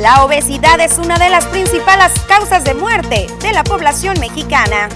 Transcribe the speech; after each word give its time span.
La 0.00 0.24
obesidad 0.24 0.80
es 0.80 0.96
una 0.96 1.18
de 1.18 1.28
las 1.28 1.44
principales 1.44 2.10
causas 2.26 2.64
de 2.64 2.72
muerte 2.72 3.26
de 3.42 3.52
la 3.52 3.62
población 3.62 4.18
mexicana. 4.18 4.88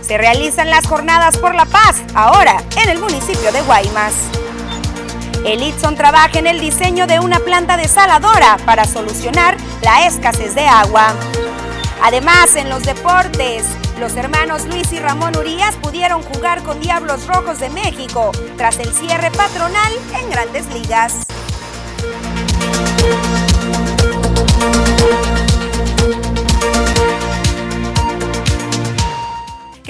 Se 0.00 0.16
realizan 0.16 0.70
las 0.70 0.86
jornadas 0.86 1.36
por 1.36 1.54
la 1.54 1.66
paz, 1.66 1.96
ahora 2.14 2.62
en 2.82 2.88
el 2.88 2.98
municipio 2.98 3.52
de 3.52 3.60
Guaymas. 3.60 4.14
El 5.44 5.62
Itson 5.62 5.96
trabaja 5.96 6.38
en 6.38 6.46
el 6.46 6.60
diseño 6.60 7.06
de 7.06 7.20
una 7.20 7.40
planta 7.40 7.76
desaladora 7.76 8.56
para 8.64 8.86
solucionar 8.86 9.58
la 9.82 10.06
escasez 10.06 10.54
de 10.54 10.66
agua. 10.66 11.12
Además, 12.02 12.56
en 12.56 12.70
los 12.70 12.84
deportes, 12.84 13.66
los 14.00 14.16
hermanos 14.16 14.64
Luis 14.64 14.90
y 14.94 14.98
Ramón 14.98 15.36
Urias 15.36 15.76
pudieron 15.76 16.22
jugar 16.22 16.62
con 16.62 16.80
Diablos 16.80 17.26
Rojos 17.26 17.58
de 17.58 17.68
México 17.68 18.32
tras 18.56 18.78
el 18.78 18.94
cierre 18.94 19.30
patronal 19.30 19.92
en 20.18 20.30
grandes 20.30 20.66
ligas. 20.72 21.16
Thank 24.60 25.26
you. 25.26 25.27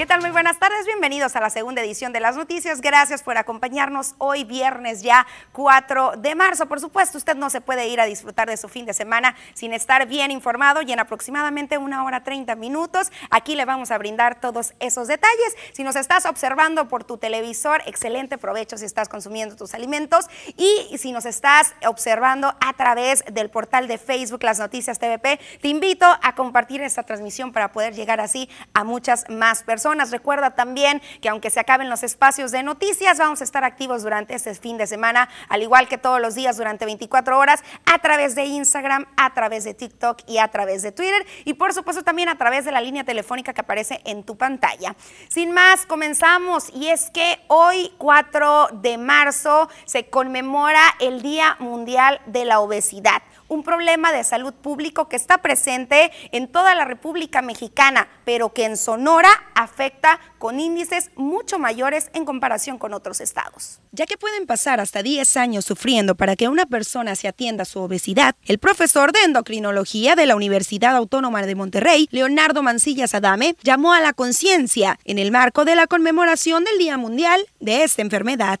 Tal? 0.09 0.21
Muy 0.21 0.31
buenas 0.31 0.57
tardes, 0.57 0.87
bienvenidos 0.87 1.35
a 1.35 1.39
la 1.39 1.51
segunda 1.51 1.83
edición 1.83 2.11
de 2.11 2.19
las 2.19 2.35
noticias. 2.35 2.81
Gracias 2.81 3.21
por 3.21 3.37
acompañarnos 3.37 4.15
hoy 4.17 4.43
viernes 4.43 5.03
ya 5.03 5.27
4 5.51 6.13
de 6.17 6.33
marzo. 6.33 6.65
Por 6.65 6.79
supuesto, 6.79 7.19
usted 7.19 7.35
no 7.35 7.51
se 7.51 7.61
puede 7.61 7.87
ir 7.89 8.01
a 8.01 8.05
disfrutar 8.05 8.49
de 8.49 8.57
su 8.57 8.67
fin 8.69 8.87
de 8.87 8.95
semana 8.95 9.35
sin 9.53 9.71
estar 9.71 10.07
bien 10.07 10.31
informado 10.31 10.81
y 10.81 10.91
en 10.91 10.99
aproximadamente 10.99 11.77
una 11.77 12.03
hora 12.03 12.23
30 12.23 12.55
minutos 12.55 13.11
aquí 13.29 13.53
le 13.53 13.65
vamos 13.65 13.91
a 13.91 13.99
brindar 13.99 14.41
todos 14.41 14.73
esos 14.79 15.07
detalles. 15.07 15.55
Si 15.73 15.83
nos 15.83 15.95
estás 15.95 16.25
observando 16.25 16.87
por 16.87 17.03
tu 17.03 17.19
televisor, 17.19 17.83
excelente 17.85 18.39
provecho 18.39 18.79
si 18.79 18.85
estás 18.85 19.09
consumiendo 19.09 19.55
tus 19.55 19.75
alimentos 19.75 20.25
y 20.57 20.97
si 20.97 21.11
nos 21.11 21.27
estás 21.27 21.75
observando 21.85 22.55
a 22.59 22.73
través 22.73 23.23
del 23.31 23.51
portal 23.51 23.87
de 23.87 23.99
Facebook 23.99 24.43
Las 24.43 24.57
Noticias 24.57 24.97
TVP, 24.97 25.39
te 25.61 25.67
invito 25.67 26.07
a 26.23 26.33
compartir 26.33 26.81
esta 26.81 27.03
transmisión 27.03 27.51
para 27.51 27.71
poder 27.71 27.93
llegar 27.93 28.19
así 28.19 28.49
a 28.73 28.83
muchas 28.83 29.29
más 29.29 29.61
personas 29.61 29.98
Recuerda 30.05 30.51
también 30.51 31.01
que 31.21 31.29
aunque 31.29 31.49
se 31.49 31.59
acaben 31.59 31.89
los 31.89 32.03
espacios 32.03 32.51
de 32.51 32.63
noticias, 32.63 33.17
vamos 33.17 33.41
a 33.41 33.43
estar 33.43 33.63
activos 33.63 34.03
durante 34.03 34.33
este 34.33 34.55
fin 34.55 34.77
de 34.77 34.87
semana, 34.87 35.29
al 35.49 35.61
igual 35.61 35.87
que 35.87 35.97
todos 35.97 36.21
los 36.21 36.35
días 36.35 36.57
durante 36.57 36.85
24 36.85 37.37
horas, 37.37 37.63
a 37.85 37.99
través 37.99 38.35
de 38.35 38.45
Instagram, 38.45 39.05
a 39.17 39.33
través 39.33 39.63
de 39.63 39.73
TikTok 39.73 40.21
y 40.27 40.37
a 40.37 40.47
través 40.47 40.81
de 40.81 40.91
Twitter. 40.91 41.25
Y 41.45 41.53
por 41.53 41.73
supuesto 41.73 42.03
también 42.03 42.29
a 42.29 42.37
través 42.37 42.65
de 42.65 42.71
la 42.71 42.81
línea 42.81 43.03
telefónica 43.03 43.53
que 43.53 43.61
aparece 43.61 44.01
en 44.05 44.23
tu 44.23 44.37
pantalla. 44.37 44.95
Sin 45.27 45.51
más, 45.51 45.85
comenzamos. 45.85 46.69
Y 46.73 46.87
es 46.87 47.09
que 47.09 47.39
hoy 47.47 47.91
4 47.97 48.69
de 48.73 48.97
marzo 48.97 49.69
se 49.85 50.09
conmemora 50.09 50.81
el 50.99 51.21
Día 51.21 51.57
Mundial 51.59 52.21
de 52.25 52.45
la 52.45 52.59
Obesidad 52.59 53.21
un 53.49 53.63
problema 53.63 54.13
de 54.13 54.23
salud 54.23 54.53
público 54.53 55.09
que 55.09 55.17
está 55.17 55.39
presente 55.39 56.11
en 56.31 56.47
toda 56.47 56.75
la 56.75 56.85
República 56.85 57.41
Mexicana, 57.41 58.07
pero 58.23 58.53
que 58.53 58.65
en 58.65 58.77
Sonora 58.77 59.29
afecta 59.55 60.19
con 60.37 60.59
índices 60.59 61.11
mucho 61.15 61.59
mayores 61.59 62.09
en 62.13 62.23
comparación 62.23 62.77
con 62.77 62.93
otros 62.93 63.19
estados. 63.19 63.79
Ya 63.91 64.05
que 64.05 64.17
pueden 64.17 64.45
pasar 64.45 64.79
hasta 64.79 65.03
10 65.03 65.35
años 65.37 65.65
sufriendo 65.65 66.15
para 66.15 66.35
que 66.35 66.47
una 66.47 66.65
persona 66.65 67.15
se 67.15 67.27
atienda 67.27 67.65
su 67.65 67.79
obesidad, 67.79 68.35
el 68.45 68.59
profesor 68.59 69.11
de 69.11 69.23
endocrinología 69.23 70.15
de 70.15 70.25
la 70.25 70.35
Universidad 70.35 70.95
Autónoma 70.95 71.41
de 71.41 71.55
Monterrey, 71.55 72.07
Leonardo 72.11 72.63
Mancillas 72.63 73.13
Adame, 73.13 73.55
llamó 73.63 73.93
a 73.93 74.01
la 74.01 74.13
conciencia 74.13 74.99
en 75.03 75.19
el 75.19 75.31
marco 75.31 75.65
de 75.65 75.75
la 75.75 75.87
conmemoración 75.87 76.63
del 76.63 76.77
Día 76.77 76.97
Mundial 76.97 77.45
de 77.59 77.83
esta 77.83 78.01
enfermedad. 78.01 78.59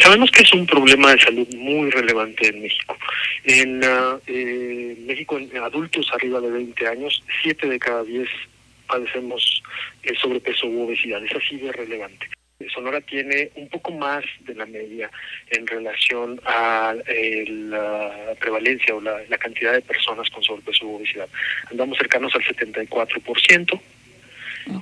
Sabemos 0.00 0.30
que 0.30 0.42
es 0.42 0.52
un 0.52 0.66
problema 0.66 1.12
de 1.12 1.20
salud 1.20 1.48
muy 1.56 1.90
relevante 1.90 2.48
en 2.48 2.62
México. 2.62 2.96
En 3.44 3.84
uh, 3.84 4.20
eh, 4.26 4.96
México, 5.06 5.38
en 5.38 5.56
adultos 5.56 6.10
arriba 6.12 6.40
de 6.40 6.50
20 6.50 6.86
años, 6.86 7.22
7 7.42 7.68
de 7.68 7.78
cada 7.78 8.04
10 8.04 8.28
padecemos 8.86 9.62
el 10.02 10.16
sobrepeso 10.18 10.66
u 10.66 10.84
obesidad. 10.84 11.24
Es 11.24 11.34
así 11.34 11.56
de 11.56 11.72
relevante. 11.72 12.28
Sonora 12.74 13.00
tiene 13.00 13.50
un 13.54 13.68
poco 13.68 13.92
más 13.92 14.24
de 14.40 14.54
la 14.54 14.66
media 14.66 15.10
en 15.50 15.66
relación 15.66 16.40
a 16.44 16.94
eh, 17.06 17.44
la 17.48 18.34
prevalencia 18.40 18.94
o 18.96 19.00
la, 19.00 19.22
la 19.28 19.38
cantidad 19.38 19.72
de 19.72 19.82
personas 19.82 20.28
con 20.30 20.42
sobrepeso 20.42 20.86
u 20.86 20.96
obesidad. 20.96 21.28
Andamos 21.70 21.98
cercanos 21.98 22.34
al 22.34 22.42
74% 22.42 23.80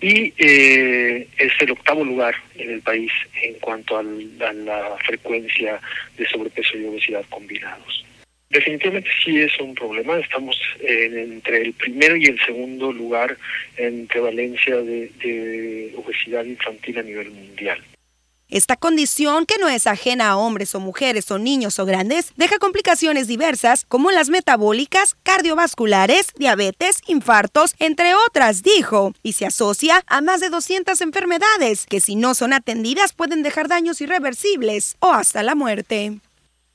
y 0.00 0.32
eh, 0.38 1.26
es 1.38 1.52
el 1.60 1.70
octavo 1.72 2.04
lugar 2.04 2.34
en 2.56 2.70
el 2.70 2.80
país 2.82 3.12
en 3.42 3.54
cuanto 3.54 3.98
a 3.98 4.02
la 4.02 4.96
frecuencia 5.04 5.80
de 6.16 6.28
sobrepeso 6.28 6.76
y 6.76 6.86
obesidad 6.86 7.24
combinados. 7.30 8.04
Definitivamente 8.50 9.10
sí 9.24 9.40
es 9.40 9.58
un 9.58 9.74
problema, 9.74 10.18
estamos 10.18 10.56
entre 10.80 11.62
el 11.62 11.72
primero 11.72 12.16
y 12.16 12.26
el 12.26 12.38
segundo 12.46 12.92
lugar 12.92 13.36
en 13.76 14.06
prevalencia 14.06 14.76
de 14.76 15.92
obesidad 15.96 16.44
infantil 16.44 16.98
a 16.98 17.02
nivel 17.02 17.30
mundial. 17.30 17.82
Esta 18.48 18.76
condición, 18.76 19.44
que 19.44 19.58
no 19.58 19.68
es 19.68 19.88
ajena 19.88 20.30
a 20.30 20.36
hombres 20.36 20.74
o 20.74 20.80
mujeres 20.80 21.30
o 21.32 21.38
niños 21.38 21.80
o 21.80 21.84
grandes, 21.84 22.32
deja 22.36 22.58
complicaciones 22.58 23.26
diversas 23.26 23.84
como 23.88 24.12
las 24.12 24.28
metabólicas, 24.28 25.16
cardiovasculares, 25.24 26.28
diabetes, 26.36 27.00
infartos, 27.08 27.74
entre 27.80 28.14
otras, 28.14 28.62
dijo, 28.62 29.12
y 29.22 29.32
se 29.32 29.46
asocia 29.46 30.04
a 30.06 30.20
más 30.20 30.40
de 30.40 30.50
200 30.50 31.00
enfermedades 31.00 31.86
que 31.86 32.00
si 32.00 32.14
no 32.14 32.34
son 32.34 32.52
atendidas 32.52 33.12
pueden 33.12 33.42
dejar 33.42 33.66
daños 33.66 34.00
irreversibles 34.00 34.96
o 35.00 35.12
hasta 35.12 35.42
la 35.42 35.56
muerte. 35.56 36.20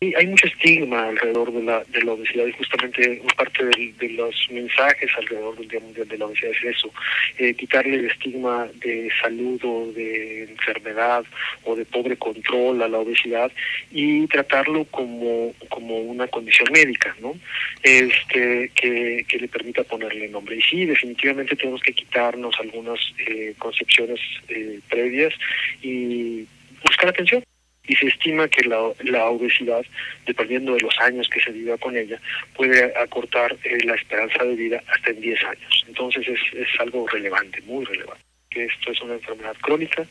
Sí, 0.03 0.16
hay 0.17 0.25
mucho 0.25 0.47
estigma 0.47 1.09
alrededor 1.09 1.53
de 1.53 1.62
la, 1.62 1.84
de 1.84 2.01
la 2.01 2.13
obesidad 2.13 2.47
y 2.47 2.51
justamente 2.53 3.22
parte 3.38 3.63
de, 3.66 4.09
los 4.09 4.47
mensajes 4.50 5.12
alrededor 5.16 5.56
del 5.57 5.67
Día 5.67 5.79
Mundial 5.79 6.07
de 6.07 6.17
la 6.17 6.25
Obesidad 6.25 6.53
es 6.53 6.75
eso, 6.75 6.91
eh, 7.38 7.53
quitarle 7.53 7.97
el 7.97 8.06
estigma 8.06 8.67
de 8.84 9.11
salud 9.22 9.61
o 9.63 9.91
de 9.91 10.45
enfermedad 10.45 11.23
o 11.66 11.75
de 11.75 11.85
pobre 11.85 12.17
control 12.17 12.81
a 12.81 12.88
la 12.88 12.97
obesidad 12.97 13.51
y 13.91 14.25
tratarlo 14.25 14.85
como, 14.85 15.53
como 15.69 16.00
una 16.00 16.28
condición 16.28 16.69
médica, 16.73 17.16
¿no? 17.22 17.35
Este, 17.84 18.72
que, 18.73 19.23
que 19.28 19.38
le 19.38 19.47
permita 19.50 19.84
ponerle 19.84 20.29
nombre. 20.29 20.56
Y 20.56 20.61
sí, 20.63 20.85
definitivamente 20.85 21.56
tenemos 21.56 21.84
que 21.84 21.94
quitarnos 21.94 22.56
algunas 22.59 23.00
eh, 23.28 23.53
concepciones 23.59 24.19
eh, 24.47 24.79
previas 24.90 25.35
y 25.84 26.47
buscar 26.84 27.09
atención 27.09 27.44
y 27.88 27.96
se 27.96 28.08
estima 28.08 28.47
que 28.47 28.64
la, 28.68 28.92
la 29.03 29.25
obesidad, 29.25 29.84
dependiendo 30.25 30.74
de 30.74 30.81
los 30.81 30.97
años 31.00 31.28
que 31.30 31.42
se 31.42 31.52
viva 31.52 31.78
con 31.78 31.97
ella, 31.97 32.19
puede 32.56 32.97
acortar 32.97 33.56
eh, 33.64 33.80
la 33.84 33.96
esperanza 33.96 34.44
de 34.44 34.56
vida 34.56 34.84
hasta 34.88 35.09
en 35.09 35.22
10 35.22 35.44
años. 35.44 35.86
Entonces 35.88 36.28
es, 36.28 36.40
es 36.53 36.80
algo 36.80 37.08
relevante, 37.08 37.62
muy 37.64 37.86
relevante. 37.86 38.24
Que 38.50 38.66
esto 38.66 38.91
es 38.91 39.02
una 39.02 39.14
enfermedad 39.14 39.56
crónica 39.62 40.06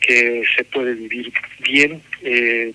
que 0.00 0.42
se 0.56 0.64
puede 0.64 0.94
vivir 0.94 1.32
bien 1.58 2.02
eh, 2.22 2.72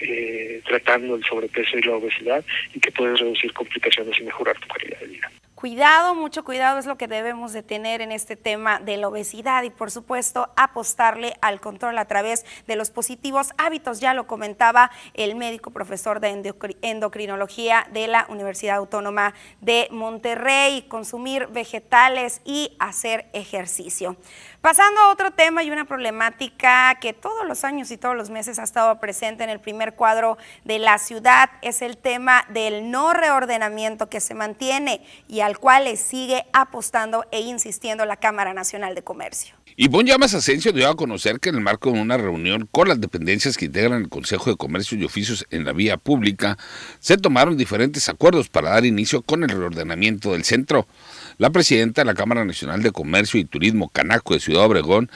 eh, 0.00 0.62
tratando 0.66 1.16
el 1.16 1.24
sobrepeso 1.24 1.78
y 1.78 1.82
la 1.82 1.92
obesidad 1.92 2.44
y 2.74 2.80
que 2.80 2.92
puede 2.92 3.16
reducir 3.16 3.52
complicaciones 3.52 4.18
y 4.18 4.24
mejorar 4.24 4.58
tu 4.58 4.68
calidad 4.68 5.00
de 5.00 5.06
vida. 5.06 5.30
Cuidado, 5.60 6.14
mucho 6.14 6.42
cuidado 6.42 6.78
es 6.78 6.86
lo 6.86 6.96
que 6.96 7.06
debemos 7.06 7.52
de 7.52 7.62
tener 7.62 8.00
en 8.00 8.12
este 8.12 8.34
tema 8.34 8.80
de 8.80 8.96
la 8.96 9.08
obesidad 9.08 9.62
y 9.62 9.68
por 9.68 9.90
supuesto 9.90 10.48
apostarle 10.56 11.34
al 11.42 11.60
control 11.60 11.98
a 11.98 12.06
través 12.06 12.46
de 12.66 12.76
los 12.76 12.90
positivos 12.90 13.50
hábitos. 13.58 14.00
Ya 14.00 14.14
lo 14.14 14.26
comentaba 14.26 14.90
el 15.12 15.36
médico 15.36 15.70
profesor 15.70 16.18
de 16.20 16.54
endocrinología 16.80 17.86
de 17.92 18.08
la 18.08 18.24
Universidad 18.30 18.76
Autónoma 18.76 19.34
de 19.60 19.88
Monterrey, 19.90 20.86
consumir 20.88 21.46
vegetales 21.48 22.40
y 22.46 22.74
hacer 22.78 23.28
ejercicio. 23.34 24.16
Pasando 24.62 25.00
a 25.00 25.10
otro 25.10 25.30
tema 25.30 25.62
y 25.62 25.70
una 25.70 25.84
problemática 25.84 26.94
que 27.00 27.12
todos 27.12 27.46
los 27.46 27.64
años 27.64 27.90
y 27.90 27.98
todos 27.98 28.16
los 28.16 28.30
meses 28.30 28.58
ha 28.58 28.62
estado 28.62 28.98
presente 28.98 29.44
en 29.44 29.50
el 29.50 29.60
primer 29.60 29.94
cuadro 29.94 30.38
de 30.64 30.78
la 30.78 30.98
ciudad 30.98 31.50
es 31.60 31.82
el 31.82 31.98
tema 31.98 32.44
del 32.48 32.90
no 32.90 33.12
reordenamiento 33.12 34.08
que 34.08 34.20
se 34.20 34.34
mantiene 34.34 35.02
y 35.28 35.40
al 35.50 35.58
cual 35.58 35.84
le 35.84 35.96
sigue 35.96 36.44
apostando 36.52 37.24
e 37.32 37.40
insistiendo 37.40 38.04
la 38.04 38.16
Cámara 38.16 38.54
Nacional 38.54 38.94
de 38.94 39.02
Comercio. 39.02 39.56
Bon 39.88 40.06
Llamas 40.06 40.34
Asensio 40.34 40.72
dio 40.72 40.88
a 40.88 40.96
conocer 40.96 41.40
que 41.40 41.48
en 41.48 41.56
el 41.56 41.60
marco 41.60 41.90
de 41.90 42.00
una 42.00 42.16
reunión 42.16 42.68
con 42.70 42.86
las 42.86 43.00
dependencias 43.00 43.56
que 43.56 43.64
integran 43.64 44.02
el 44.02 44.08
Consejo 44.08 44.50
de 44.50 44.56
Comercio 44.56 44.96
y 44.96 45.04
Oficios 45.04 45.46
en 45.50 45.64
la 45.64 45.72
vía 45.72 45.96
pública, 45.96 46.56
se 47.00 47.16
tomaron 47.16 47.56
diferentes 47.56 48.08
acuerdos 48.08 48.48
para 48.48 48.70
dar 48.70 48.84
inicio 48.84 49.22
con 49.22 49.42
el 49.42 49.48
reordenamiento 49.48 50.32
del 50.32 50.44
centro. 50.44 50.86
La 51.38 51.50
presidenta 51.50 52.02
de 52.02 52.04
la 52.04 52.14
Cámara 52.14 52.44
Nacional 52.44 52.82
de 52.82 52.92
Comercio 52.92 53.40
y 53.40 53.44
Turismo 53.44 53.88
Canaco 53.88 54.34
de 54.34 54.40
Ciudad 54.40 54.66
Obregón 54.66 55.10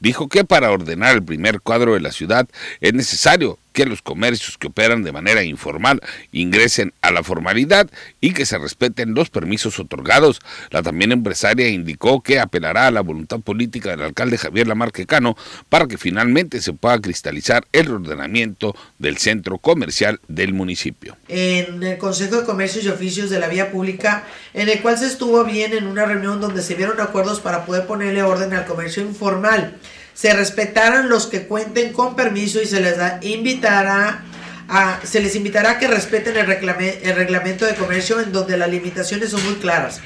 dijo 0.00 0.28
que 0.28 0.44
para 0.44 0.70
ordenar 0.70 1.14
el 1.14 1.22
primer 1.22 1.62
cuadro 1.62 1.94
de 1.94 2.00
la 2.00 2.12
ciudad 2.12 2.46
es 2.80 2.92
necesario 2.92 3.58
que 3.78 3.86
los 3.86 4.02
comercios 4.02 4.58
que 4.58 4.66
operan 4.66 5.04
de 5.04 5.12
manera 5.12 5.44
informal 5.44 6.00
ingresen 6.32 6.92
a 7.00 7.12
la 7.12 7.22
formalidad 7.22 7.88
y 8.20 8.32
que 8.32 8.44
se 8.44 8.58
respeten 8.58 9.14
los 9.14 9.30
permisos 9.30 9.78
otorgados. 9.78 10.40
La 10.70 10.82
también 10.82 11.12
empresaria 11.12 11.68
indicó 11.68 12.20
que 12.20 12.40
apelará 12.40 12.88
a 12.88 12.90
la 12.90 13.02
voluntad 13.02 13.38
política 13.38 13.90
del 13.90 14.02
alcalde 14.02 14.36
Javier 14.36 14.66
Lamarquecano 14.66 15.36
para 15.68 15.86
que 15.86 15.96
finalmente 15.96 16.60
se 16.60 16.72
pueda 16.72 17.00
cristalizar 17.00 17.68
el 17.72 17.88
ordenamiento 17.92 18.74
del 18.98 19.18
centro 19.18 19.58
comercial 19.58 20.18
del 20.26 20.54
municipio. 20.54 21.16
En 21.28 21.80
el 21.84 21.98
Consejo 21.98 22.40
de 22.40 22.46
Comercios 22.46 22.84
y 22.84 22.88
Oficios 22.88 23.30
de 23.30 23.38
la 23.38 23.46
Vía 23.46 23.70
Pública, 23.70 24.26
en 24.54 24.68
el 24.68 24.82
cual 24.82 24.98
se 24.98 25.06
estuvo 25.06 25.44
bien 25.44 25.72
en 25.72 25.86
una 25.86 26.04
reunión 26.04 26.40
donde 26.40 26.62
se 26.62 26.74
vieron 26.74 27.00
acuerdos 27.00 27.38
para 27.38 27.64
poder 27.64 27.86
ponerle 27.86 28.24
orden 28.24 28.52
al 28.54 28.66
comercio 28.66 29.04
informal 29.04 29.78
se 30.18 30.32
respetarán 30.34 31.08
los 31.08 31.28
que 31.28 31.46
cuenten 31.46 31.92
con 31.92 32.16
permiso 32.16 32.60
y 32.60 32.66
se 32.66 32.80
les 32.80 32.96
invitará 33.22 34.24
a, 34.68 34.98
se 35.04 35.20
les 35.20 35.36
invitará 35.36 35.70
a 35.70 35.78
que 35.78 35.86
respeten 35.86 36.36
el, 36.36 36.50
el 36.50 37.14
reglamento 37.14 37.64
de 37.64 37.76
comercio 37.76 38.18
en 38.18 38.32
donde 38.32 38.56
las 38.56 38.68
limitaciones 38.68 39.30
son 39.30 39.44
muy 39.44 39.54
claras, 39.54 40.00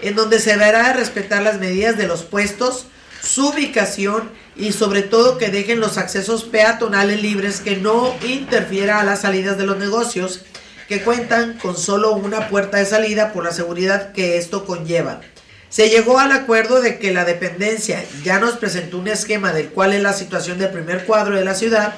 en 0.00 0.14
donde 0.14 0.40
se 0.40 0.52
deberá 0.52 0.94
respetar 0.94 1.42
las 1.42 1.60
medidas 1.60 1.98
de 1.98 2.06
los 2.06 2.22
puestos, 2.22 2.86
su 3.22 3.48
ubicación 3.48 4.30
y 4.56 4.72
sobre 4.72 5.02
todo 5.02 5.36
que 5.36 5.50
dejen 5.50 5.78
los 5.78 5.98
accesos 5.98 6.44
peatonales 6.44 7.20
libres 7.20 7.60
que 7.60 7.76
no 7.76 8.14
interfiera 8.26 9.00
a 9.00 9.04
las 9.04 9.20
salidas 9.20 9.58
de 9.58 9.66
los 9.66 9.76
negocios 9.76 10.40
que 10.88 11.02
cuentan 11.02 11.58
con 11.58 11.76
solo 11.76 12.14
una 12.14 12.48
puerta 12.48 12.78
de 12.78 12.86
salida 12.86 13.34
por 13.34 13.44
la 13.44 13.52
seguridad 13.52 14.12
que 14.12 14.38
esto 14.38 14.64
conlleva. 14.64 15.20
Se 15.70 15.88
llegó 15.88 16.18
al 16.18 16.32
acuerdo 16.32 16.82
de 16.82 16.98
que 16.98 17.12
la 17.12 17.24
dependencia 17.24 18.04
ya 18.24 18.40
nos 18.40 18.56
presentó 18.56 18.98
un 18.98 19.06
esquema 19.06 19.52
del 19.52 19.68
cual 19.68 19.92
es 19.92 20.02
la 20.02 20.12
situación 20.12 20.58
del 20.58 20.70
primer 20.70 21.04
cuadro 21.06 21.36
de 21.36 21.44
la 21.44 21.54
ciudad 21.54 21.94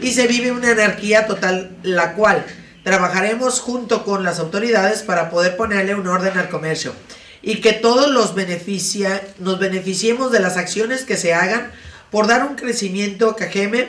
y 0.00 0.12
se 0.12 0.28
vive 0.28 0.52
una 0.52 0.70
anarquía 0.70 1.26
total, 1.26 1.76
la 1.82 2.14
cual 2.14 2.46
trabajaremos 2.84 3.58
junto 3.58 4.04
con 4.04 4.22
las 4.22 4.38
autoridades 4.38 5.02
para 5.02 5.28
poder 5.28 5.56
ponerle 5.56 5.96
un 5.96 6.06
orden 6.06 6.38
al 6.38 6.48
comercio 6.48 6.92
y 7.42 7.60
que 7.60 7.72
todos 7.72 8.12
los 8.12 8.36
beneficia, 8.36 9.20
nos 9.40 9.58
beneficiemos 9.58 10.30
de 10.30 10.38
las 10.38 10.56
acciones 10.56 11.02
que 11.02 11.16
se 11.16 11.34
hagan 11.34 11.72
por 12.12 12.28
dar 12.28 12.46
un 12.46 12.54
crecimiento 12.54 13.28
a 13.28 13.36
Cajeme, 13.36 13.88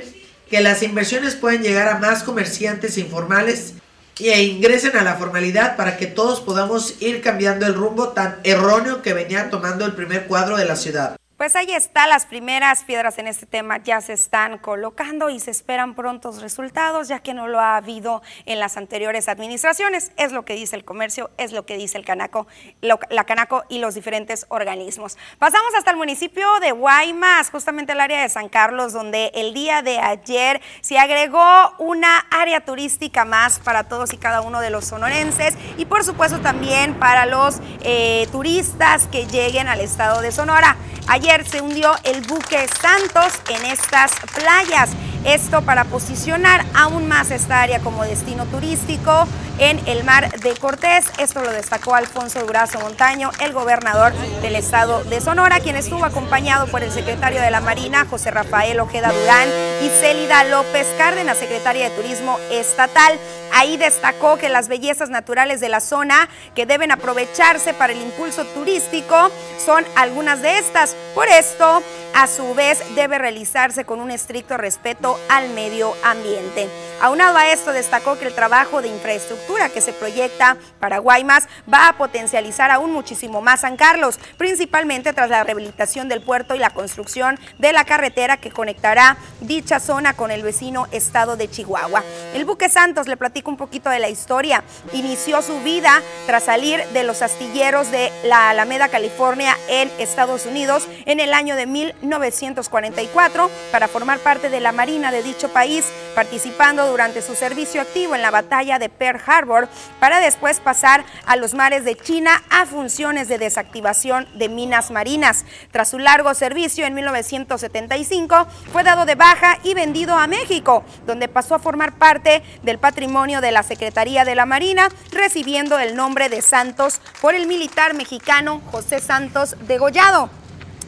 que 0.49 0.61
las 0.61 0.81
inversiones 0.81 1.35
puedan 1.35 1.61
llegar 1.61 1.89
a 1.89 1.99
más 1.99 2.23
comerciantes 2.23 2.97
informales 2.97 3.73
e 4.19 4.43
ingresen 4.43 4.95
a 4.97 5.03
la 5.03 5.15
formalidad 5.15 5.75
para 5.75 5.97
que 5.97 6.07
todos 6.07 6.41
podamos 6.41 6.95
ir 7.01 7.21
cambiando 7.21 7.65
el 7.65 7.73
rumbo 7.73 8.09
tan 8.09 8.39
erróneo 8.43 9.01
que 9.01 9.13
venía 9.13 9.49
tomando 9.49 9.85
el 9.85 9.93
primer 9.93 10.27
cuadro 10.27 10.57
de 10.57 10.65
la 10.65 10.75
ciudad. 10.75 11.16
Pues 11.37 11.55
ahí 11.55 11.71
está, 11.71 12.07
las 12.07 12.25
primeras 12.25 12.83
piedras 12.83 13.19
en 13.19 13.27
este 13.27 13.45
tema 13.45 13.77
ya 13.77 14.01
se 14.01 14.13
están 14.13 14.57
colocando 14.57 15.29
y 15.29 15.39
se 15.39 15.51
esperan 15.51 15.93
prontos 15.93 16.41
resultados, 16.41 17.09
ya 17.09 17.19
que 17.19 17.35
no 17.35 17.47
lo 17.47 17.59
ha 17.59 17.77
habido 17.77 18.23
en 18.47 18.59
las 18.59 18.75
anteriores 18.75 19.29
administraciones. 19.29 20.11
Es 20.17 20.31
lo 20.31 20.45
que 20.45 20.55
dice 20.55 20.75
el 20.75 20.83
comercio, 20.83 21.29
es 21.37 21.51
lo 21.51 21.63
que 21.67 21.77
dice 21.77 21.99
el 21.99 22.05
Canaco, 22.05 22.47
la 22.81 23.23
Canaco 23.25 23.65
y 23.69 23.77
los 23.77 23.93
diferentes 23.93 24.47
organismos. 24.49 25.15
Pasamos 25.37 25.75
hasta 25.75 25.91
el 25.91 25.97
municipio 25.97 26.59
de 26.59 26.71
Guaymas, 26.71 27.51
justamente 27.51 27.91
el 27.91 28.01
área 28.01 28.23
de 28.23 28.29
San 28.29 28.49
Carlos, 28.49 28.91
donde 28.91 29.31
el 29.35 29.53
día 29.53 29.83
de 29.83 29.99
ayer 29.99 30.59
se 30.81 30.97
agregó 30.97 31.71
una 31.77 32.17
área 32.31 32.61
turística 32.61 33.25
más 33.25 33.59
para 33.59 33.83
todos 33.83 34.11
y 34.11 34.17
cada 34.17 34.41
uno 34.41 34.59
de 34.59 34.71
los 34.71 34.85
sonorenses 34.85 35.53
y 35.77 35.85
por 35.85 36.03
supuesto 36.03 36.39
también 36.39 36.95
para 36.95 37.27
los 37.27 37.59
eh, 37.81 38.27
turistas 38.31 39.05
que 39.05 39.27
lleguen 39.27 39.67
al 39.67 39.81
estado 39.81 40.21
de 40.21 40.31
Sonora. 40.31 40.77
Ayer 41.09 41.26
se 41.27 41.62
hundió 41.62 41.94
el 42.03 42.21
buque 42.21 42.68
Santos 42.81 43.33
en 43.50 43.65
estas 43.65 44.12
playas. 44.33 44.91
Esto 45.25 45.62
para 45.62 45.83
posicionar 45.83 46.63
aún 46.74 47.09
más 47.09 47.31
esta 47.31 47.62
área 47.62 47.79
como 47.79 48.06
destino 48.06 48.45
turístico 48.45 49.27
en 49.59 49.85
el 49.88 50.06
mar 50.06 50.39
de 50.39 50.56
Cortés. 50.56 51.06
Esto 51.18 51.41
lo 51.41 51.51
destacó 51.51 51.95
Alfonso 51.95 52.39
Durazo 52.45 52.79
Montaño, 52.79 53.31
el 53.41 53.51
gobernador 53.51 54.13
del 54.41 54.56
estado 54.56 55.03
de 55.03 55.19
Sonora, 55.19 55.59
quien 55.59 55.75
estuvo 55.75 56.06
acompañado 56.06 56.68
por 56.68 56.81
el 56.81 56.91
secretario 56.91 57.41
de 57.41 57.51
la 57.51 57.59
Marina, 57.59 58.06
José 58.09 58.31
Rafael 58.31 58.80
Ojeda 58.80 59.12
Durán, 59.12 59.50
y 59.81 59.89
Célida 59.89 60.45
López 60.45 60.88
Cárdenas, 60.97 61.38
secretaria 61.38 61.89
de 61.89 61.95
Turismo 61.95 62.39
Estatal. 62.50 63.19
Ahí 63.53 63.75
destacó 63.77 64.38
que 64.38 64.50
las 64.50 64.68
bellezas 64.68 65.09
naturales 65.09 65.59
de 65.59 65.69
la 65.69 65.80
zona 65.80 66.30
que 66.56 66.65
deben 66.65 66.91
aprovecharse 66.91 67.73
para 67.73 67.94
el 67.94 68.01
impulso 68.01 68.45
turístico 68.45 69.31
son 69.63 69.85
algunas 69.95 70.41
de 70.41 70.59
estas. 70.59 70.95
Por 71.17 71.29
esto, 71.29 71.81
a 72.13 72.27
su 72.27 72.53
vez, 72.53 72.79
debe 72.93 73.17
realizarse 73.17 73.85
con 73.85 74.01
un 74.01 74.11
estricto 74.11 74.55
respeto 74.55 75.19
al 75.29 75.49
medio 75.49 75.95
ambiente. 76.03 76.69
Aunado 76.99 77.38
a 77.38 77.51
esto, 77.51 77.73
destacó 77.73 78.17
que 78.17 78.25
el 78.25 78.33
trabajo 78.33 78.81
de 78.81 78.88
infraestructura 78.88 79.69
que 79.69 79.81
se 79.81 79.94
proyecta 79.94 80.57
para 80.79 80.97
Guaymas 80.97 81.47
va 81.71 81.89
a 81.89 81.94
potencializar 81.94 82.71
aún 82.71 82.91
muchísimo 82.91 83.39
más 83.39 83.61
San 83.61 83.77
Carlos, 83.77 84.19
principalmente 84.38 85.13
tras 85.13 85.29
la 85.29 85.44
rehabilitación 85.44 86.09
del 86.09 86.21
puerto 86.21 86.55
y 86.55 86.59
la 86.59 86.71
construcción 86.71 87.39
de 87.59 87.71
la 87.71 87.85
carretera 87.85 88.38
que 88.38 88.49
conectará 88.49 89.17
dicha 89.41 89.79
zona 89.79 90.13
con 90.13 90.31
el 90.31 90.41
vecino 90.41 90.88
estado 90.91 91.38
de 91.38 91.47
Chihuahua. 91.47 92.03
El 92.33 92.45
buque 92.45 92.67
Santos, 92.67 93.07
le 93.07 93.15
platico 93.15 93.51
un 93.51 93.57
poquito 93.57 93.91
de 93.91 93.99
la 93.99 94.09
historia, 94.09 94.63
inició 94.91 95.44
su 95.44 95.61
vida 95.61 96.01
tras 96.25 96.45
salir 96.45 96.83
de 96.94 97.03
los 97.03 97.21
astilleros 97.21 97.91
de 97.91 98.11
la 98.23 98.49
Alameda, 98.49 98.89
California, 98.89 99.55
en 99.67 99.91
Estados 99.99 100.47
Unidos 100.47 100.88
en 101.05 101.19
el 101.19 101.33
año 101.33 101.55
de 101.55 101.67
1944 101.67 103.51
para 103.71 103.88
formar 103.88 104.17
parte 104.19 104.49
de 104.49 104.61
la 104.61 104.71
Marina 104.71 105.11
de 105.11 105.21
dicho 105.21 105.49
país, 105.49 105.85
participando 106.15 106.86
durante 106.89 107.21
su 107.21 107.35
servicio 107.35 107.81
activo 107.81 108.15
en 108.15 108.21
la 108.21 108.31
batalla 108.31 108.79
de 108.79 108.89
Pearl 108.89 109.21
Harbor 109.25 109.67
para 109.99 110.19
después 110.19 110.59
pasar 110.59 111.03
a 111.25 111.35
los 111.35 111.53
mares 111.53 111.85
de 111.85 111.95
China 111.95 112.43
a 112.49 112.65
funciones 112.65 113.27
de 113.27 113.37
desactivación 113.37 114.27
de 114.37 114.49
minas 114.49 114.91
marinas. 114.91 115.45
Tras 115.71 115.89
su 115.89 115.99
largo 115.99 116.33
servicio 116.33 116.85
en 116.85 116.93
1975 116.93 118.47
fue 118.71 118.83
dado 118.83 119.05
de 119.05 119.15
baja 119.15 119.57
y 119.63 119.73
vendido 119.73 120.15
a 120.15 120.27
México, 120.27 120.83
donde 121.05 121.27
pasó 121.27 121.55
a 121.55 121.59
formar 121.59 121.93
parte 121.97 122.43
del 122.63 122.79
patrimonio 122.79 123.41
de 123.41 123.51
la 123.51 123.63
Secretaría 123.63 124.25
de 124.25 124.35
la 124.35 124.45
Marina, 124.45 124.89
recibiendo 125.11 125.79
el 125.79 125.95
nombre 125.95 126.29
de 126.29 126.41
Santos 126.41 127.01
por 127.21 127.35
el 127.35 127.47
militar 127.47 127.93
mexicano 127.93 128.61
José 128.71 128.99
Santos 128.99 129.55
Degollado. 129.67 130.29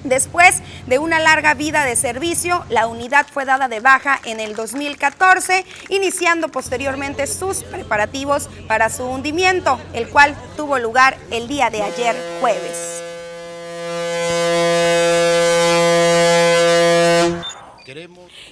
Después 0.04 0.62
de 0.88 1.00
una 1.00 1.20
larga 1.20 1.54
vida 1.54 1.84
de 1.84 1.96
servicio, 1.96 2.66
la 2.70 2.88
unidad 2.88 3.28
fue 3.32 3.46
dada 3.46 3.68
de 3.68 3.80
baja 3.80 4.20
en 4.24 4.40
el 4.40 4.56
2014, 4.56 5.66
iniciando 5.90 6.48
posteriormente 6.50 7.28
sus 7.28 7.64
preparativos 7.64 8.50
para 8.68 8.90
su 8.90 9.04
hundimiento, 9.04 9.80
el 9.94 10.10
cual 10.10 10.36
tuvo 10.56 10.80
lugar 10.80 11.18
el 11.32 11.48
día 11.48 11.70
de 11.70 11.84
ayer 11.84 12.16
jueves. 12.40 12.99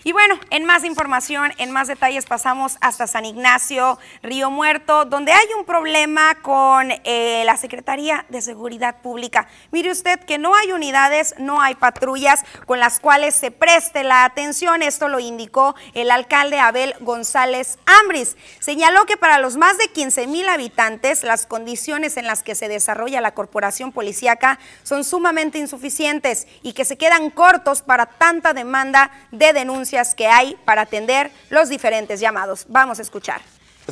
Y 0.04 0.12
bueno, 0.12 0.40
en 0.50 0.66
más 0.66 0.84
información, 0.84 1.54
en 1.58 1.72
más 1.72 1.88
detalles, 1.88 2.26
pasamos 2.26 2.78
hasta 2.82 3.08
San 3.08 3.26
Ignacio, 3.26 3.98
Río 4.22 4.52
Muerto, 4.52 5.06
donde 5.06 5.32
hay 5.32 5.48
un 5.58 5.66
problema 5.66 6.36
con 6.42 6.92
eh, 7.04 7.44
la 7.46 7.58
Secretaría 7.58 8.26
de 8.30 8.42
Seguridad 8.42 9.02
Pública. 9.02 9.48
Mire 9.72 9.92
usted 9.92 10.20
que 10.20 10.38
no 10.38 10.56
hay 10.56 10.72
unidades, 10.72 11.36
no 11.38 11.62
hay 11.62 11.76
patrullas 11.76 12.44
con 12.66 12.80
las 12.80 13.00
cuales 13.00 13.36
se 13.36 13.52
preste 13.52 14.04
la 14.04 14.24
atención. 14.24 14.82
Esto 14.82 15.08
lo 15.08 15.20
indicó 15.20 15.76
el 15.94 16.12
alcalde 16.12 16.60
Abel 16.60 16.94
González 17.00 17.80
Ambris. 18.02 18.38
Señaló 18.60 19.06
que 19.06 19.18
para 19.18 19.40
los 19.40 19.58
más 19.58 19.78
de 19.78 19.88
15 19.88 20.28
mil 20.28 20.48
habitantes, 20.50 21.24
las 21.24 21.46
condiciones 21.46 22.18
en 22.18 22.28
las 22.28 22.44
que 22.44 22.56
se 22.56 22.68
desarrolla 22.68 23.22
la 23.22 23.34
corporación 23.34 23.92
policíaca 23.92 24.60
son 24.84 25.04
sumamente 25.04 25.58
insuficientes 25.58 26.48
y 26.62 26.74
que 26.74 26.86
se 26.86 26.98
quedan 26.98 27.30
cortos 27.30 27.82
para 27.82 28.06
tanta 28.06 28.54
demanda 28.54 29.12
de 29.32 29.54
denuncias 29.54 29.97
que 30.16 30.28
hay 30.28 30.56
para 30.66 30.84
atender 30.84 31.32
los 31.50 31.70
diferentes 31.70 32.20
llamados. 32.20 32.66
Vamos 32.70 33.00
a 33.00 33.02
escuchar. 33.02 33.42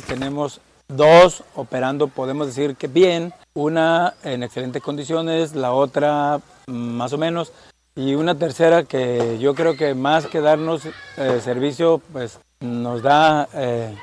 Tenemos 0.06 0.60
dos 0.88 1.42
operando, 1.54 2.08
podemos 2.08 2.46
decir 2.46 2.76
que 2.76 2.86
bien, 2.86 3.32
una 3.54 4.14
en 4.22 4.42
excelentes 4.42 4.82
condiciones, 4.82 5.54
la 5.54 5.72
otra 5.72 6.40
más 6.66 7.12
o 7.12 7.18
menos, 7.18 7.52
y 7.94 8.14
una 8.14 8.34
tercera 8.34 8.84
que 8.84 9.38
yo 9.38 9.54
creo 9.54 9.76
que 9.76 9.94
más 9.94 10.26
que 10.26 10.40
darnos 10.40 10.82
eh, 11.16 11.40
servicio, 11.42 12.00
pues 12.12 12.38
nos 12.60 13.02
da 13.02 13.48
eh, 13.54 13.94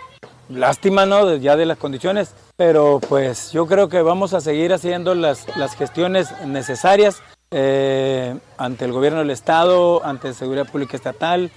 lástima, 0.49 1.05
¿no? 1.05 1.35
Ya 1.35 1.55
de 1.55 1.65
las 1.65 1.77
condiciones, 1.77 2.33
pero 2.57 2.99
pues 3.07 3.51
yo 3.51 3.67
creo 3.67 3.89
que 3.89 4.01
vamos 4.01 4.33
a 4.33 4.41
seguir 4.41 4.73
haciendo 4.73 5.15
las, 5.15 5.45
las 5.57 5.75
gestiones 5.75 6.29
necesarias 6.45 7.21
eh, 7.51 8.35
ante 8.57 8.85
el 8.85 8.91
gobierno 8.91 9.19
del 9.19 9.29
Estado, 9.29 10.03
ante 10.03 10.33
Seguridad 10.33 10.67
Pública 10.67 10.97
Estatal, 10.97 11.51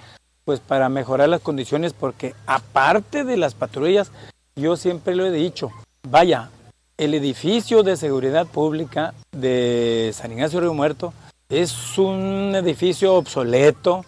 pues 0.47 0.61
para 0.61 0.89
mejorar 0.89 1.29
las 1.29 1.41
condiciones, 1.41 1.93
porque 1.93 2.35
aparte 2.47 3.25
de 3.25 3.37
las 3.37 3.55
patrullas, 3.55 4.13
yo 4.55 4.77
siempre 4.77 5.17
lo 5.17 5.27
he 5.27 5.33
dicho, 5.33 5.73
vaya, 6.09 6.51
el 6.97 7.15
edificio 7.15 7.83
de 7.83 7.97
seguridad 7.97 8.47
pública 8.47 9.13
de 9.33 10.13
San 10.15 10.31
Ignacio 10.31 10.61
Río 10.61 10.73
Muerto 10.73 11.13
Es 11.49 11.99
un 11.99 12.55
edificio 12.55 13.15
obsoleto, 13.15 14.05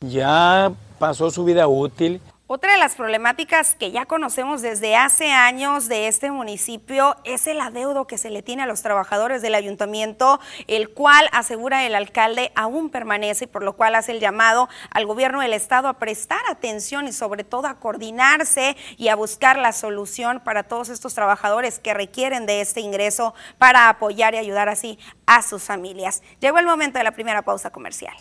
ya 0.00 0.72
pasó 0.98 1.30
su 1.30 1.44
vida 1.44 1.68
útil 1.68 2.22
otra 2.54 2.72
de 2.72 2.78
las 2.78 2.96
problemáticas 2.96 3.74
que 3.76 3.92
ya 3.92 4.04
conocemos 4.04 4.60
desde 4.60 4.94
hace 4.94 5.32
años 5.32 5.88
de 5.88 6.06
este 6.06 6.30
municipio 6.30 7.16
es 7.24 7.46
el 7.46 7.58
adeudo 7.58 8.06
que 8.06 8.18
se 8.18 8.28
le 8.28 8.42
tiene 8.42 8.62
a 8.62 8.66
los 8.66 8.82
trabajadores 8.82 9.40
del 9.40 9.54
ayuntamiento, 9.54 10.38
el 10.66 10.90
cual 10.90 11.30
asegura 11.32 11.86
el 11.86 11.94
alcalde 11.94 12.52
aún 12.54 12.90
permanece, 12.90 13.46
por 13.46 13.62
lo 13.62 13.72
cual 13.72 13.94
hace 13.94 14.12
el 14.12 14.20
llamado 14.20 14.68
al 14.90 15.06
gobierno 15.06 15.40
del 15.40 15.54
estado 15.54 15.88
a 15.88 15.94
prestar 15.94 16.42
atención 16.50 17.08
y 17.08 17.12
sobre 17.14 17.42
todo 17.42 17.68
a 17.68 17.80
coordinarse 17.80 18.76
y 18.98 19.08
a 19.08 19.16
buscar 19.16 19.56
la 19.56 19.72
solución 19.72 20.40
para 20.40 20.62
todos 20.62 20.90
estos 20.90 21.14
trabajadores 21.14 21.78
que 21.78 21.94
requieren 21.94 22.44
de 22.44 22.60
este 22.60 22.82
ingreso 22.82 23.32
para 23.56 23.88
apoyar 23.88 24.34
y 24.34 24.36
ayudar 24.36 24.68
así 24.68 24.98
a 25.24 25.40
sus 25.40 25.62
familias. 25.62 26.22
Llegó 26.38 26.58
el 26.58 26.66
momento 26.66 26.98
de 26.98 27.04
la 27.04 27.12
primera 27.12 27.40
pausa 27.40 27.70
comercial. 27.70 28.14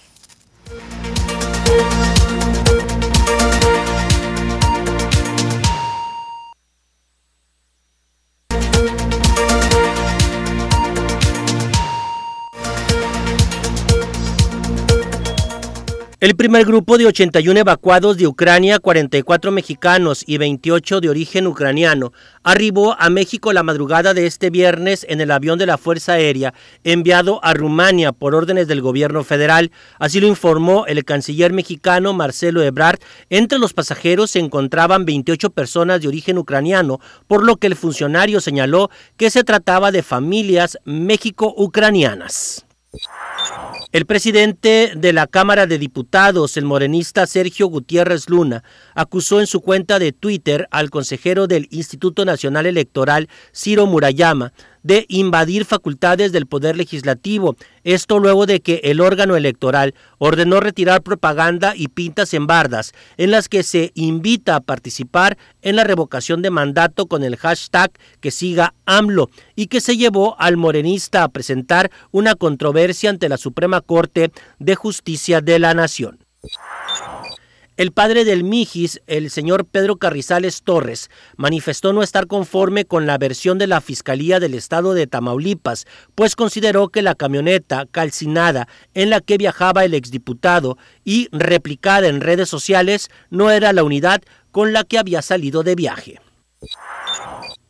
El 16.21 16.35
primer 16.35 16.65
grupo 16.65 16.99
de 16.99 17.07
81 17.07 17.61
evacuados 17.61 18.15
de 18.15 18.27
Ucrania, 18.27 18.77
44 18.77 19.51
mexicanos 19.51 20.23
y 20.27 20.37
28 20.37 21.01
de 21.01 21.09
origen 21.09 21.47
ucraniano, 21.47 22.13
arribó 22.43 22.95
a 22.99 23.09
México 23.09 23.51
la 23.53 23.63
madrugada 23.63 24.13
de 24.13 24.27
este 24.27 24.51
viernes 24.51 25.03
en 25.09 25.19
el 25.19 25.31
avión 25.31 25.57
de 25.57 25.65
la 25.65 25.79
Fuerza 25.79 26.13
Aérea 26.13 26.53
enviado 26.83 27.43
a 27.43 27.55
Rumania 27.55 28.11
por 28.11 28.35
órdenes 28.35 28.67
del 28.67 28.81
gobierno 28.81 29.23
federal. 29.23 29.71
Así 29.97 30.19
lo 30.19 30.27
informó 30.27 30.85
el 30.85 31.03
canciller 31.05 31.53
mexicano 31.53 32.13
Marcelo 32.13 32.61
Ebrard. 32.61 32.99
Entre 33.31 33.57
los 33.57 33.73
pasajeros 33.73 34.29
se 34.29 34.37
encontraban 34.37 35.05
28 35.05 35.49
personas 35.49 36.01
de 36.01 36.07
origen 36.07 36.37
ucraniano, 36.37 36.99
por 37.25 37.43
lo 37.43 37.57
que 37.57 37.65
el 37.65 37.75
funcionario 37.75 38.41
señaló 38.41 38.91
que 39.17 39.31
se 39.31 39.43
trataba 39.43 39.91
de 39.91 40.03
familias 40.03 40.77
méxico-ucranianas. 40.85 42.67
El 43.91 44.05
presidente 44.05 44.93
de 44.95 45.12
la 45.12 45.27
Cámara 45.27 45.67
de 45.67 45.77
Diputados, 45.77 46.55
el 46.55 46.63
morenista 46.63 47.27
Sergio 47.27 47.67
Gutiérrez 47.67 48.29
Luna, 48.29 48.63
acusó 48.95 49.41
en 49.41 49.48
su 49.48 49.60
cuenta 49.60 50.00
de 50.00 50.13
Twitter 50.13 50.69
al 50.71 50.89
consejero 50.89 51.45
del 51.45 51.67
Instituto 51.71 52.24
Nacional 52.24 52.67
Electoral, 52.67 53.27
Ciro 53.53 53.88
Murayama, 53.88 54.53
de 54.83 55.05
invadir 55.09 55.65
facultades 55.65 56.31
del 56.31 56.45
Poder 56.45 56.77
Legislativo. 56.77 57.55
Esto 57.83 58.19
luego 58.19 58.45
de 58.45 58.59
que 58.59 58.81
el 58.83 59.01
órgano 59.01 59.35
electoral 59.35 59.93
ordenó 60.17 60.59
retirar 60.59 61.01
propaganda 61.01 61.73
y 61.75 61.88
pintas 61.88 62.33
en 62.33 62.47
bardas 62.47 62.93
en 63.17 63.31
las 63.31 63.50
que 63.50 63.63
se 63.63 63.91
invita 63.95 64.55
a 64.55 64.61
participar 64.61 65.38
en 65.61 65.75
la 65.75 65.83
revocación 65.83 66.41
de 66.41 66.50
mandato 66.50 67.07
con 67.07 67.23
el 67.23 67.38
hashtag 67.38 67.91
que 68.19 68.31
siga 68.31 68.73
AMLO 68.85 69.29
y 69.55 69.67
que 69.67 69.81
se 69.81 69.97
llevó 69.97 70.39
al 70.39 70.57
morenista 70.57 71.23
a 71.23 71.29
presentar 71.29 71.91
una 72.11 72.35
controversia 72.35 73.09
ante 73.09 73.29
la 73.29 73.38
Suprema 73.38 73.81
Corte 73.81 74.31
de 74.59 74.75
Justicia 74.75 75.41
de 75.41 75.59
la 75.59 75.73
Nación. 75.73 76.19
El 77.81 77.91
padre 77.93 78.25
del 78.25 78.43
Mijis, 78.43 79.01
el 79.07 79.31
señor 79.31 79.65
Pedro 79.65 79.95
Carrizales 79.95 80.61
Torres, 80.61 81.09
manifestó 81.35 81.93
no 81.93 82.03
estar 82.03 82.27
conforme 82.27 82.85
con 82.85 83.07
la 83.07 83.17
versión 83.17 83.57
de 83.57 83.65
la 83.65 83.81
Fiscalía 83.81 84.39
del 84.39 84.53
Estado 84.53 84.93
de 84.93 85.07
Tamaulipas, 85.07 85.88
pues 86.13 86.35
consideró 86.35 86.89
que 86.89 87.01
la 87.01 87.15
camioneta 87.15 87.88
calcinada 87.89 88.67
en 88.93 89.09
la 89.09 89.19
que 89.19 89.39
viajaba 89.39 89.83
el 89.83 89.95
exdiputado 89.95 90.77
y 91.03 91.27
replicada 91.31 92.07
en 92.07 92.21
redes 92.21 92.50
sociales 92.50 93.09
no 93.31 93.50
era 93.50 93.73
la 93.73 93.83
unidad 93.83 94.21
con 94.51 94.73
la 94.73 94.83
que 94.83 95.00
había 95.00 95.23
salido 95.23 95.63
de 95.63 95.73
viaje. 95.73 96.21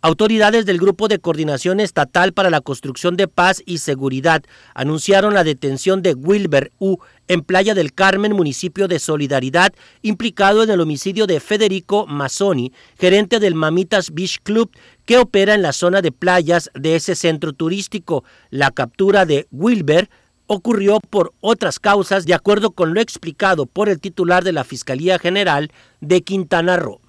Autoridades 0.03 0.65
del 0.65 0.79
Grupo 0.79 1.07
de 1.07 1.19
Coordinación 1.19 1.79
Estatal 1.79 2.33
para 2.33 2.49
la 2.49 2.61
Construcción 2.61 3.17
de 3.17 3.27
Paz 3.27 3.61
y 3.67 3.77
Seguridad 3.77 4.41
anunciaron 4.73 5.35
la 5.35 5.43
detención 5.43 6.01
de 6.01 6.15
Wilber 6.15 6.71
U. 6.79 6.97
en 7.27 7.43
Playa 7.43 7.75
del 7.75 7.93
Carmen, 7.93 8.33
municipio 8.33 8.87
de 8.87 8.97
Solidaridad, 8.97 9.73
implicado 10.01 10.63
en 10.63 10.71
el 10.71 10.81
homicidio 10.81 11.27
de 11.27 11.39
Federico 11.39 12.07
Mazzoni, 12.07 12.73
gerente 12.97 13.39
del 13.39 13.53
Mamitas 13.53 14.11
Beach 14.11 14.39
Club, 14.41 14.71
que 15.05 15.19
opera 15.19 15.53
en 15.53 15.61
la 15.61 15.71
zona 15.71 16.01
de 16.01 16.11
playas 16.11 16.71
de 16.73 16.95
ese 16.95 17.13
centro 17.13 17.53
turístico. 17.53 18.23
La 18.49 18.71
captura 18.71 19.27
de 19.27 19.45
Wilber 19.51 20.09
ocurrió 20.47 20.99
por 20.99 21.31
otras 21.41 21.77
causas, 21.77 22.25
de 22.25 22.33
acuerdo 22.33 22.71
con 22.71 22.95
lo 22.95 23.01
explicado 23.01 23.67
por 23.67 23.87
el 23.87 23.99
titular 23.99 24.43
de 24.43 24.51
la 24.51 24.63
Fiscalía 24.63 25.19
General 25.19 25.71
de 25.99 26.23
Quintana 26.23 26.75
Roo. 26.75 27.01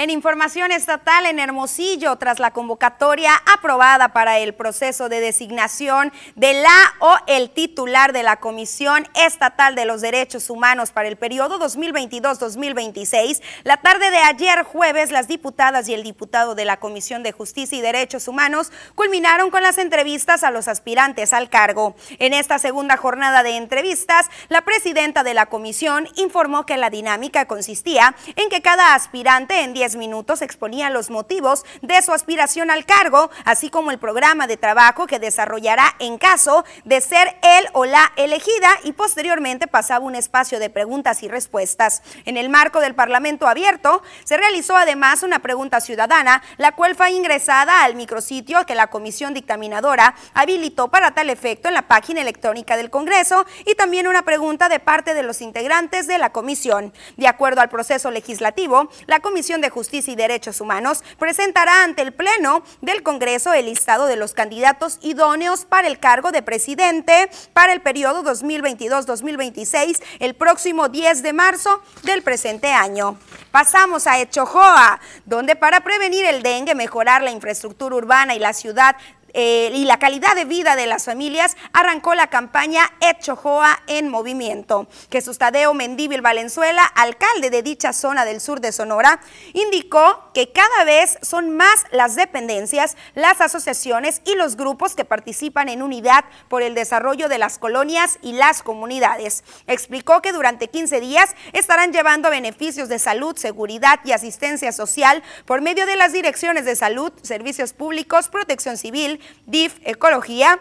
En 0.00 0.10
información 0.10 0.70
estatal 0.70 1.26
en 1.26 1.40
Hermosillo, 1.40 2.14
tras 2.18 2.38
la 2.38 2.52
convocatoria 2.52 3.32
aprobada 3.52 4.12
para 4.12 4.38
el 4.38 4.54
proceso 4.54 5.08
de 5.08 5.18
designación 5.18 6.12
de 6.36 6.54
la 6.54 6.94
o 7.00 7.16
el 7.26 7.50
titular 7.50 8.12
de 8.12 8.22
la 8.22 8.36
Comisión 8.36 9.08
Estatal 9.16 9.74
de 9.74 9.86
los 9.86 10.00
Derechos 10.00 10.50
Humanos 10.50 10.92
para 10.92 11.08
el 11.08 11.16
periodo 11.16 11.58
2022-2026, 11.58 13.42
la 13.64 13.78
tarde 13.78 14.12
de 14.12 14.18
ayer 14.18 14.62
jueves, 14.62 15.10
las 15.10 15.26
diputadas 15.26 15.88
y 15.88 15.94
el 15.94 16.04
diputado 16.04 16.54
de 16.54 16.64
la 16.64 16.76
Comisión 16.76 17.24
de 17.24 17.32
Justicia 17.32 17.76
y 17.76 17.80
Derechos 17.80 18.28
Humanos 18.28 18.70
culminaron 18.94 19.50
con 19.50 19.64
las 19.64 19.78
entrevistas 19.78 20.44
a 20.44 20.52
los 20.52 20.68
aspirantes 20.68 21.32
al 21.32 21.50
cargo. 21.50 21.96
En 22.20 22.34
esta 22.34 22.60
segunda 22.60 22.96
jornada 22.96 23.42
de 23.42 23.56
entrevistas, 23.56 24.30
la 24.48 24.60
presidenta 24.60 25.24
de 25.24 25.34
la 25.34 25.46
comisión 25.46 26.08
informó 26.14 26.66
que 26.66 26.76
la 26.76 26.88
dinámica 26.88 27.46
consistía 27.46 28.14
en 28.36 28.48
que 28.48 28.62
cada 28.62 28.94
aspirante 28.94 29.62
en 29.62 29.74
10 29.74 29.87
minutos 29.96 30.42
exponía 30.42 30.90
los 30.90 31.10
motivos 31.10 31.64
de 31.82 32.00
su 32.02 32.12
aspiración 32.12 32.70
al 32.70 32.84
cargo, 32.84 33.30
así 33.44 33.70
como 33.70 33.90
el 33.90 33.98
programa 33.98 34.46
de 34.46 34.56
trabajo 34.56 35.06
que 35.06 35.18
desarrollará 35.18 35.94
en 35.98 36.18
caso 36.18 36.64
de 36.84 37.00
ser 37.00 37.36
él 37.42 37.66
o 37.72 37.84
la 37.84 38.12
elegida 38.16 38.68
y 38.84 38.92
posteriormente 38.92 39.66
pasaba 39.66 40.04
un 40.04 40.14
espacio 40.14 40.58
de 40.58 40.70
preguntas 40.70 41.22
y 41.22 41.28
respuestas. 41.28 42.02
En 42.24 42.36
el 42.36 42.48
marco 42.48 42.80
del 42.80 42.94
Parlamento 42.94 43.46
abierto, 43.46 44.02
se 44.24 44.36
realizó 44.36 44.76
además 44.76 45.22
una 45.22 45.40
pregunta 45.40 45.80
ciudadana, 45.80 46.42
la 46.56 46.72
cual 46.72 46.94
fue 46.94 47.10
ingresada 47.10 47.84
al 47.84 47.94
micrositio 47.94 48.64
que 48.66 48.74
la 48.74 48.88
comisión 48.88 49.34
dictaminadora 49.34 50.14
habilitó 50.34 50.88
para 50.88 51.12
tal 51.12 51.30
efecto 51.30 51.68
en 51.68 51.74
la 51.74 51.88
página 51.88 52.20
electrónica 52.20 52.76
del 52.76 52.90
Congreso 52.90 53.46
y 53.66 53.74
también 53.74 54.08
una 54.08 54.22
pregunta 54.22 54.68
de 54.68 54.80
parte 54.80 55.14
de 55.14 55.22
los 55.22 55.40
integrantes 55.40 56.06
de 56.06 56.18
la 56.18 56.30
comisión. 56.30 56.92
De 57.16 57.28
acuerdo 57.28 57.60
al 57.60 57.68
proceso 57.68 58.10
legislativo, 58.10 58.88
la 59.06 59.20
Comisión 59.20 59.60
de 59.60 59.70
Justicia 59.78 60.12
y 60.12 60.16
Derechos 60.16 60.60
Humanos 60.60 61.04
presentará 61.20 61.84
ante 61.84 62.02
el 62.02 62.12
Pleno 62.12 62.64
del 62.80 63.04
Congreso 63.04 63.52
el 63.52 63.66
listado 63.66 64.06
de 64.06 64.16
los 64.16 64.34
candidatos 64.34 64.98
idóneos 65.02 65.66
para 65.66 65.86
el 65.86 66.00
cargo 66.00 66.32
de 66.32 66.42
presidente 66.42 67.30
para 67.52 67.72
el 67.72 67.80
periodo 67.80 68.24
2022-2026 68.24 70.02
el 70.18 70.34
próximo 70.34 70.88
10 70.88 71.22
de 71.22 71.32
marzo 71.32 71.80
del 72.02 72.24
presente 72.24 72.72
año. 72.72 73.20
Pasamos 73.52 74.08
a 74.08 74.18
Echojoa, 74.18 74.98
donde 75.24 75.54
para 75.54 75.82
prevenir 75.82 76.24
el 76.24 76.42
dengue, 76.42 76.74
mejorar 76.74 77.22
la 77.22 77.30
infraestructura 77.30 77.94
urbana 77.94 78.34
y 78.34 78.40
la 78.40 78.54
ciudad 78.54 78.96
eh, 79.40 79.70
y 79.72 79.84
la 79.84 80.00
calidad 80.00 80.34
de 80.34 80.46
vida 80.46 80.74
de 80.74 80.86
las 80.86 81.04
familias, 81.04 81.56
arrancó 81.72 82.16
la 82.16 82.26
campaña 82.26 82.90
Echojoa 83.00 83.80
en 83.86 84.08
Movimiento. 84.08 84.88
Jesús 85.12 85.38
Tadeo 85.38 85.74
Mendíbil 85.74 86.22
Valenzuela, 86.22 86.82
alcalde 86.82 87.48
de 87.48 87.62
dicha 87.62 87.92
zona 87.92 88.24
del 88.24 88.40
sur 88.40 88.60
de 88.60 88.72
Sonora, 88.72 89.20
indicó 89.52 90.32
que 90.34 90.50
cada 90.50 90.82
vez 90.82 91.18
son 91.22 91.56
más 91.56 91.84
las 91.92 92.16
dependencias, 92.16 92.96
las 93.14 93.40
asociaciones 93.40 94.22
y 94.24 94.34
los 94.34 94.56
grupos 94.56 94.96
que 94.96 95.04
participan 95.04 95.68
en 95.68 95.82
unidad 95.82 96.24
por 96.48 96.62
el 96.62 96.74
desarrollo 96.74 97.28
de 97.28 97.38
las 97.38 97.58
colonias 97.58 98.18
y 98.22 98.32
las 98.32 98.64
comunidades. 98.64 99.44
Explicó 99.68 100.20
que 100.20 100.32
durante 100.32 100.66
15 100.66 100.98
días 100.98 101.36
estarán 101.52 101.92
llevando 101.92 102.28
beneficios 102.28 102.88
de 102.88 102.98
salud, 102.98 103.36
seguridad 103.36 104.00
y 104.02 104.10
asistencia 104.10 104.72
social 104.72 105.22
por 105.44 105.60
medio 105.60 105.86
de 105.86 105.94
las 105.94 106.12
direcciones 106.12 106.64
de 106.64 106.74
salud, 106.74 107.12
servicios 107.22 107.72
públicos, 107.72 108.26
protección 108.26 108.76
civil, 108.76 109.20
DIF, 109.46 109.80
Ecología, 109.84 110.60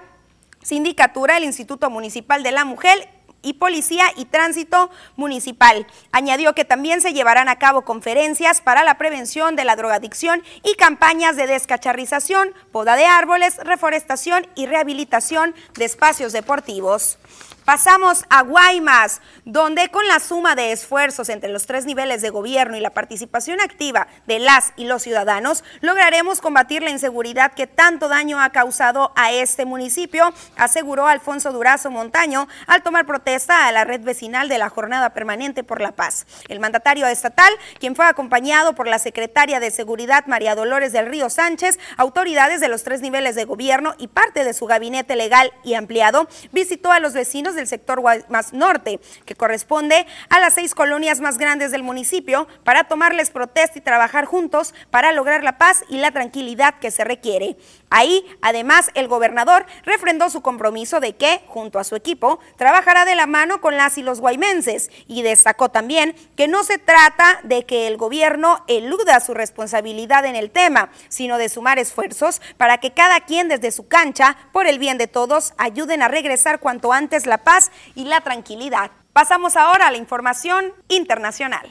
Sindicatura, 0.62 1.38
el 1.38 1.44
Instituto 1.44 1.90
Municipal 1.90 2.44
de 2.44 2.52
la 2.52 2.66
Mujer 2.66 3.10
y 3.42 3.54
Policía 3.54 4.12
y 4.16 4.26
Tránsito 4.26 4.90
Municipal. 5.16 5.88
Añadió 6.12 6.54
que 6.54 6.66
también 6.66 7.02
se 7.02 7.14
llevarán 7.14 7.50
a 7.50 7.58
cabo 7.58 7.84
conferencias 7.84 8.62
para 8.62 8.84
la 8.84 8.98
prevención 8.98 9.56
de 9.56 9.64
la 9.64 9.76
drogadicción 9.76 10.44
y 10.64 10.76
campañas 10.76 11.36
de 11.36 11.48
descacharrización, 11.48 12.54
poda 12.72 12.96
de 12.96 13.06
árboles, 13.06 13.58
reforestación 13.58 14.48
y 14.56 14.66
rehabilitación 14.66 15.56
de 15.76 15.86
espacios 15.86 16.34
deportivos. 16.34 17.18
Pasamos 17.68 18.24
a 18.30 18.44
Guaymas, 18.44 19.20
donde 19.44 19.90
con 19.90 20.08
la 20.08 20.22
suma 20.22 20.56
de 20.56 20.72
esfuerzos 20.72 21.28
entre 21.28 21.50
los 21.50 21.66
tres 21.66 21.84
niveles 21.84 22.22
de 22.22 22.30
gobierno 22.30 22.78
y 22.78 22.80
la 22.80 22.92
participación 22.92 23.60
activa 23.60 24.08
de 24.26 24.40
las 24.40 24.72
y 24.78 24.86
los 24.86 25.04
ciudadanos, 25.04 25.66
lograremos 25.82 26.40
combatir 26.40 26.82
la 26.82 26.92
inseguridad 26.92 27.52
que 27.52 27.68
tanto 27.68 28.08
daño 28.08 28.40
ha 28.40 28.52
causado 28.52 29.12
a 29.18 29.34
este 29.34 29.66
municipio, 29.66 30.34
aseguró 30.56 31.08
Alfonso 31.08 31.52
Durazo 31.52 31.92
Montaño 31.92 32.48
al 32.68 32.84
tomar 32.84 33.06
protesta 33.06 33.68
a 33.68 33.74
la 33.74 33.84
red 33.84 34.00
vecinal 34.00 34.48
de 34.48 34.60
la 34.60 34.70
Jornada 34.70 35.10
Permanente 35.10 35.66
por 35.66 35.82
la 35.82 35.92
Paz. 35.92 36.26
El 36.48 36.62
mandatario 36.62 37.06
estatal, 37.08 37.52
quien 37.82 37.98
fue 37.98 38.06
acompañado 38.06 38.76
por 38.76 38.88
la 38.88 38.98
secretaria 38.98 39.60
de 39.60 39.72
Seguridad 39.72 40.26
María 40.28 40.56
Dolores 40.56 40.94
del 40.94 41.08
Río 41.08 41.30
Sánchez, 41.30 41.80
autoridades 41.98 42.62
de 42.62 42.70
los 42.70 42.84
tres 42.84 43.02
niveles 43.02 43.36
de 43.36 43.44
gobierno 43.44 43.94
y 43.98 44.08
parte 44.08 44.46
de 44.46 44.54
su 44.54 44.68
gabinete 44.68 45.18
legal 45.18 45.52
y 45.66 45.74
ampliado, 45.74 46.30
visitó 46.54 46.94
a 46.94 47.02
los 47.02 47.12
vecinos 47.12 47.57
del 47.58 47.68
sector 47.68 48.02
más 48.30 48.54
norte, 48.54 49.02
que 49.26 49.36
corresponde 49.36 50.08
a 50.30 50.40
las 50.40 50.54
seis 50.54 50.74
colonias 50.74 51.20
más 51.20 51.38
grandes 51.38 51.72
del 51.72 51.84
municipio, 51.84 52.48
para 52.64 52.86
tomarles 52.86 53.30
protesta 53.30 53.78
y 53.78 53.82
trabajar 53.82 54.24
juntos 54.24 54.74
para 54.90 55.12
lograr 55.12 55.44
la 55.44 55.58
paz 55.58 55.84
y 55.90 55.98
la 55.98 56.12
tranquilidad 56.12 56.80
que 56.80 56.92
se 56.92 57.04
requiere. 57.04 57.58
Ahí, 57.90 58.26
además, 58.42 58.92
el 58.96 59.08
gobernador 59.08 59.66
refrendó 59.84 60.30
su 60.30 60.42
compromiso 60.42 61.00
de 61.00 61.16
que, 61.16 61.42
junto 61.48 61.80
a 61.80 61.86
su 61.86 61.96
equipo, 61.96 62.40
trabajará 62.58 63.06
de 63.06 63.16
la 63.16 63.28
mano 63.28 63.62
con 63.62 63.78
las 63.78 63.98
y 63.98 64.04
los 64.04 64.20
guaymenses 64.20 64.90
y 65.08 65.22
destacó 65.22 65.70
también 65.70 66.16
que 66.36 66.50
no 66.50 66.64
se 66.64 66.78
trata 66.78 67.40
de 67.44 67.66
que 67.66 67.88
el 67.88 67.96
gobierno 67.96 68.64
eluda 68.68 69.20
su 69.22 69.34
responsabilidad 69.34 70.26
en 70.26 70.36
el 70.36 70.52
tema, 70.52 70.90
sino 71.08 71.38
de 71.38 71.50
sumar 71.50 71.80
esfuerzos 71.80 72.42
para 72.58 72.80
que 72.80 72.92
cada 72.92 73.22
quien 73.22 73.48
desde 73.48 73.72
su 73.72 73.88
cancha, 73.88 74.38
por 74.52 74.68
el 74.68 74.80
bien 74.80 74.98
de 74.98 75.08
todos, 75.08 75.54
ayuden 75.58 76.02
a 76.02 76.10
regresar 76.10 76.60
cuanto 76.60 76.92
antes 76.92 77.26
la 77.26 77.40
paz 77.40 77.72
y 77.96 78.04
la 78.04 78.22
tranquilidad. 78.22 78.92
Pasamos 79.14 79.56
ahora 79.56 79.88
a 79.88 79.92
la 79.92 79.98
información 79.98 80.74
internacional. 80.90 81.68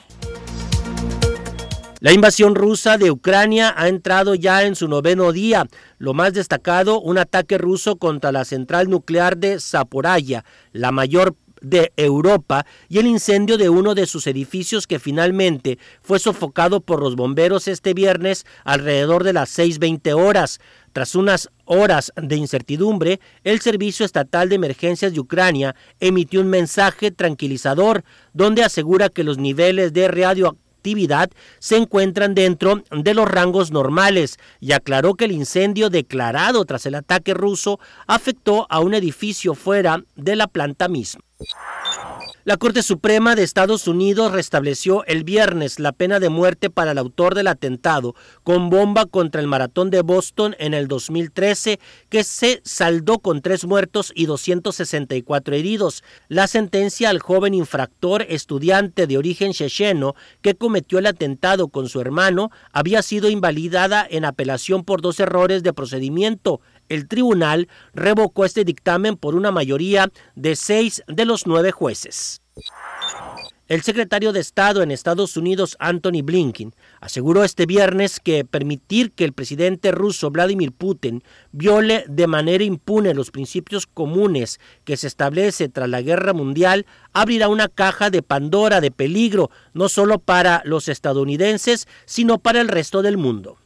La 2.06 2.12
invasión 2.12 2.54
rusa 2.54 2.98
de 2.98 3.10
Ucrania 3.10 3.74
ha 3.76 3.88
entrado 3.88 4.36
ya 4.36 4.62
en 4.62 4.76
su 4.76 4.86
noveno 4.86 5.32
día. 5.32 5.66
Lo 5.98 6.14
más 6.14 6.34
destacado, 6.34 7.00
un 7.00 7.18
ataque 7.18 7.58
ruso 7.58 7.96
contra 7.96 8.30
la 8.30 8.44
central 8.44 8.88
nuclear 8.88 9.36
de 9.36 9.58
Zaporaya, 9.58 10.44
la 10.70 10.92
mayor 10.92 11.34
de 11.60 11.92
Europa, 11.96 12.64
y 12.88 12.98
el 12.98 13.08
incendio 13.08 13.58
de 13.58 13.70
uno 13.70 13.96
de 13.96 14.06
sus 14.06 14.28
edificios 14.28 14.86
que 14.86 15.00
finalmente 15.00 15.80
fue 16.00 16.20
sofocado 16.20 16.80
por 16.80 17.02
los 17.02 17.16
bomberos 17.16 17.66
este 17.66 17.92
viernes 17.92 18.46
alrededor 18.62 19.24
de 19.24 19.32
las 19.32 19.58
6.20 19.58 20.14
horas. 20.14 20.60
Tras 20.92 21.16
unas 21.16 21.50
horas 21.64 22.12
de 22.14 22.36
incertidumbre, 22.36 23.18
el 23.42 23.60
Servicio 23.60 24.06
Estatal 24.06 24.48
de 24.48 24.54
Emergencias 24.54 25.12
de 25.12 25.18
Ucrania 25.18 25.74
emitió 25.98 26.40
un 26.40 26.50
mensaje 26.50 27.10
tranquilizador 27.10 28.04
donde 28.32 28.62
asegura 28.62 29.08
que 29.08 29.24
los 29.24 29.38
niveles 29.38 29.92
de 29.92 30.06
radioactividad 30.06 30.65
se 31.58 31.76
encuentran 31.76 32.34
dentro 32.34 32.82
de 32.90 33.14
los 33.14 33.28
rangos 33.28 33.70
normales 33.70 34.38
y 34.60 34.72
aclaró 34.72 35.14
que 35.14 35.24
el 35.24 35.32
incendio 35.32 35.90
declarado 35.90 36.64
tras 36.64 36.86
el 36.86 36.94
ataque 36.94 37.34
ruso 37.34 37.80
afectó 38.06 38.66
a 38.70 38.80
un 38.80 38.94
edificio 38.94 39.54
fuera 39.54 40.02
de 40.14 40.36
la 40.36 40.46
planta 40.46 40.88
misma. 40.88 41.22
La 42.46 42.58
Corte 42.58 42.84
Suprema 42.84 43.34
de 43.34 43.42
Estados 43.42 43.88
Unidos 43.88 44.30
restableció 44.30 45.04
el 45.06 45.24
viernes 45.24 45.80
la 45.80 45.90
pena 45.90 46.20
de 46.20 46.28
muerte 46.28 46.70
para 46.70 46.92
el 46.92 46.98
autor 46.98 47.34
del 47.34 47.48
atentado 47.48 48.14
con 48.44 48.70
bomba 48.70 49.06
contra 49.06 49.40
el 49.40 49.48
maratón 49.48 49.90
de 49.90 50.00
Boston 50.00 50.54
en 50.60 50.72
el 50.72 50.86
2013, 50.86 51.80
que 52.08 52.22
se 52.22 52.60
saldó 52.62 53.18
con 53.18 53.42
tres 53.42 53.64
muertos 53.64 54.12
y 54.14 54.26
264 54.26 55.56
heridos. 55.56 56.04
La 56.28 56.46
sentencia 56.46 57.10
al 57.10 57.18
joven 57.18 57.52
infractor 57.52 58.24
estudiante 58.28 59.08
de 59.08 59.18
origen 59.18 59.52
checheno 59.52 60.14
que 60.40 60.54
cometió 60.54 61.00
el 61.00 61.06
atentado 61.06 61.66
con 61.66 61.88
su 61.88 62.00
hermano 62.00 62.52
había 62.70 63.02
sido 63.02 63.28
invalidada 63.28 64.06
en 64.08 64.24
apelación 64.24 64.84
por 64.84 65.02
dos 65.02 65.18
errores 65.18 65.64
de 65.64 65.72
procedimiento 65.72 66.60
el 66.88 67.08
tribunal 67.08 67.68
revocó 67.94 68.44
este 68.44 68.64
dictamen 68.64 69.16
por 69.16 69.34
una 69.34 69.50
mayoría 69.50 70.10
de 70.34 70.56
seis 70.56 71.02
de 71.06 71.24
los 71.24 71.46
nueve 71.46 71.72
jueces. 71.72 72.40
El 73.68 73.82
secretario 73.82 74.32
de 74.32 74.38
Estado 74.38 74.80
en 74.80 74.92
Estados 74.92 75.36
Unidos, 75.36 75.76
Anthony 75.80 76.22
Blinken, 76.22 76.72
aseguró 77.00 77.42
este 77.42 77.66
viernes 77.66 78.20
que 78.20 78.44
permitir 78.44 79.10
que 79.10 79.24
el 79.24 79.32
presidente 79.32 79.90
ruso 79.90 80.30
Vladimir 80.30 80.70
Putin 80.70 81.24
viole 81.50 82.04
de 82.06 82.28
manera 82.28 82.62
impune 82.62 83.12
los 83.12 83.32
principios 83.32 83.88
comunes 83.88 84.60
que 84.84 84.96
se 84.96 85.08
establece 85.08 85.68
tras 85.68 85.88
la 85.88 86.00
guerra 86.00 86.32
mundial 86.32 86.86
abrirá 87.12 87.48
una 87.48 87.66
caja 87.66 88.08
de 88.08 88.22
Pandora 88.22 88.80
de 88.80 88.92
peligro 88.92 89.50
no 89.74 89.88
solo 89.88 90.20
para 90.20 90.62
los 90.64 90.86
estadounidenses, 90.86 91.88
sino 92.04 92.38
para 92.38 92.60
el 92.60 92.68
resto 92.68 93.02
del 93.02 93.16
mundo. 93.16 93.58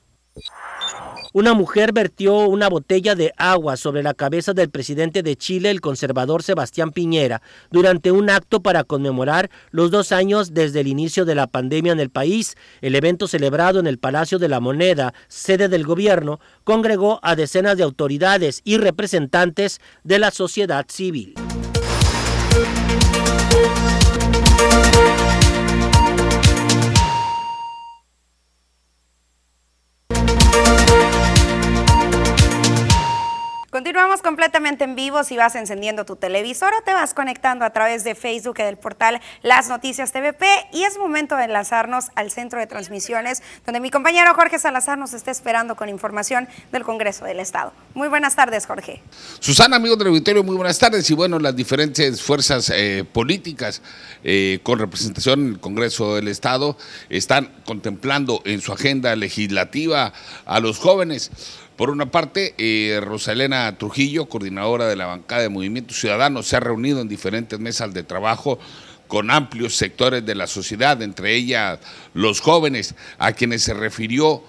Una 1.32 1.54
mujer 1.54 1.92
vertió 1.92 2.38
una 2.38 2.68
botella 2.68 3.14
de 3.14 3.32
agua 3.36 3.76
sobre 3.76 4.02
la 4.02 4.14
cabeza 4.14 4.52
del 4.52 4.68
presidente 4.68 5.22
de 5.22 5.36
Chile, 5.36 5.70
el 5.70 5.80
conservador 5.80 6.42
Sebastián 6.42 6.90
Piñera, 6.90 7.40
durante 7.70 8.10
un 8.10 8.30
acto 8.30 8.62
para 8.62 8.82
conmemorar 8.82 9.48
los 9.70 9.92
dos 9.92 10.10
años 10.10 10.54
desde 10.54 10.80
el 10.80 10.88
inicio 10.88 11.24
de 11.24 11.36
la 11.36 11.46
pandemia 11.46 11.92
en 11.92 12.00
el 12.00 12.10
país. 12.10 12.56
El 12.80 12.96
evento 12.96 13.28
celebrado 13.28 13.78
en 13.78 13.86
el 13.86 13.98
Palacio 13.98 14.40
de 14.40 14.48
la 14.48 14.58
Moneda, 14.58 15.14
sede 15.28 15.68
del 15.68 15.84
gobierno, 15.86 16.40
congregó 16.64 17.20
a 17.22 17.36
decenas 17.36 17.76
de 17.76 17.84
autoridades 17.84 18.60
y 18.64 18.78
representantes 18.78 19.80
de 20.02 20.18
la 20.18 20.32
sociedad 20.32 20.86
civil. 20.88 21.34
Continuamos 33.90 34.22
completamente 34.22 34.85
en 34.85 34.94
vivo. 34.94 35.24
Si 35.24 35.37
vas 35.37 35.57
encendiendo 35.57 36.05
tu 36.05 36.14
televisor 36.14 36.72
o 36.74 36.85
te 36.85 36.92
vas 36.92 37.12
conectando 37.12 37.64
a 37.64 37.70
través 37.70 38.05
de 38.05 38.14
Facebook 38.14 38.55
y 38.61 38.62
del 38.62 38.76
portal 38.76 39.20
Las 39.42 39.68
Noticias 39.68 40.12
TVP. 40.12 40.46
Y 40.72 40.85
es 40.85 40.96
momento 40.96 41.35
de 41.35 41.46
enlazarnos 41.46 42.05
al 42.14 42.31
centro 42.31 42.61
de 42.61 42.68
transmisiones, 42.68 43.42
donde 43.66 43.81
mi 43.81 43.90
compañero 43.90 44.33
Jorge 44.33 44.61
Salazar 44.61 44.96
nos 44.96 45.12
está 45.12 45.33
esperando 45.33 45.74
con 45.74 45.88
información 45.88 46.46
del 46.70 46.85
Congreso 46.85 47.24
del 47.24 47.40
Estado. 47.40 47.72
Muy 47.94 48.07
buenas 48.07 48.37
tardes, 48.37 48.64
Jorge. 48.64 49.03
Susana, 49.40 49.74
amigos 49.74 49.98
del 49.98 50.07
auditorio, 50.07 50.44
muy 50.44 50.55
buenas 50.55 50.79
tardes. 50.79 51.11
Y 51.11 51.14
bueno, 51.14 51.40
las 51.40 51.57
diferentes 51.57 52.22
fuerzas 52.22 52.70
eh, 52.72 53.05
políticas 53.12 53.83
eh, 54.22 54.61
con 54.62 54.79
representación 54.79 55.40
en 55.40 55.48
el 55.55 55.59
Congreso 55.59 56.14
del 56.14 56.29
Estado 56.29 56.76
están 57.09 57.50
contemplando 57.64 58.40
en 58.44 58.61
su 58.61 58.72
agenda 58.72 59.16
legislativa 59.16 60.12
a 60.46 60.61
los 60.61 60.79
jóvenes. 60.79 61.33
Por 61.80 61.88
una 61.88 62.10
parte, 62.10 62.54
eh, 62.58 63.00
Rosalena 63.00 63.78
Trujillo, 63.78 64.26
coordinadora 64.26 64.86
de 64.86 64.96
la 64.96 65.06
bancada 65.06 65.40
de 65.40 65.48
Movimiento 65.48 65.94
Ciudadano, 65.94 66.42
se 66.42 66.54
ha 66.54 66.60
reunido 66.60 67.00
en 67.00 67.08
diferentes 67.08 67.58
mesas 67.58 67.94
de 67.94 68.02
trabajo 68.02 68.58
con 69.08 69.30
amplios 69.30 69.76
sectores 69.76 70.26
de 70.26 70.34
la 70.34 70.46
sociedad, 70.46 71.00
entre 71.00 71.34
ellas 71.34 71.78
los 72.12 72.42
jóvenes, 72.42 72.94
a 73.16 73.32
quienes 73.32 73.62
se 73.62 73.72
refirió 73.72 74.42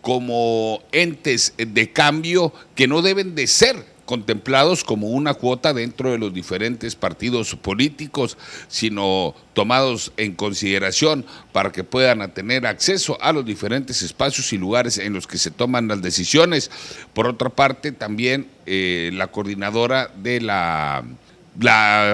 como 0.00 0.80
entes 0.92 1.54
de 1.58 1.92
cambio 1.92 2.52
que 2.76 2.86
no 2.86 3.02
deben 3.02 3.34
de 3.34 3.48
ser 3.48 3.95
contemplados 4.06 4.84
como 4.84 5.08
una 5.08 5.34
cuota 5.34 5.74
dentro 5.74 6.10
de 6.10 6.18
los 6.18 6.32
diferentes 6.32 6.94
partidos 6.94 7.54
políticos, 7.56 8.38
sino 8.68 9.34
tomados 9.52 10.12
en 10.16 10.32
consideración 10.34 11.26
para 11.52 11.72
que 11.72 11.84
puedan 11.84 12.32
tener 12.32 12.66
acceso 12.66 13.18
a 13.20 13.32
los 13.32 13.44
diferentes 13.44 14.00
espacios 14.02 14.52
y 14.52 14.58
lugares 14.58 14.96
en 14.98 15.12
los 15.12 15.26
que 15.26 15.38
se 15.38 15.50
toman 15.50 15.88
las 15.88 16.00
decisiones. 16.00 16.70
Por 17.12 17.26
otra 17.26 17.50
parte, 17.50 17.92
también 17.92 18.48
eh, 18.64 19.10
la 19.12 19.26
coordinadora 19.26 20.10
de 20.16 20.40
la 20.40 21.02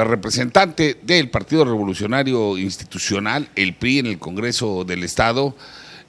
representante 0.05 0.99
del 1.03 1.29
Partido 1.29 1.65
Revolucionario 1.65 2.57
Institucional, 2.57 3.49
el 3.55 3.75
PRI 3.75 3.99
en 3.99 4.07
el 4.07 4.19
Congreso 4.19 4.85
del 4.85 5.05
Estado, 5.05 5.55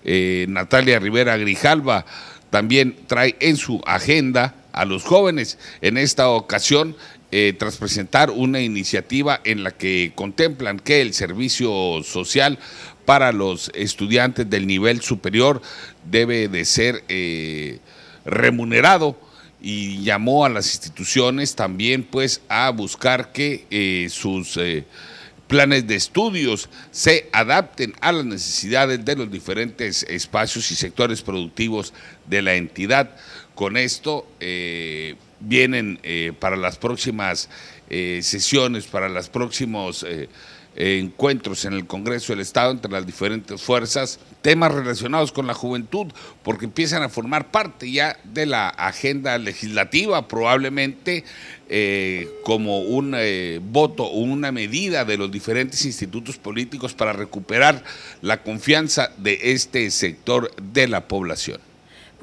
eh, 0.05 0.45
Natalia 0.49 0.99
Rivera 0.99 1.37
Grijalva, 1.37 2.05
también 2.49 2.95
trae 3.07 3.35
en 3.39 3.57
su 3.57 3.81
agenda 3.85 4.55
a 4.73 4.85
los 4.85 5.03
jóvenes. 5.03 5.57
En 5.81 5.97
esta 5.97 6.29
ocasión, 6.29 6.97
eh, 7.31 7.55
tras 7.57 7.77
presentar 7.77 8.29
una 8.31 8.59
iniciativa 8.59 9.39
en 9.43 9.63
la 9.63 9.71
que 9.71 10.11
contemplan 10.15 10.79
que 10.79 11.01
el 11.01 11.13
servicio 11.13 12.03
social 12.03 12.59
para 13.05 13.31
los 13.31 13.71
estudiantes 13.73 14.49
del 14.49 14.67
nivel 14.67 15.01
superior 15.01 15.61
debe 16.09 16.47
de 16.47 16.65
ser 16.65 17.03
eh, 17.07 17.79
remunerado 18.25 19.17
y 19.61 20.03
llamó 20.03 20.45
a 20.45 20.49
las 20.49 20.73
instituciones 20.73 21.55
también 21.55 22.03
pues 22.03 22.41
a 22.49 22.69
buscar 22.69 23.31
que 23.31 23.65
eh, 23.71 24.07
sus 24.09 24.57
planes 25.47 25.87
de 25.87 25.95
estudios 25.95 26.69
se 26.91 27.29
adapten 27.31 27.93
a 28.01 28.11
las 28.11 28.25
necesidades 28.25 29.03
de 29.05 29.15
los 29.15 29.31
diferentes 29.31 30.03
espacios 30.03 30.71
y 30.71 30.75
sectores 30.75 31.21
productivos 31.21 31.93
de 32.27 32.41
la 32.41 32.55
entidad. 32.55 33.15
Con 33.55 33.77
esto 33.77 34.25
eh, 34.39 35.15
vienen 35.45 35.99
eh, 36.03 36.33
para 36.39 36.55
las 36.55 36.77
próximas 36.77 37.49
eh, 37.89 38.19
sesiones, 38.23 38.85
para 38.85 39.09
los 39.09 39.29
próximos 39.29 40.05
eh, 40.07 40.29
encuentros 40.75 41.65
en 41.65 41.73
el 41.73 41.85
Congreso 41.85 42.33
del 42.33 42.39
Estado 42.39 42.71
entre 42.71 42.91
las 42.91 43.05
diferentes 43.05 43.61
fuerzas, 43.61 44.19
temas 44.41 44.73
relacionados 44.73 45.31
con 45.31 45.45
la 45.45 45.53
juventud, 45.53 46.07
porque 46.41 46.65
empiezan 46.65 47.03
a 47.03 47.09
formar 47.09 47.51
parte 47.51 47.91
ya 47.91 48.17
de 48.23 48.47
la 48.47 48.69
agenda 48.69 49.37
legislativa, 49.37 50.27
probablemente 50.27 51.23
como 52.43 52.81
un 52.81 53.15
voto 53.71 54.03
o 54.03 54.19
una 54.19 54.51
medida 54.51 55.05
de 55.05 55.17
los 55.17 55.31
diferentes 55.31 55.85
institutos 55.85 56.37
políticos 56.37 56.93
para 56.93 57.13
recuperar 57.13 57.83
la 58.21 58.41
confianza 58.43 59.11
de 59.17 59.39
este 59.53 59.89
sector 59.89 60.51
de 60.55 60.87
la 60.87 61.07
población. 61.07 61.72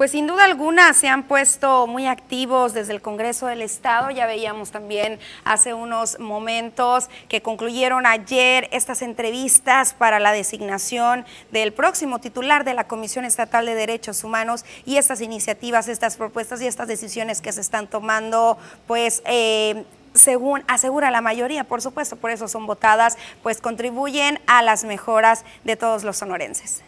Pues 0.01 0.09
sin 0.09 0.25
duda 0.25 0.45
alguna 0.45 0.95
se 0.95 1.09
han 1.09 1.21
puesto 1.21 1.85
muy 1.85 2.07
activos 2.07 2.73
desde 2.73 2.91
el 2.91 3.03
Congreso 3.03 3.45
del 3.45 3.61
Estado. 3.61 4.09
Ya 4.09 4.25
veíamos 4.25 4.71
también 4.71 5.19
hace 5.43 5.75
unos 5.75 6.19
momentos 6.19 7.07
que 7.29 7.43
concluyeron 7.43 8.07
ayer 8.07 8.67
estas 8.71 9.03
entrevistas 9.03 9.93
para 9.93 10.19
la 10.19 10.31
designación 10.31 11.23
del 11.51 11.71
próximo 11.71 12.17
titular 12.17 12.63
de 12.63 12.73
la 12.73 12.87
Comisión 12.87 13.25
Estatal 13.25 13.67
de 13.67 13.75
Derechos 13.75 14.23
Humanos 14.23 14.65
y 14.87 14.97
estas 14.97 15.21
iniciativas, 15.21 15.87
estas 15.87 16.17
propuestas 16.17 16.63
y 16.63 16.65
estas 16.65 16.87
decisiones 16.87 17.39
que 17.39 17.51
se 17.51 17.61
están 17.61 17.85
tomando, 17.85 18.57
pues... 18.87 19.21
Eh, 19.25 19.85
según 20.13 20.61
asegura 20.67 21.09
la 21.09 21.21
mayoría, 21.21 21.63
por 21.63 21.81
supuesto, 21.81 22.17
por 22.17 22.31
eso 22.31 22.49
son 22.49 22.65
votadas, 22.65 23.17
pues 23.43 23.61
contribuyen 23.61 24.41
a 24.45 24.61
las 24.61 24.83
mejoras 24.83 25.45
de 25.63 25.77
todos 25.77 26.03
los 26.03 26.17
sonorenses. 26.17 26.83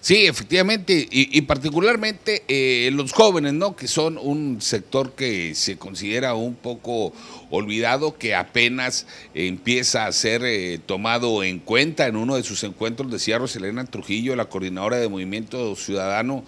Sí, 0.00 0.26
efectivamente, 0.26 1.08
y, 1.10 1.40
particularmente 1.42 2.44
eh, 2.46 2.90
los 2.92 3.12
jóvenes, 3.12 3.54
¿no? 3.54 3.74
Que 3.74 3.88
son 3.88 4.16
un 4.16 4.62
sector 4.62 5.12
que 5.12 5.56
se 5.56 5.76
considera 5.76 6.34
un 6.34 6.54
poco 6.54 7.12
olvidado, 7.50 8.16
que 8.16 8.34
apenas 8.36 9.06
empieza 9.34 10.06
a 10.06 10.12
ser 10.12 10.44
eh, 10.44 10.78
tomado 10.78 11.42
en 11.42 11.58
cuenta. 11.58 12.06
En 12.06 12.14
uno 12.16 12.36
de 12.36 12.44
sus 12.44 12.62
encuentros 12.62 13.10
decía 13.10 13.38
Roselena 13.38 13.84
Trujillo, 13.86 14.36
la 14.36 14.44
coordinadora 14.44 14.98
de 14.98 15.08
Movimiento 15.08 15.74
Ciudadano, 15.74 16.44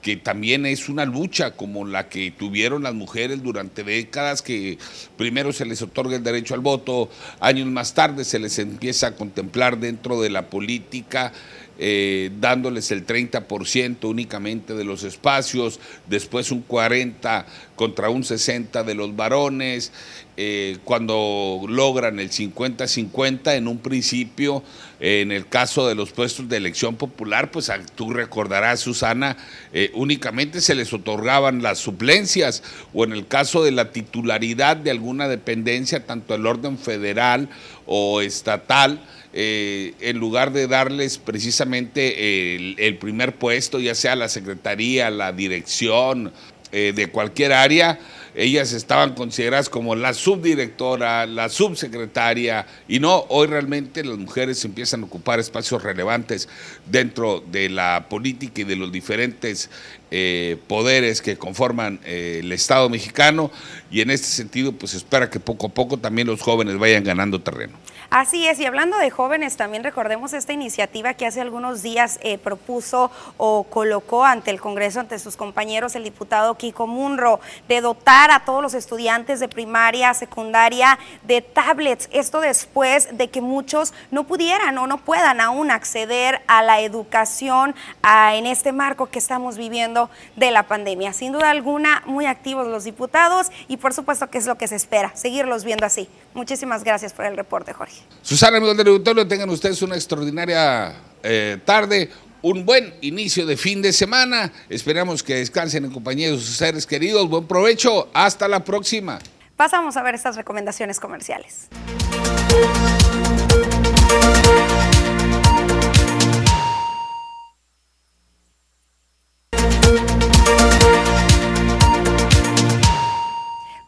que 0.00 0.16
también 0.16 0.64
es 0.64 0.88
una 0.88 1.04
lucha 1.04 1.50
como 1.50 1.84
la 1.84 2.08
que 2.08 2.30
tuvieron 2.30 2.84
las 2.84 2.94
mujeres 2.94 3.42
durante 3.42 3.84
décadas, 3.84 4.40
que 4.40 4.78
primero 5.18 5.52
se 5.52 5.66
les 5.66 5.82
otorga 5.82 6.16
el 6.16 6.22
derecho 6.22 6.54
al 6.54 6.60
voto, 6.60 7.10
años 7.40 7.66
más 7.66 7.92
tarde 7.92 8.24
se 8.24 8.38
les 8.38 8.58
empieza 8.58 9.08
a 9.08 9.16
contemplar 9.16 9.78
dentro 9.78 10.22
de 10.22 10.30
la 10.30 10.46
política 10.48 11.32
eh, 11.78 12.30
dándoles 12.40 12.90
el 12.90 13.06
30% 13.06 14.08
únicamente 14.08 14.74
de 14.74 14.84
los 14.84 15.04
espacios, 15.04 15.80
después 16.06 16.50
un 16.50 16.66
40% 16.66 17.44
contra 17.76 18.08
un 18.08 18.22
60% 18.22 18.84
de 18.84 18.94
los 18.94 19.14
varones, 19.14 19.92
eh, 20.38 20.78
cuando 20.84 21.62
logran 21.68 22.18
el 22.18 22.30
50-50 22.30 23.54
en 23.54 23.68
un 23.68 23.78
principio, 23.78 24.62
en 25.00 25.30
el 25.30 25.46
caso 25.46 25.86
de 25.86 25.94
los 25.94 26.12
puestos 26.12 26.48
de 26.48 26.56
elección 26.56 26.96
popular, 26.96 27.50
pues 27.50 27.70
tú 27.94 28.10
recordarás, 28.10 28.80
Susana, 28.80 29.36
eh, 29.72 29.90
únicamente 29.94 30.60
se 30.60 30.74
les 30.74 30.92
otorgaban 30.92 31.62
las 31.62 31.78
suplencias 31.78 32.62
o 32.94 33.04
en 33.04 33.12
el 33.12 33.26
caso 33.26 33.62
de 33.62 33.72
la 33.72 33.92
titularidad 33.92 34.76
de 34.76 34.90
alguna 34.90 35.28
dependencia, 35.28 36.06
tanto 36.06 36.34
el 36.34 36.46
orden 36.46 36.78
federal 36.78 37.48
o 37.86 38.20
estatal, 38.20 39.00
eh, 39.38 39.92
en 40.00 40.16
lugar 40.16 40.50
de 40.50 40.66
darles 40.66 41.18
precisamente 41.18 42.54
el, 42.56 42.96
primer 42.96 43.34
puesto, 43.34 43.78
ya 43.78 43.94
sea 43.94 44.16
la 44.16 44.30
secretaría, 44.30 45.10
la 45.10 45.30
dirección 45.30 46.32
eh, 46.72 46.94
de 46.96 47.08
cualquier 47.08 47.52
área, 47.52 47.98
ellas 48.34 48.72
estaban 48.72 49.14
consideradas 49.14 49.68
como 49.68 49.94
la 49.94 50.14
subdirectora, 50.14 51.26
la 51.26 51.50
subsecretaria, 51.50 52.66
y 52.88 52.98
no, 52.98 53.26
hoy 53.28 53.46
realmente 53.48 54.02
las 54.04 54.16
mujeres 54.16 54.64
empiezan 54.64 55.02
a 55.02 55.04
ocupar 55.04 55.38
espacios 55.38 55.82
relevantes 55.82 56.48
dentro 56.90 57.44
de 57.46 57.68
la 57.68 58.06
política 58.08 58.62
y 58.62 58.64
de 58.64 58.76
los 58.76 58.90
diferentes 58.90 59.68
eh, 60.10 60.56
poderes 60.66 61.20
que 61.20 61.36
conforman 61.36 62.00
el 62.06 62.50
Estado 62.52 62.88
mexicano, 62.88 63.50
y 63.90 64.00
en 64.00 64.12
este 64.12 64.28
sentido, 64.28 64.72
pues 64.72 64.94
espera 64.94 65.28
que 65.28 65.40
poco 65.40 65.66
a 65.66 65.74
poco 65.74 65.98
también 65.98 66.26
los 66.26 66.40
jóvenes 66.40 66.78
vayan 66.78 67.04
ganando 67.04 67.42
terreno. 67.42 67.76
Así 68.08 68.46
es, 68.46 68.60
y 68.60 68.66
hablando 68.66 68.98
de 68.98 69.10
jóvenes, 69.10 69.56
también 69.56 69.82
recordemos 69.82 70.32
esta 70.32 70.52
iniciativa 70.52 71.14
que 71.14 71.26
hace 71.26 71.40
algunos 71.40 71.82
días 71.82 72.18
eh, 72.22 72.38
propuso 72.38 73.10
o 73.36 73.64
colocó 73.64 74.24
ante 74.24 74.50
el 74.52 74.60
Congreso, 74.60 75.00
ante 75.00 75.18
sus 75.18 75.36
compañeros, 75.36 75.96
el 75.96 76.04
diputado 76.04 76.54
Kiko 76.54 76.86
Munro, 76.86 77.40
de 77.68 77.80
dotar 77.80 78.30
a 78.30 78.44
todos 78.44 78.62
los 78.62 78.74
estudiantes 78.74 79.40
de 79.40 79.48
primaria, 79.48 80.14
secundaria, 80.14 80.98
de 81.24 81.42
tablets. 81.42 82.08
Esto 82.12 82.40
después 82.40 83.16
de 83.16 83.28
que 83.28 83.40
muchos 83.40 83.92
no 84.10 84.24
pudieran 84.24 84.78
o 84.78 84.86
no 84.86 84.98
puedan 84.98 85.40
aún 85.40 85.70
acceder 85.70 86.42
a 86.46 86.62
la 86.62 86.80
educación 86.80 87.74
en 88.04 88.46
este 88.46 88.72
marco 88.72 89.06
que 89.06 89.18
estamos 89.18 89.56
viviendo 89.58 90.10
de 90.36 90.52
la 90.52 90.62
pandemia. 90.64 91.12
Sin 91.12 91.32
duda 91.32 91.50
alguna, 91.50 92.02
muy 92.06 92.26
activos 92.26 92.68
los 92.68 92.84
diputados 92.84 93.50
y 93.68 93.78
por 93.78 93.92
supuesto 93.92 94.30
que 94.30 94.38
es 94.38 94.46
lo 94.46 94.56
que 94.56 94.68
se 94.68 94.76
espera, 94.76 95.10
seguirlos 95.14 95.64
viendo 95.64 95.84
así. 95.86 96.08
Muchísimas 96.34 96.84
gracias 96.84 97.12
por 97.12 97.24
el 97.24 97.36
reporte, 97.36 97.72
Jorge. 97.72 97.95
Susana, 98.22 98.56
amigos 98.56 98.76
del 98.76 98.88
auditorio, 98.88 99.26
tengan 99.26 99.48
ustedes 99.50 99.80
una 99.82 99.94
extraordinaria 99.94 100.94
eh, 101.22 101.58
tarde, 101.64 102.10
un 102.42 102.66
buen 102.66 102.94
inicio 103.00 103.46
de 103.46 103.56
fin 103.56 103.82
de 103.82 103.92
semana. 103.92 104.52
Esperamos 104.68 105.22
que 105.22 105.36
descansen 105.36 105.84
en 105.84 105.90
compañía 105.90 106.30
de 106.30 106.36
sus 106.36 106.56
seres 106.56 106.86
queridos. 106.86 107.28
Buen 107.28 107.46
provecho. 107.46 108.08
Hasta 108.12 108.48
la 108.48 108.64
próxima. 108.64 109.18
Pasamos 109.56 109.96
a 109.96 110.02
ver 110.02 110.14
estas 110.14 110.36
recomendaciones 110.36 111.00
comerciales. 111.00 111.68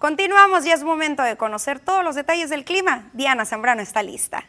Continuamos 0.08 0.64
y 0.64 0.70
es 0.70 0.84
momento 0.84 1.22
de 1.22 1.36
conocer 1.36 1.80
todos 1.80 2.02
los 2.02 2.14
detalles 2.14 2.48
del 2.48 2.64
clima. 2.64 3.10
Diana 3.12 3.44
Zambrano 3.44 3.82
está 3.82 4.02
lista. 4.02 4.42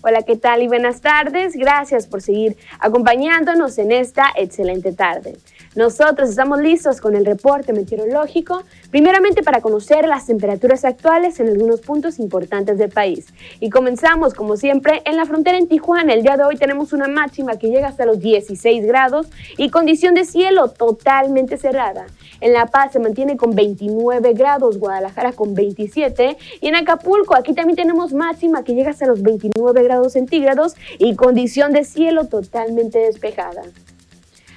Hola, 0.00 0.22
¿qué 0.22 0.36
tal 0.36 0.62
y 0.62 0.66
buenas 0.66 1.02
tardes? 1.02 1.54
Gracias 1.56 2.06
por 2.06 2.22
seguir 2.22 2.56
acompañándonos 2.80 3.76
en 3.76 3.92
esta 3.92 4.32
excelente 4.34 4.94
tarde. 4.94 5.36
Nosotros 5.74 6.28
estamos 6.28 6.60
listos 6.60 7.00
con 7.00 7.16
el 7.16 7.24
reporte 7.24 7.72
meteorológico, 7.72 8.62
primeramente 8.90 9.42
para 9.42 9.62
conocer 9.62 10.06
las 10.06 10.26
temperaturas 10.26 10.84
actuales 10.84 11.40
en 11.40 11.48
algunos 11.48 11.80
puntos 11.80 12.18
importantes 12.18 12.76
del 12.76 12.90
país. 12.90 13.32
Y 13.58 13.70
comenzamos, 13.70 14.34
como 14.34 14.58
siempre, 14.58 15.00
en 15.06 15.16
la 15.16 15.24
frontera 15.24 15.56
en 15.56 15.68
Tijuana. 15.68 16.12
El 16.12 16.22
día 16.22 16.36
de 16.36 16.44
hoy 16.44 16.56
tenemos 16.56 16.92
una 16.92 17.08
máxima 17.08 17.56
que 17.56 17.68
llega 17.68 17.88
hasta 17.88 18.04
los 18.04 18.20
16 18.20 18.84
grados 18.84 19.28
y 19.56 19.70
condición 19.70 20.12
de 20.12 20.26
cielo 20.26 20.68
totalmente 20.68 21.56
cerrada. 21.56 22.04
En 22.42 22.52
La 22.52 22.66
Paz 22.66 22.92
se 22.92 22.98
mantiene 22.98 23.38
con 23.38 23.54
29 23.54 24.34
grados, 24.34 24.76
Guadalajara 24.76 25.32
con 25.32 25.54
27 25.54 26.36
y 26.60 26.66
en 26.66 26.76
Acapulco 26.76 27.34
aquí 27.34 27.54
también 27.54 27.76
tenemos 27.76 28.12
máxima 28.12 28.62
que 28.62 28.74
llega 28.74 28.90
hasta 28.90 29.06
los 29.06 29.22
29 29.22 29.82
grados 29.84 30.12
centígrados 30.12 30.74
y 30.98 31.16
condición 31.16 31.72
de 31.72 31.84
cielo 31.84 32.26
totalmente 32.26 32.98
despejada. 32.98 33.62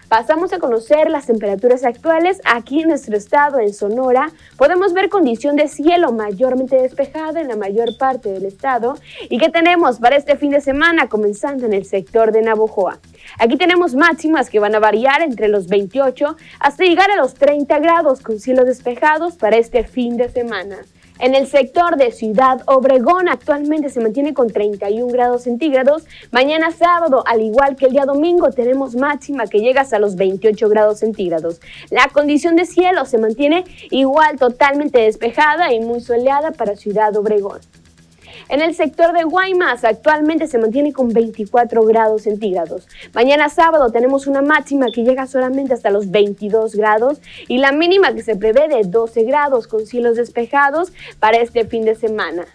Pasamos 0.07 0.53
a 0.53 0.59
conocer 0.59 1.09
las 1.09 1.25
temperaturas 1.25 1.83
actuales 1.83 2.39
aquí 2.45 2.81
en 2.81 2.89
nuestro 2.89 3.17
estado, 3.17 3.59
en 3.59 3.73
Sonora. 3.73 4.31
Podemos 4.55 4.93
ver 4.93 5.09
condición 5.09 5.55
de 5.55 5.67
cielo 5.67 6.11
mayormente 6.11 6.79
despejada 6.79 7.41
en 7.41 7.47
la 7.47 7.55
mayor 7.55 7.97
parte 7.97 8.29
del 8.29 8.45
estado. 8.45 8.95
¿Y 9.29 9.39
qué 9.39 9.49
tenemos 9.49 9.97
para 9.97 10.15
este 10.15 10.37
fin 10.37 10.51
de 10.51 10.61
semana 10.61 11.09
comenzando 11.09 11.65
en 11.65 11.73
el 11.73 11.85
sector 11.85 12.31
de 12.31 12.43
Navojoa? 12.43 12.99
Aquí 13.39 13.57
tenemos 13.57 13.95
máximas 13.95 14.51
que 14.51 14.59
van 14.59 14.75
a 14.75 14.79
variar 14.79 15.23
entre 15.23 15.47
los 15.47 15.67
28 15.67 16.37
hasta 16.59 16.83
llegar 16.83 17.09
a 17.09 17.15
los 17.15 17.33
30 17.33 17.79
grados 17.79 18.21
con 18.21 18.39
cielos 18.39 18.65
despejados 18.65 19.35
para 19.35 19.57
este 19.57 19.83
fin 19.85 20.17
de 20.17 20.29
semana. 20.29 20.77
En 21.17 21.33
el 21.33 21.47
sector 21.47 21.95
de 21.95 22.11
Ciudad 22.11 22.61
Obregón 22.65 23.29
actualmente 23.29 23.89
se 23.89 24.01
mantiene 24.01 24.33
con 24.33 24.49
31 24.49 25.07
grados 25.07 25.43
centígrados. 25.43 26.03
Mañana 26.31 26.71
sábado, 26.71 27.23
al 27.25 27.41
igual 27.41 27.77
que 27.77 27.85
el 27.85 27.93
día 27.93 28.03
domingo, 28.03 28.51
tenemos 28.51 28.95
máxima 28.95 29.47
que 29.47 29.59
llega 29.59 29.81
hasta 29.81 29.97
los 29.97 30.17
28 30.17 30.67
grados 30.67 30.99
centígrados. 30.99 31.61
La 31.89 32.09
condición 32.09 32.57
de 32.57 32.65
cielo 32.65 33.05
se 33.05 33.17
mantiene 33.17 33.63
igual 33.91 34.37
totalmente 34.37 34.99
despejada 34.99 35.73
y 35.73 35.79
muy 35.79 36.01
soleada 36.01 36.51
para 36.51 36.75
Ciudad 36.75 37.15
Obregón. 37.15 37.61
En 38.47 38.61
el 38.61 38.75
sector 38.75 39.11
de 39.13 39.23
Guaymas 39.23 39.83
actualmente 39.83 40.45
se 40.47 40.59
mantiene 40.59 40.93
con 40.93 41.09
24 41.09 41.83
grados 41.83 42.23
centígrados. 42.23 42.87
Mañana 43.13 43.49
sábado 43.49 43.91
tenemos 43.91 44.27
una 44.27 44.43
máxima 44.43 44.91
que 44.93 45.03
llega 45.03 45.25
solamente 45.25 45.73
hasta 45.73 45.89
los 45.89 46.11
22 46.11 46.75
grados 46.75 47.19
y 47.47 47.57
la 47.57 47.71
mínima 47.71 48.13
que 48.13 48.21
se 48.21 48.35
prevé 48.35 48.67
de 48.67 48.83
12 48.83 49.23
grados 49.23 49.67
con 49.67 49.87
cielos 49.87 50.15
despejados 50.15 50.93
para 51.19 51.37
este 51.37 51.65
fin 51.65 51.85
de 51.85 51.95
semana. 51.95 52.45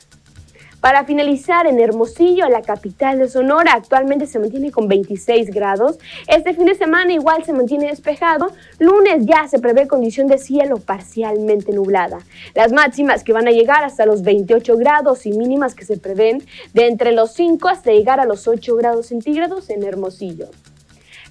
Para 0.81 1.05
finalizar, 1.05 1.67
en 1.67 1.79
Hermosillo, 1.79 2.49
la 2.49 2.63
capital 2.63 3.19
de 3.19 3.29
Sonora, 3.29 3.75
actualmente 3.75 4.27
se 4.27 4.39
mantiene 4.39 4.71
con 4.71 4.89
26 4.89 5.51
grados. 5.51 5.99
Este 6.27 6.55
fin 6.55 6.65
de 6.65 6.75
semana 6.75 7.13
igual 7.13 7.45
se 7.45 7.53
mantiene 7.53 7.89
despejado. 7.89 8.53
Lunes 8.79 9.27
ya 9.27 9.47
se 9.47 9.59
prevé 9.59 9.87
condición 9.87 10.27
de 10.27 10.39
cielo 10.39 10.79
parcialmente 10.79 11.73
nublada. 11.73 12.21
Las 12.55 12.73
máximas 12.73 13.25
que 13.25 13.35
van 13.35 13.47
a 13.47 13.51
llegar 13.51 13.85
hasta 13.85 14.07
los 14.07 14.23
28 14.23 14.79
grados 14.79 15.27
y 15.27 15.33
mínimas 15.33 15.75
que 15.75 15.85
se 15.85 15.99
prevén 15.99 16.43
de 16.73 16.87
entre 16.87 17.13
los 17.13 17.35
5 17.35 17.69
hasta 17.69 17.93
llegar 17.93 18.19
a 18.19 18.25
los 18.25 18.49
8 18.49 18.75
grados 18.77 19.09
centígrados 19.09 19.69
en 19.69 19.85
Hermosillo. 19.85 20.49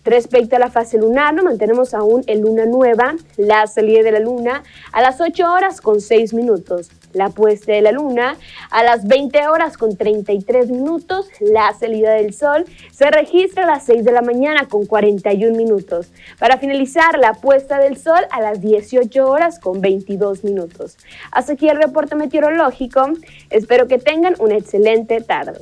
Respecto 0.05 0.55
a 0.55 0.59
la 0.59 0.69
fase 0.69 0.97
lunar, 0.97 1.33
no 1.33 1.43
mantenemos 1.43 1.93
aún 1.93 2.23
en 2.27 2.41
luna 2.41 2.65
nueva, 2.65 3.15
la 3.35 3.67
salida 3.67 4.01
de 4.01 4.11
la 4.11 4.19
luna 4.19 4.63
a 4.91 5.01
las 5.01 5.19
8 5.19 5.51
horas 5.51 5.81
con 5.81 5.99
6 5.99 6.33
minutos, 6.33 6.89
la 7.13 7.29
puesta 7.29 7.71
de 7.71 7.81
la 7.81 7.91
luna 7.91 8.37
a 8.69 8.83
las 8.83 9.07
20 9.07 9.47
horas 9.47 9.77
con 9.77 9.95
33 9.95 10.69
minutos, 10.69 11.27
la 11.39 11.73
salida 11.73 12.13
del 12.13 12.33
sol 12.33 12.65
se 12.91 13.09
registra 13.11 13.63
a 13.63 13.67
las 13.67 13.85
6 13.85 14.03
de 14.03 14.11
la 14.11 14.21
mañana 14.21 14.67
con 14.67 14.85
41 14.85 15.55
minutos. 15.55 16.11
Para 16.37 16.57
finalizar, 16.57 17.17
la 17.17 17.33
puesta 17.33 17.79
del 17.79 17.97
sol 17.97 18.19
a 18.31 18.41
las 18.41 18.61
18 18.61 19.27
horas 19.27 19.59
con 19.59 19.81
22 19.81 20.43
minutos. 20.43 20.97
Hasta 21.31 21.53
aquí 21.53 21.69
el 21.69 21.77
reporte 21.77 22.15
meteorológico. 22.15 23.09
Espero 23.49 23.87
que 23.87 23.97
tengan 23.97 24.35
una 24.39 24.57
excelente 24.57 25.21
tarde. 25.21 25.59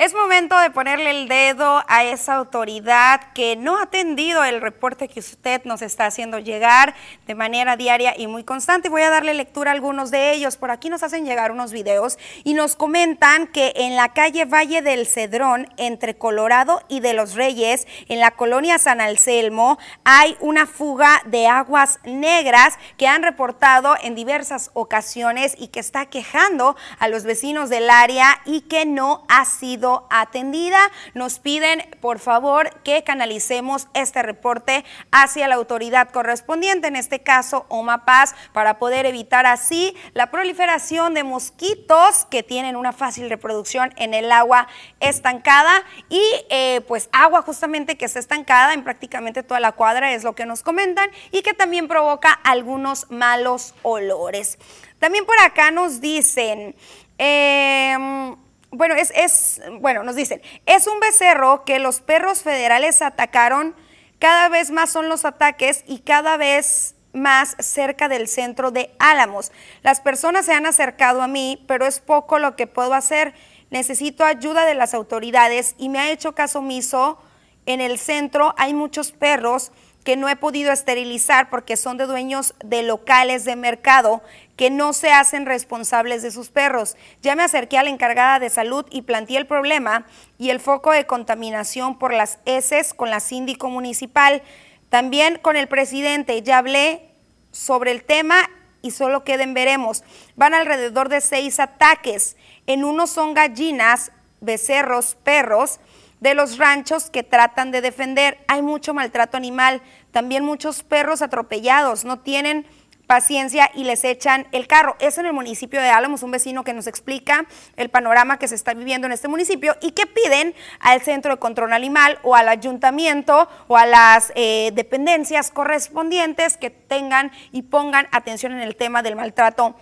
Es 0.00 0.14
momento 0.14 0.58
de 0.58 0.70
ponerle 0.70 1.10
el 1.10 1.28
dedo 1.28 1.84
a 1.86 2.04
esa 2.04 2.36
autoridad 2.36 3.20
que 3.34 3.54
no 3.56 3.76
ha 3.76 3.82
atendido 3.82 4.42
el 4.44 4.62
reporte 4.62 5.08
que 5.08 5.20
usted 5.20 5.62
nos 5.64 5.82
está 5.82 6.06
haciendo 6.06 6.38
llegar 6.38 6.94
de 7.26 7.34
manera 7.34 7.76
diaria 7.76 8.14
y 8.16 8.26
muy 8.26 8.42
constante. 8.42 8.88
Voy 8.88 9.02
a 9.02 9.10
darle 9.10 9.34
lectura 9.34 9.70
a 9.70 9.74
algunos 9.74 10.10
de 10.10 10.32
ellos. 10.32 10.56
Por 10.56 10.70
aquí 10.70 10.88
nos 10.88 11.02
hacen 11.02 11.26
llegar 11.26 11.52
unos 11.52 11.70
videos 11.70 12.18
y 12.44 12.54
nos 12.54 12.76
comentan 12.76 13.46
que 13.46 13.74
en 13.76 13.94
la 13.94 14.14
calle 14.14 14.46
Valle 14.46 14.80
del 14.80 15.06
Cedrón, 15.06 15.68
entre 15.76 16.16
Colorado 16.16 16.80
y 16.88 17.00
de 17.00 17.12
los 17.12 17.34
Reyes, 17.34 17.86
en 18.08 18.20
la 18.20 18.30
colonia 18.30 18.78
San 18.78 19.02
Anselmo, 19.02 19.78
hay 20.04 20.34
una 20.40 20.66
fuga 20.66 21.20
de 21.26 21.46
aguas 21.46 21.98
negras 22.04 22.78
que 22.96 23.06
han 23.06 23.22
reportado 23.22 23.96
en 24.02 24.14
diversas 24.14 24.70
ocasiones 24.72 25.54
y 25.58 25.68
que 25.68 25.80
está 25.80 26.06
quejando 26.06 26.74
a 26.98 27.08
los 27.08 27.24
vecinos 27.24 27.68
del 27.68 27.90
área 27.90 28.40
y 28.46 28.62
que 28.62 28.86
no 28.86 29.26
ha 29.28 29.44
sido 29.44 29.89
atendida. 30.10 30.80
Nos 31.14 31.38
piden, 31.38 31.88
por 32.00 32.18
favor, 32.18 32.70
que 32.82 33.04
canalicemos 33.04 33.88
este 33.94 34.22
reporte 34.22 34.84
hacia 35.10 35.48
la 35.48 35.56
autoridad 35.56 36.10
correspondiente, 36.10 36.88
en 36.88 36.96
este 36.96 37.20
caso 37.20 37.66
OMAPAS, 37.68 38.34
para 38.52 38.78
poder 38.78 39.06
evitar 39.06 39.46
así 39.46 39.96
la 40.14 40.30
proliferación 40.30 41.14
de 41.14 41.24
mosquitos 41.24 42.26
que 42.30 42.42
tienen 42.42 42.76
una 42.76 42.92
fácil 42.92 43.28
reproducción 43.28 43.92
en 43.96 44.14
el 44.14 44.30
agua 44.32 44.68
estancada 45.00 45.82
y 46.08 46.22
eh, 46.50 46.82
pues 46.88 47.08
agua 47.12 47.42
justamente 47.42 47.96
que 47.96 48.04
está 48.04 48.18
estancada 48.18 48.74
en 48.74 48.84
prácticamente 48.84 49.42
toda 49.42 49.60
la 49.60 49.72
cuadra, 49.72 50.12
es 50.12 50.24
lo 50.24 50.34
que 50.34 50.46
nos 50.46 50.62
comentan, 50.62 51.10
y 51.30 51.42
que 51.42 51.54
también 51.54 51.88
provoca 51.88 52.32
algunos 52.32 53.10
malos 53.10 53.74
olores. 53.82 54.58
También 54.98 55.24
por 55.26 55.38
acá 55.40 55.70
nos 55.70 56.00
dicen... 56.00 56.74
Eh, 57.18 58.36
bueno, 58.70 58.94
es, 58.94 59.12
es, 59.14 59.60
bueno, 59.80 60.02
nos 60.02 60.16
dicen, 60.16 60.40
es 60.66 60.86
un 60.86 61.00
becerro 61.00 61.64
que 61.64 61.78
los 61.78 62.00
perros 62.00 62.42
federales 62.42 63.02
atacaron, 63.02 63.74
cada 64.18 64.48
vez 64.48 64.70
más 64.70 64.90
son 64.90 65.08
los 65.08 65.24
ataques 65.24 65.84
y 65.86 66.00
cada 66.00 66.36
vez 66.36 66.94
más 67.12 67.56
cerca 67.58 68.08
del 68.08 68.28
centro 68.28 68.70
de 68.70 68.94
Álamos. 68.98 69.50
Las 69.82 70.00
personas 70.00 70.46
se 70.46 70.52
han 70.52 70.66
acercado 70.66 71.22
a 71.22 71.26
mí, 71.26 71.64
pero 71.66 71.86
es 71.86 72.00
poco 72.00 72.38
lo 72.38 72.54
que 72.54 72.66
puedo 72.66 72.94
hacer. 72.94 73.34
Necesito 73.70 74.24
ayuda 74.24 74.64
de 74.64 74.74
las 74.74 74.94
autoridades 74.94 75.74
y 75.78 75.88
me 75.88 75.98
ha 75.98 76.10
hecho 76.10 76.34
caso 76.34 76.60
omiso. 76.60 77.18
En 77.66 77.80
el 77.80 77.98
centro 77.98 78.54
hay 78.58 78.74
muchos 78.74 79.12
perros 79.12 79.72
que 80.04 80.16
no 80.16 80.28
he 80.28 80.36
podido 80.36 80.72
esterilizar 80.72 81.50
porque 81.50 81.76
son 81.76 81.96
de 81.98 82.06
dueños 82.06 82.54
de 82.64 82.82
locales 82.82 83.44
de 83.44 83.56
mercado 83.56 84.22
que 84.60 84.68
no 84.68 84.92
se 84.92 85.10
hacen 85.10 85.46
responsables 85.46 86.20
de 86.20 86.30
sus 86.30 86.50
perros. 86.50 86.94
Ya 87.22 87.34
me 87.34 87.42
acerqué 87.42 87.78
a 87.78 87.82
la 87.82 87.88
encargada 87.88 88.38
de 88.38 88.50
salud 88.50 88.84
y 88.90 89.00
planteé 89.00 89.38
el 89.38 89.46
problema 89.46 90.04
y 90.36 90.50
el 90.50 90.60
foco 90.60 90.92
de 90.92 91.06
contaminación 91.06 91.98
por 91.98 92.12
las 92.12 92.40
heces 92.44 92.92
con 92.92 93.08
la 93.08 93.20
síndico 93.20 93.70
municipal. 93.70 94.42
También 94.90 95.38
con 95.40 95.56
el 95.56 95.66
presidente 95.66 96.42
ya 96.42 96.58
hablé 96.58 97.08
sobre 97.52 97.90
el 97.90 98.04
tema 98.04 98.50
y 98.82 98.90
solo 98.90 99.24
queden 99.24 99.54
veremos. 99.54 100.04
Van 100.36 100.52
alrededor 100.52 101.08
de 101.08 101.22
seis 101.22 101.58
ataques. 101.58 102.36
En 102.66 102.84
uno 102.84 103.06
son 103.06 103.32
gallinas, 103.32 104.12
becerros, 104.42 105.16
perros 105.24 105.80
de 106.20 106.34
los 106.34 106.58
ranchos 106.58 107.08
que 107.08 107.22
tratan 107.22 107.70
de 107.70 107.80
defender. 107.80 108.36
Hay 108.46 108.60
mucho 108.60 108.92
maltrato 108.92 109.38
animal, 109.38 109.80
también 110.10 110.44
muchos 110.44 110.82
perros 110.82 111.22
atropellados, 111.22 112.04
no 112.04 112.18
tienen 112.18 112.66
paciencia 113.10 113.72
y 113.74 113.82
les 113.82 114.04
echan 114.04 114.46
el 114.52 114.68
carro. 114.68 114.94
Es 115.00 115.18
en 115.18 115.26
el 115.26 115.32
municipio 115.32 115.82
de 115.82 115.88
Álamos, 115.88 116.22
un 116.22 116.30
vecino 116.30 116.62
que 116.62 116.72
nos 116.72 116.86
explica 116.86 117.44
el 117.74 117.88
panorama 117.88 118.38
que 118.38 118.46
se 118.46 118.54
está 118.54 118.72
viviendo 118.72 119.08
en 119.08 119.12
este 119.12 119.26
municipio 119.26 119.74
y 119.82 119.90
que 119.90 120.06
piden 120.06 120.54
al 120.78 121.00
Centro 121.00 121.32
de 121.34 121.40
Control 121.40 121.72
Animal 121.72 122.20
o 122.22 122.36
al 122.36 122.48
ayuntamiento 122.48 123.48
o 123.66 123.76
a 123.76 123.84
las 123.84 124.30
eh, 124.36 124.70
dependencias 124.74 125.50
correspondientes 125.50 126.56
que 126.56 126.70
tengan 126.70 127.32
y 127.50 127.62
pongan 127.62 128.06
atención 128.12 128.52
en 128.52 128.60
el 128.60 128.76
tema 128.76 129.02
del 129.02 129.16
maltrato 129.16 129.74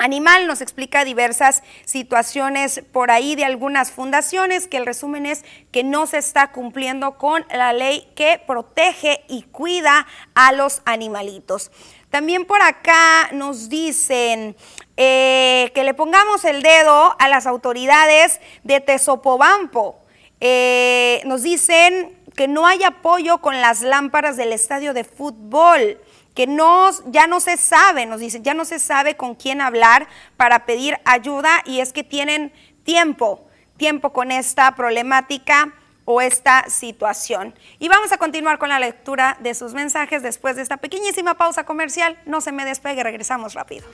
Animal 0.00 0.46
nos 0.46 0.62
explica 0.62 1.04
diversas 1.04 1.62
situaciones 1.84 2.82
por 2.90 3.10
ahí 3.10 3.34
de 3.34 3.44
algunas 3.44 3.90
fundaciones, 3.90 4.66
que 4.66 4.78
el 4.78 4.86
resumen 4.86 5.26
es 5.26 5.44
que 5.72 5.84
no 5.84 6.06
se 6.06 6.16
está 6.16 6.52
cumpliendo 6.52 7.18
con 7.18 7.44
la 7.50 7.74
ley 7.74 8.08
que 8.14 8.42
protege 8.46 9.24
y 9.28 9.42
cuida 9.42 10.06
a 10.34 10.52
los 10.52 10.80
animalitos. 10.86 11.70
También 12.10 12.44
por 12.44 12.60
acá 12.60 13.30
nos 13.32 13.68
dicen 13.68 14.56
eh, 14.96 15.70
que 15.74 15.84
le 15.84 15.94
pongamos 15.94 16.44
el 16.44 16.62
dedo 16.62 17.14
a 17.18 17.28
las 17.28 17.46
autoridades 17.46 18.40
de 18.64 18.80
Tesopobampo. 18.80 19.96
Eh, 20.40 21.22
nos 21.24 21.42
dicen 21.42 22.18
que 22.34 22.48
no 22.48 22.66
hay 22.66 22.82
apoyo 22.82 23.38
con 23.38 23.60
las 23.60 23.82
lámparas 23.82 24.36
del 24.36 24.52
estadio 24.52 24.92
de 24.92 25.04
fútbol 25.04 26.00
que 26.34 26.46
no, 26.46 26.90
ya 27.06 27.26
no 27.26 27.40
se 27.40 27.56
sabe, 27.56 28.06
nos 28.06 28.20
dicen, 28.20 28.42
ya 28.42 28.54
no 28.54 28.64
se 28.64 28.78
sabe 28.78 29.16
con 29.16 29.34
quién 29.34 29.60
hablar 29.60 30.08
para 30.36 30.64
pedir 30.64 30.96
ayuda 31.04 31.62
y 31.64 31.80
es 31.80 31.92
que 31.92 32.04
tienen 32.04 32.52
tiempo, 32.84 33.46
tiempo 33.76 34.12
con 34.12 34.30
esta 34.30 34.74
problemática 34.74 35.74
o 36.10 36.20
esta 36.20 36.68
situación. 36.68 37.54
Y 37.78 37.88
vamos 37.88 38.10
a 38.10 38.18
continuar 38.18 38.58
con 38.58 38.68
la 38.68 38.80
lectura 38.80 39.36
de 39.40 39.54
sus 39.54 39.74
mensajes 39.74 40.24
después 40.24 40.56
de 40.56 40.62
esta 40.62 40.76
pequeñísima 40.78 41.34
pausa 41.34 41.64
comercial. 41.64 42.18
No 42.26 42.40
se 42.40 42.50
me 42.50 42.64
despegue, 42.64 43.04
regresamos 43.04 43.54
rápido. 43.54 43.86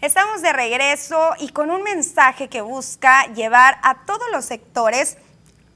Estamos 0.00 0.40
de 0.40 0.52
regreso 0.54 1.34
y 1.38 1.50
con 1.50 1.70
un 1.70 1.82
mensaje 1.82 2.48
que 2.48 2.62
busca 2.62 3.26
llevar 3.34 3.78
a 3.82 4.06
todos 4.06 4.30
los 4.32 4.46
sectores 4.46 5.18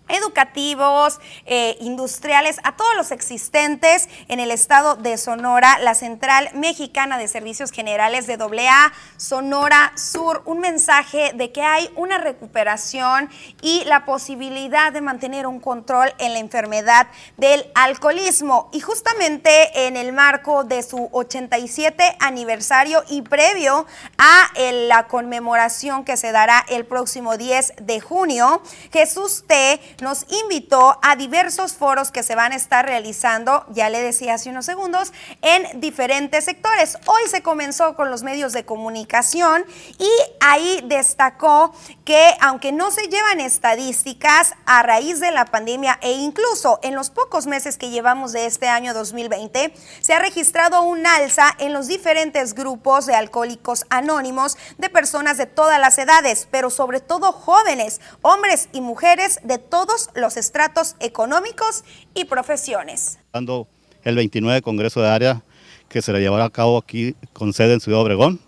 educativos, 0.08 1.20
eh, 1.46 1.76
industriales, 1.80 2.58
a 2.64 2.76
todos 2.76 2.94
los 2.96 3.10
existentes 3.10 4.08
en 4.28 4.40
el 4.40 4.50
estado 4.50 4.96
de 4.96 5.18
Sonora, 5.18 5.78
la 5.80 5.94
Central 5.94 6.50
Mexicana 6.54 7.18
de 7.18 7.28
Servicios 7.28 7.70
Generales 7.70 8.26
de 8.26 8.34
AA, 8.34 8.92
Sonora 9.16 9.92
Sur, 9.96 10.42
un 10.44 10.60
mensaje 10.60 11.32
de 11.34 11.52
que 11.52 11.62
hay 11.62 11.90
una 11.96 12.18
recuperación 12.18 13.30
y 13.62 13.84
la 13.84 14.04
posibilidad 14.04 14.92
de 14.92 15.00
mantener 15.00 15.46
un 15.46 15.60
control 15.60 16.12
en 16.18 16.32
la 16.32 16.38
enfermedad 16.38 17.08
del 17.36 17.66
alcoholismo. 17.74 18.70
Y 18.72 18.80
justamente 18.80 19.86
en 19.86 19.96
el 19.96 20.12
marco 20.12 20.64
de 20.64 20.82
su 20.82 21.08
87 21.12 22.16
aniversario 22.20 23.02
y 23.08 23.22
previo 23.22 23.86
a 24.18 24.50
la 24.88 25.06
conmemoración 25.08 26.04
que 26.04 26.16
se 26.16 26.32
dará 26.32 26.64
el 26.68 26.84
próximo 26.86 27.36
10 27.36 27.74
de 27.80 28.00
junio, 28.00 28.62
Jesús 28.92 29.44
T 29.46 29.80
nos 30.00 30.26
invitó 30.42 30.98
a 31.02 31.16
diversos 31.16 31.74
foros 31.74 32.10
que 32.10 32.22
se 32.22 32.34
van 32.34 32.52
a 32.52 32.56
estar 32.56 32.84
realizando, 32.84 33.64
ya 33.70 33.90
le 33.90 34.02
decía 34.02 34.34
hace 34.34 34.50
unos 34.50 34.66
segundos, 34.66 35.12
en 35.42 35.80
diferentes 35.80 36.44
sectores. 36.44 36.98
Hoy 37.06 37.22
se 37.28 37.42
comenzó 37.42 37.96
con 37.96 38.10
los 38.10 38.22
medios 38.22 38.52
de 38.52 38.64
comunicación 38.64 39.64
y 39.98 40.10
ahí 40.40 40.82
destacó 40.86 41.72
que 42.04 42.34
aunque 42.40 42.72
no 42.72 42.90
se 42.90 43.08
llevan 43.08 43.40
estadísticas 43.40 44.54
a 44.66 44.82
raíz 44.82 45.20
de 45.20 45.30
la 45.30 45.46
pandemia 45.46 45.98
e 46.02 46.12
incluso 46.12 46.78
en 46.82 46.94
los 46.94 47.10
pocos 47.10 47.46
meses 47.46 47.78
que 47.78 47.90
llevamos 47.90 48.32
de 48.32 48.46
este 48.46 48.68
año 48.68 48.94
2020, 48.94 49.72
se 50.00 50.14
ha 50.14 50.18
registrado 50.18 50.82
un 50.82 51.06
alza 51.06 51.54
en 51.58 51.72
los 51.72 51.86
diferentes 51.86 52.54
grupos 52.54 53.06
de 53.06 53.14
alcohólicos 53.14 53.86
anónimos 53.90 54.56
de 54.78 54.88
personas 54.88 55.36
de 55.36 55.46
todas 55.46 55.80
las 55.80 55.98
edades, 55.98 56.48
pero 56.50 56.70
sobre 56.70 57.00
todo 57.00 57.32
jóvenes, 57.32 58.00
hombres 58.22 58.68
y 58.72 58.80
mujeres 58.80 59.40
de 59.42 59.58
todos 59.86 60.10
los 60.14 60.36
estratos 60.36 60.96
económicos 61.00 61.84
y 62.14 62.24
profesiones. 62.24 63.18
El 63.32 64.16
29 64.16 64.62
Congreso 64.62 65.00
de 65.00 65.08
Área 65.08 65.42
que 65.88 66.02
se 66.02 66.12
llevará 66.12 66.46
a 66.46 66.50
cabo 66.50 66.78
aquí 66.78 67.14
con 67.32 67.52
sede 67.52 67.74
en 67.74 67.80
Ciudad 67.80 68.00
Obregón. 68.00 68.40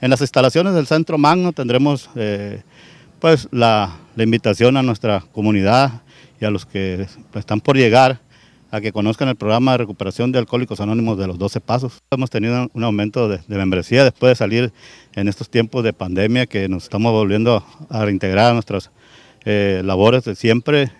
En 0.00 0.10
las 0.10 0.20
instalaciones 0.20 0.74
del 0.74 0.86
Centro 0.86 1.18
Magno 1.18 1.52
tendremos 1.52 2.08
eh, 2.14 2.62
pues 3.18 3.48
la, 3.50 3.96
invitación 4.16 4.76
a 4.76 4.82
nuestra 4.82 5.24
comunidad 5.32 6.02
y 6.40 6.44
a 6.44 6.50
los 6.50 6.66
que 6.66 7.06
están 7.34 7.60
por 7.60 7.76
llegar 7.76 8.20
a 8.70 8.80
que 8.80 8.92
conozcan 8.92 9.28
el 9.28 9.36
programa 9.36 9.72
de 9.72 9.78
recuperación 9.78 10.30
de 10.30 10.38
alcohólicos 10.38 10.80
anónimos 10.80 11.18
de 11.18 11.26
los 11.26 11.38
12 11.38 11.60
pasos. 11.60 12.02
Hemos 12.10 12.30
tenido 12.30 12.68
un 12.72 12.84
aumento 12.84 13.28
de, 13.28 13.40
membresía 13.48 14.04
después 14.04 14.30
de 14.30 14.36
salir 14.36 14.72
en 15.14 15.26
estos 15.26 15.48
tiempos 15.48 15.82
de 15.82 15.92
pandemia 15.92 16.46
que 16.46 16.68
nos 16.68 16.84
estamos 16.84 17.10
volviendo 17.12 17.64
a 17.88 18.04
reintegrar 18.04 18.50
a 18.50 18.54
nuestras 18.54 18.90
eh, 19.44 19.82
labores 19.84 20.24
de 20.24 20.34
siempre. 20.34 20.90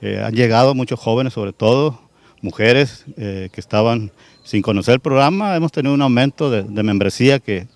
Eh, 0.00 0.22
han 0.24 0.34
llegado 0.34 0.74
muchos 0.74 1.00
jóvenes, 1.00 1.32
sobre 1.32 1.52
todo 1.52 2.00
mujeres 2.42 3.06
que 3.16 3.50
estaban 3.56 4.12
sin 4.44 4.60
conocer 4.60 4.94
el 4.94 5.00
programa, 5.00 5.56
hemos 5.56 5.72
tenido 5.72 5.94
un 5.94 6.02
aumento 6.02 6.50
de, 6.50 6.82
membresía 6.82 7.40
que, 7.40 7.66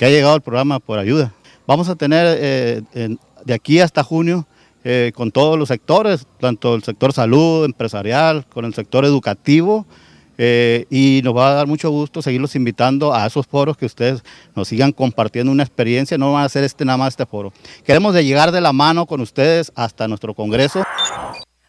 ha 0.00 0.08
llegado 0.08 0.34
al 0.34 0.40
programa 0.40 0.78
por 0.78 0.98
ayuda. 0.98 1.34
Vamos 1.66 1.88
a 1.88 1.96
tener 1.96 2.38
eh, 2.40 2.82
de 3.44 3.54
aquí 3.54 3.80
hasta 3.80 4.04
junio 4.04 4.46
eh, 4.84 5.10
con 5.14 5.32
todos 5.32 5.58
los 5.58 5.68
sectores, 5.68 6.26
tanto 6.38 6.76
el 6.76 6.84
sector 6.84 7.12
salud, 7.12 7.64
empresarial, 7.64 8.46
con 8.46 8.64
el 8.64 8.72
sector 8.72 9.04
educativo, 9.04 9.84
eh, 10.38 10.86
y 10.90 11.20
nos 11.24 11.36
va 11.36 11.50
a 11.50 11.54
dar 11.54 11.66
mucho 11.66 11.90
gusto 11.90 12.22
seguirlos 12.22 12.54
invitando 12.56 13.14
a 13.14 13.26
esos 13.26 13.46
foros 13.46 13.76
que 13.76 13.86
ustedes 13.86 14.22
nos 14.54 14.68
sigan 14.68 14.92
compartiendo 14.92 15.52
una 15.52 15.62
experiencia, 15.62 16.18
no 16.18 16.32
van 16.32 16.44
a 16.44 16.48
ser 16.48 16.64
este 16.64 16.84
nada 16.84 16.98
más 16.98 17.08
este 17.08 17.26
foro. 17.26 17.52
Queremos 17.84 18.14
llegar 18.14 18.52
de 18.52 18.60
la 18.60 18.72
mano 18.72 19.06
con 19.06 19.20
ustedes 19.20 19.72
hasta 19.74 20.08
nuestro 20.08 20.34
congreso. 20.34 20.84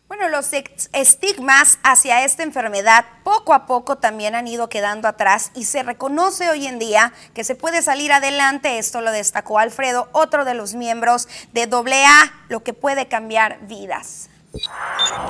Bueno, 0.08 0.30
los 0.30 0.52
estigmas 0.94 1.80
hacia 1.84 2.24
esta 2.24 2.42
enfermedad 2.42 3.06
poco 3.24 3.54
a 3.54 3.66
poco 3.66 3.98
también 3.98 4.36
han 4.36 4.48
ido 4.48 4.70
quedando 4.70 5.08
atrás 5.08 5.52
y 5.54 5.66
se 5.66 5.84
reconoce 5.84 6.50
hoy 6.50 6.66
en 6.66 6.80
día 6.80 7.14
que 7.34 7.44
se 7.44 7.56
puede 7.56 7.82
salir 7.82 8.12
adelante. 8.14 8.80
Esto 8.80 9.02
lo 9.02 9.12
destacó 9.12 9.60
Alfredo, 9.60 10.08
otro 10.14 10.46
de 10.46 10.54
los 10.54 10.76
miembros 10.76 11.28
de 11.54 11.64
AA, 11.64 12.34
lo 12.48 12.64
que 12.64 12.74
puede 12.74 13.08
cambiar 13.08 13.60
vidas. 13.68 14.30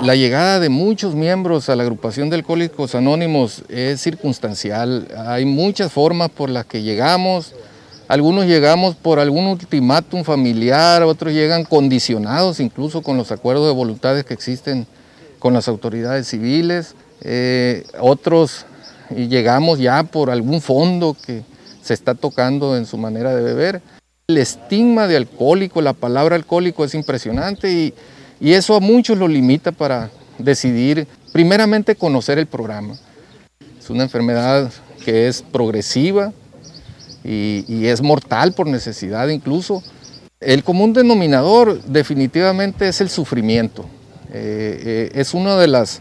La 0.02 0.16
llegada 0.16 0.60
de 0.60 0.70
muchos 0.70 1.16
miembros 1.16 1.70
a 1.70 1.76
la 1.76 1.84
agrupación 1.84 2.30
de 2.30 2.36
alcohólicos 2.36 2.94
anónimos 2.94 3.64
es 3.68 4.00
circunstancial. 4.00 5.08
Hay 5.18 5.46
muchas 5.46 5.92
formas 5.92 6.30
por 6.30 6.50
las 6.50 6.66
que 6.66 6.84
llegamos. 6.84 7.54
Algunos 8.08 8.46
llegamos 8.46 8.96
por 8.96 9.20
algún 9.20 9.48
ultimátum 9.48 10.24
familiar, 10.24 11.04
otros 11.04 11.34
llegan 11.34 11.66
condicionados 11.66 12.60
incluso 12.60 13.02
con 13.02 13.18
los 13.18 13.32
acuerdos 13.32 13.68
de 13.68 13.74
voluntades 13.74 14.24
que 14.24 14.34
existen 14.34 14.88
con 15.40 15.54
las 15.54 15.68
autoridades 15.68 16.28
civiles, 16.28 16.96
eh, 17.22 17.86
otros 18.00 18.66
llegamos 19.10 19.80
ya 19.80 20.04
por 20.04 20.30
algún 20.30 20.62
fondo 20.62 21.18
que 21.26 21.44
se 21.82 21.94
está 21.94 22.16
tocando 22.16 22.78
en 22.78 22.86
su 22.86 22.98
manera 22.98 23.36
de 23.36 23.44
beber. 23.44 23.82
El 24.28 24.38
estigma 24.38 25.08
de 25.08 25.18
alcohólico, 25.18 25.82
la 25.82 25.94
palabra 25.94 26.36
alcohólico 26.36 26.86
es 26.86 26.94
impresionante 26.94 27.72
y, 27.72 27.94
y 28.40 28.54
eso 28.54 28.76
a 28.76 28.80
muchos 28.80 29.18
lo 29.18 29.28
limita 29.28 29.72
para 29.72 30.10
decidir 30.38 31.08
primeramente 31.32 31.96
conocer 31.96 32.38
el 32.38 32.48
programa. 32.48 32.96
Es 33.80 33.90
una 33.90 34.04
enfermedad 34.04 34.72
que 35.04 35.28
es 35.28 35.42
progresiva, 35.42 36.34
y, 37.28 37.88
es 37.88 38.02
mortal 38.02 38.54
por 38.54 38.68
necesidad 38.68 39.28
incluso. 39.28 39.84
El 40.40 40.64
común 40.64 40.94
denominador 40.94 41.82
definitivamente 41.84 42.88
es 42.88 43.02
el 43.02 43.10
sufrimiento. 43.10 43.84
Eh, 44.32 45.10
eh, 45.12 45.12
es 45.16 45.34
uno 45.34 45.58
de 45.58 45.68
los 45.68 46.00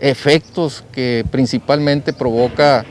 efectos 0.00 0.84
que 0.92 1.24
principalmente 1.30 2.12
provoca 2.12 2.84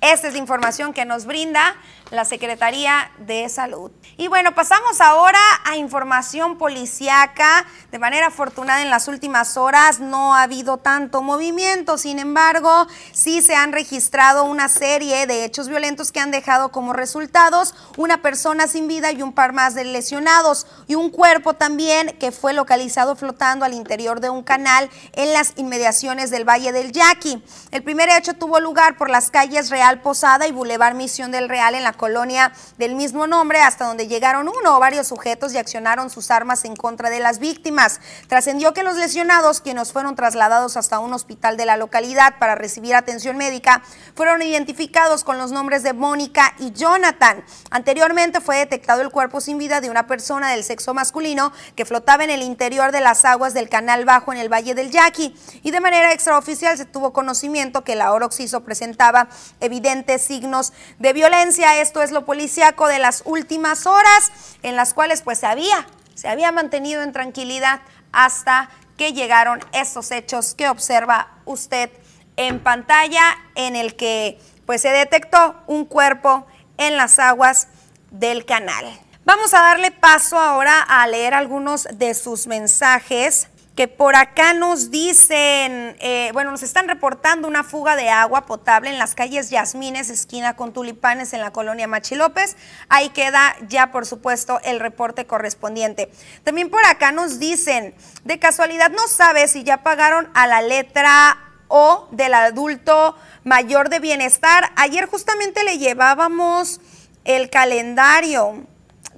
Esta 0.00 0.28
es 0.28 0.34
la 0.34 0.38
información 0.38 0.92
que 0.92 1.04
nos 1.04 1.26
brinda 1.26 1.74
la 2.10 2.24
Secretaría 2.24 3.10
de 3.18 3.48
Salud. 3.48 3.90
Y 4.16 4.28
bueno, 4.28 4.54
pasamos 4.54 5.00
ahora 5.00 5.38
a 5.64 5.76
información 5.76 6.56
policiaca. 6.56 7.66
De 7.92 7.98
manera 7.98 8.28
afortunada 8.28 8.82
en 8.82 8.90
las 8.90 9.08
últimas 9.08 9.56
horas 9.56 10.00
no 10.00 10.34
ha 10.34 10.42
habido 10.42 10.78
tanto 10.78 11.22
movimiento, 11.22 11.98
sin 11.98 12.18
embargo, 12.18 12.86
sí 13.12 13.42
se 13.42 13.54
han 13.54 13.72
registrado 13.72 14.44
una 14.44 14.68
serie 14.68 15.26
de 15.26 15.44
hechos 15.44 15.68
violentos 15.68 16.12
que 16.12 16.20
han 16.20 16.30
dejado 16.30 16.70
como 16.70 16.92
resultados 16.92 17.74
una 17.96 18.22
persona 18.22 18.66
sin 18.66 18.88
vida 18.88 19.12
y 19.12 19.22
un 19.22 19.32
par 19.32 19.52
más 19.52 19.74
de 19.74 19.84
lesionados 19.84 20.66
y 20.86 20.94
un 20.94 21.10
cuerpo 21.10 21.54
también 21.54 22.16
que 22.18 22.32
fue 22.32 22.52
localizado 22.52 23.16
flotando 23.16 23.64
al 23.64 23.74
interior 23.74 24.20
de 24.20 24.30
un 24.30 24.42
canal 24.42 24.88
en 25.12 25.32
las 25.32 25.52
inmediaciones 25.56 26.30
del 26.30 26.48
Valle 26.48 26.72
del 26.72 26.92
Yaqui. 26.92 27.42
El 27.70 27.82
primer 27.82 28.08
hecho 28.08 28.34
tuvo 28.34 28.60
lugar 28.60 28.96
por 28.96 29.10
las 29.10 29.30
calles 29.30 29.70
Real 29.70 30.00
Posada 30.00 30.46
y 30.46 30.52
Boulevard 30.52 30.94
Misión 30.94 31.30
del 31.30 31.48
Real 31.48 31.74
en 31.74 31.84
la 31.84 31.92
colonia 31.98 32.52
del 32.78 32.94
mismo 32.94 33.26
nombre, 33.26 33.60
hasta 33.60 33.84
donde 33.84 34.08
llegaron 34.08 34.48
uno 34.48 34.74
o 34.76 34.80
varios 34.80 35.06
sujetos 35.08 35.52
y 35.52 35.58
accionaron 35.58 36.08
sus 36.08 36.30
armas 36.30 36.64
en 36.64 36.74
contra 36.74 37.10
de 37.10 37.20
las 37.20 37.38
víctimas. 37.38 38.00
Trascendió 38.28 38.72
que 38.72 38.82
los 38.82 38.96
lesionados, 38.96 39.60
quienes 39.60 39.92
fueron 39.92 40.16
trasladados 40.16 40.78
hasta 40.78 40.98
un 40.98 41.12
hospital 41.12 41.58
de 41.58 41.66
la 41.66 41.76
localidad 41.76 42.38
para 42.38 42.54
recibir 42.54 42.94
atención 42.94 43.36
médica, 43.36 43.82
fueron 44.14 44.40
identificados 44.40 45.24
con 45.24 45.36
los 45.36 45.52
nombres 45.52 45.82
de 45.82 45.92
Mónica 45.92 46.54
y 46.58 46.72
Jonathan. 46.72 47.44
Anteriormente 47.70 48.40
fue 48.40 48.56
detectado 48.56 49.02
el 49.02 49.10
cuerpo 49.10 49.42
sin 49.42 49.58
vida 49.58 49.82
de 49.82 49.90
una 49.90 50.06
persona 50.06 50.50
del 50.52 50.64
sexo 50.64 50.94
masculino 50.94 51.52
que 51.76 51.84
flotaba 51.84 52.24
en 52.24 52.30
el 52.30 52.42
interior 52.42 52.92
de 52.92 53.00
las 53.00 53.26
aguas 53.26 53.52
del 53.52 53.68
canal 53.68 54.04
bajo 54.04 54.32
en 54.32 54.38
el 54.38 54.50
Valle 54.50 54.74
del 54.74 54.90
Yaqui 54.90 55.36
y 55.62 55.70
de 55.70 55.80
manera 55.80 56.12
extraoficial 56.12 56.78
se 56.78 56.84
tuvo 56.84 57.12
conocimiento 57.12 57.84
que 57.84 57.96
la 57.96 58.12
Oroxiso 58.12 58.62
presentaba 58.62 59.28
evidentes 59.60 60.22
signos 60.22 60.72
de 60.98 61.12
violencia. 61.12 61.80
Esto 61.88 62.02
es 62.02 62.10
lo 62.10 62.26
policíaco 62.26 62.86
de 62.86 62.98
las 62.98 63.22
últimas 63.24 63.86
horas 63.86 64.30
en 64.62 64.76
las 64.76 64.92
cuales 64.92 65.22
pues 65.22 65.38
se 65.38 65.46
había, 65.46 65.86
se 66.14 66.28
había 66.28 66.52
mantenido 66.52 67.02
en 67.02 67.14
tranquilidad 67.14 67.80
hasta 68.12 68.68
que 68.98 69.14
llegaron 69.14 69.60
estos 69.72 70.10
hechos 70.10 70.54
que 70.54 70.68
observa 70.68 71.28
usted 71.46 71.88
en 72.36 72.62
pantalla 72.62 73.22
en 73.54 73.74
el 73.74 73.96
que 73.96 74.38
pues 74.66 74.82
se 74.82 74.90
detectó 74.90 75.56
un 75.66 75.86
cuerpo 75.86 76.46
en 76.76 76.98
las 76.98 77.18
aguas 77.18 77.68
del 78.10 78.44
canal. 78.44 78.84
Vamos 79.24 79.54
a 79.54 79.60
darle 79.60 79.90
paso 79.90 80.38
ahora 80.38 80.82
a 80.82 81.06
leer 81.06 81.32
algunos 81.32 81.88
de 81.94 82.12
sus 82.12 82.46
mensajes 82.46 83.48
que 83.78 83.86
por 83.86 84.16
acá 84.16 84.54
nos 84.54 84.90
dicen, 84.90 85.96
eh, 86.00 86.30
bueno, 86.32 86.50
nos 86.50 86.64
están 86.64 86.88
reportando 86.88 87.46
una 87.46 87.62
fuga 87.62 87.94
de 87.94 88.08
agua 88.08 88.44
potable 88.44 88.90
en 88.90 88.98
las 88.98 89.14
calles 89.14 89.50
Yasmines, 89.50 90.10
esquina 90.10 90.56
con 90.56 90.72
tulipanes 90.72 91.32
en 91.32 91.40
la 91.40 91.52
colonia 91.52 91.86
Machi 91.86 92.16
López. 92.16 92.56
Ahí 92.88 93.10
queda 93.10 93.54
ya, 93.68 93.92
por 93.92 94.04
supuesto, 94.04 94.58
el 94.64 94.80
reporte 94.80 95.28
correspondiente. 95.28 96.10
También 96.42 96.70
por 96.70 96.84
acá 96.86 97.12
nos 97.12 97.38
dicen, 97.38 97.94
de 98.24 98.40
casualidad, 98.40 98.90
no 98.90 99.06
sabe 99.06 99.46
si 99.46 99.62
ya 99.62 99.84
pagaron 99.84 100.28
a 100.34 100.48
la 100.48 100.60
letra 100.60 101.38
O 101.68 102.08
del 102.10 102.34
adulto 102.34 103.14
mayor 103.44 103.90
de 103.90 104.00
bienestar. 104.00 104.72
Ayer 104.74 105.06
justamente 105.06 105.62
le 105.62 105.78
llevábamos 105.78 106.80
el 107.24 107.48
calendario 107.48 108.66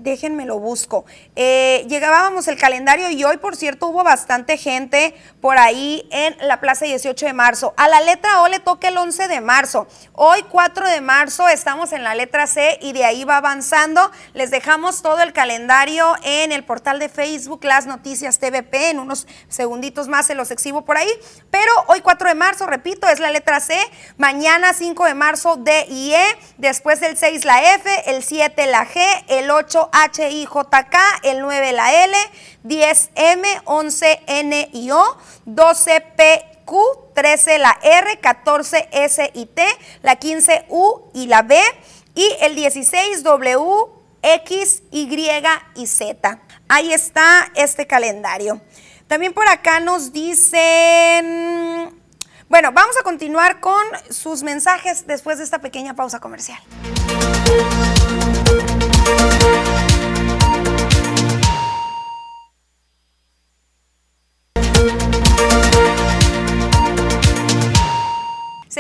déjenme 0.01 0.47
lo 0.47 0.59
busco. 0.59 1.05
Eh, 1.43 1.87
llegábamos 1.89 2.49
el 2.49 2.59
calendario 2.59 3.09
y 3.09 3.25
hoy, 3.25 3.39
por 3.39 3.57
cierto, 3.57 3.87
hubo 3.87 4.05
bastante 4.05 4.59
gente 4.59 5.15
por 5.41 5.57
ahí 5.57 6.07
en 6.11 6.37
la 6.47 6.61
Plaza 6.61 6.85
18 6.85 7.25
de 7.25 7.33
marzo. 7.33 7.73
A 7.79 7.89
la 7.89 8.03
letra 8.03 8.43
O 8.43 8.49
le 8.49 8.59
toca 8.59 8.89
el 8.89 8.99
11 8.99 9.27
de 9.27 9.41
marzo. 9.41 9.87
Hoy, 10.13 10.45
4 10.51 10.87
de 10.91 11.01
marzo, 11.01 11.49
estamos 11.49 11.95
en 11.95 12.05
la 12.05 12.15
letra 12.15 12.47
C 12.47 12.79
y 12.83 12.93
de 12.93 13.07
ahí 13.07 13.25
va 13.25 13.39
avanzando. 13.39 14.11
Les 14.35 14.51
dejamos 14.51 15.01
todo 15.01 15.23
el 15.23 15.33
calendario 15.33 16.15
en 16.25 16.53
el 16.53 16.63
portal 16.63 16.99
de 16.99 17.09
Facebook, 17.09 17.65
Las 17.65 17.87
Noticias 17.87 18.39
TVP. 18.39 18.91
En 18.91 18.99
unos 18.99 19.27
segunditos 19.49 20.09
más 20.09 20.27
se 20.27 20.35
los 20.35 20.51
exhibo 20.51 20.85
por 20.85 20.99
ahí. 20.99 21.09
Pero 21.51 21.73
hoy, 21.87 22.03
4 22.03 22.29
de 22.29 22.35
marzo, 22.35 22.67
repito, 22.67 23.09
es 23.09 23.19
la 23.19 23.31
letra 23.31 23.61
C. 23.61 23.79
Mañana, 24.19 24.75
5 24.75 25.07
de 25.07 25.15
marzo, 25.15 25.57
D 25.57 25.87
y 25.89 26.13
E. 26.13 26.39
Después 26.59 27.01
del 27.01 27.17
6, 27.17 27.47
la 27.47 27.77
F. 27.77 28.11
El 28.11 28.23
7, 28.23 28.67
la 28.67 28.87
G. 28.87 29.01
El 29.29 29.51
8, 29.51 29.89
HIJK, 30.19 31.30
el 31.31 31.41
9 31.41 31.73
la 31.73 32.05
L, 32.05 32.17
10M, 32.65 33.63
11N 33.65 34.69
y 34.73 34.91
O, 34.91 35.17
12PQ, 35.47 37.15
13 37.15 37.59
la 37.59 37.79
R, 37.83 38.21
14 38.21 38.89
S 38.93 39.31
y 39.35 39.47
T, 39.47 39.65
la 40.03 40.17
15 40.17 40.67
U 40.69 41.11
y 41.15 41.27
la 41.27 41.43
B, 41.43 41.59
y 42.15 42.29
el 42.41 42.55
16 42.55 43.23
W, 43.23 43.61
X, 44.23 44.83
Y 44.91 45.09
y 45.75 45.87
Z. 45.87 46.41
Ahí 46.69 46.93
está 46.93 47.51
este 47.55 47.87
calendario. 47.87 48.61
También 49.07 49.33
por 49.33 49.49
acá 49.49 49.81
nos 49.81 50.13
dicen... 50.13 51.99
Bueno, 52.49 52.73
vamos 52.73 52.97
a 52.99 53.05
continuar 53.05 53.61
con 53.61 53.83
sus 54.11 54.43
mensajes 54.43 55.07
después 55.07 55.39
de 55.39 55.45
esta 55.45 55.61
pequeña 55.61 55.95
pausa 55.95 56.19
comercial. 56.19 56.61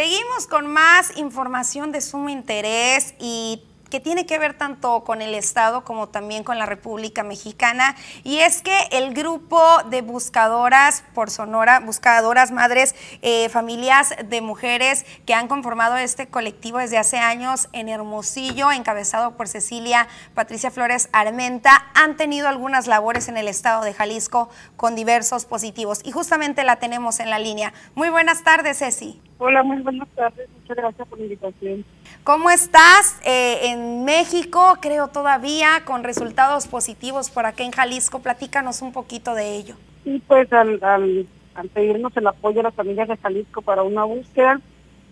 Seguimos 0.00 0.46
con 0.46 0.66
más 0.66 1.14
información 1.18 1.92
de 1.92 2.00
sumo 2.00 2.30
interés 2.30 3.12
y 3.18 3.62
que 3.90 4.00
tiene 4.00 4.24
que 4.24 4.38
ver 4.38 4.56
tanto 4.56 5.04
con 5.04 5.20
el 5.20 5.34
Estado 5.34 5.84
como 5.84 6.08
también 6.08 6.42
con 6.42 6.58
la 6.58 6.64
República 6.64 7.22
Mexicana. 7.22 7.94
Y 8.24 8.38
es 8.38 8.62
que 8.62 8.74
el 8.92 9.12
grupo 9.12 9.60
de 9.90 10.00
buscadoras 10.00 11.04
por 11.12 11.28
Sonora, 11.28 11.80
buscadoras 11.80 12.50
madres, 12.50 12.94
eh, 13.20 13.50
familias 13.50 14.14
de 14.24 14.40
mujeres 14.40 15.04
que 15.26 15.34
han 15.34 15.48
conformado 15.48 15.98
este 15.98 16.28
colectivo 16.28 16.78
desde 16.78 16.96
hace 16.96 17.18
años 17.18 17.68
en 17.74 17.90
Hermosillo, 17.90 18.72
encabezado 18.72 19.36
por 19.36 19.48
Cecilia 19.48 20.08
Patricia 20.32 20.70
Flores 20.70 21.10
Armenta, 21.12 21.90
han 21.92 22.16
tenido 22.16 22.48
algunas 22.48 22.86
labores 22.86 23.28
en 23.28 23.36
el 23.36 23.48
Estado 23.48 23.84
de 23.84 23.92
Jalisco 23.92 24.48
con 24.78 24.96
diversos 24.96 25.44
positivos. 25.44 26.00
Y 26.04 26.12
justamente 26.12 26.64
la 26.64 26.76
tenemos 26.76 27.20
en 27.20 27.28
la 27.28 27.38
línea. 27.38 27.74
Muy 27.94 28.08
buenas 28.08 28.42
tardes, 28.44 28.78
Ceci. 28.78 29.20
Hola, 29.42 29.62
muy 29.62 29.80
buenas 29.80 30.06
tardes. 30.10 30.50
Muchas 30.60 30.76
gracias 30.76 31.08
por 31.08 31.18
la 31.18 31.24
invitación. 31.24 31.82
¿Cómo 32.24 32.50
estás 32.50 33.18
eh, 33.24 33.70
en 33.70 34.04
México? 34.04 34.76
Creo 34.82 35.08
todavía 35.08 35.82
con 35.86 36.04
resultados 36.04 36.68
positivos 36.68 37.30
por 37.30 37.46
acá 37.46 37.64
en 37.64 37.70
Jalisco. 37.70 38.18
Platícanos 38.18 38.82
un 38.82 38.92
poquito 38.92 39.34
de 39.34 39.56
ello. 39.56 39.76
Sí, 40.04 40.22
pues 40.28 40.52
al, 40.52 40.78
al, 40.84 41.26
pedirnos 41.72 42.14
el 42.18 42.26
apoyo 42.26 42.60
a 42.60 42.64
las 42.64 42.74
familias 42.74 43.08
de 43.08 43.16
Jalisco 43.16 43.62
para 43.62 43.82
una 43.82 44.04
búsqueda, 44.04 44.60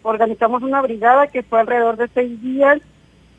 organizamos 0.03 0.63
una 0.63 0.83
brigada 0.83 1.29
que 1.29 1.43
fue 1.43 1.61
alrededor 1.61 1.97
de 1.97 2.09
seis 2.13 2.43
días 2.43 2.83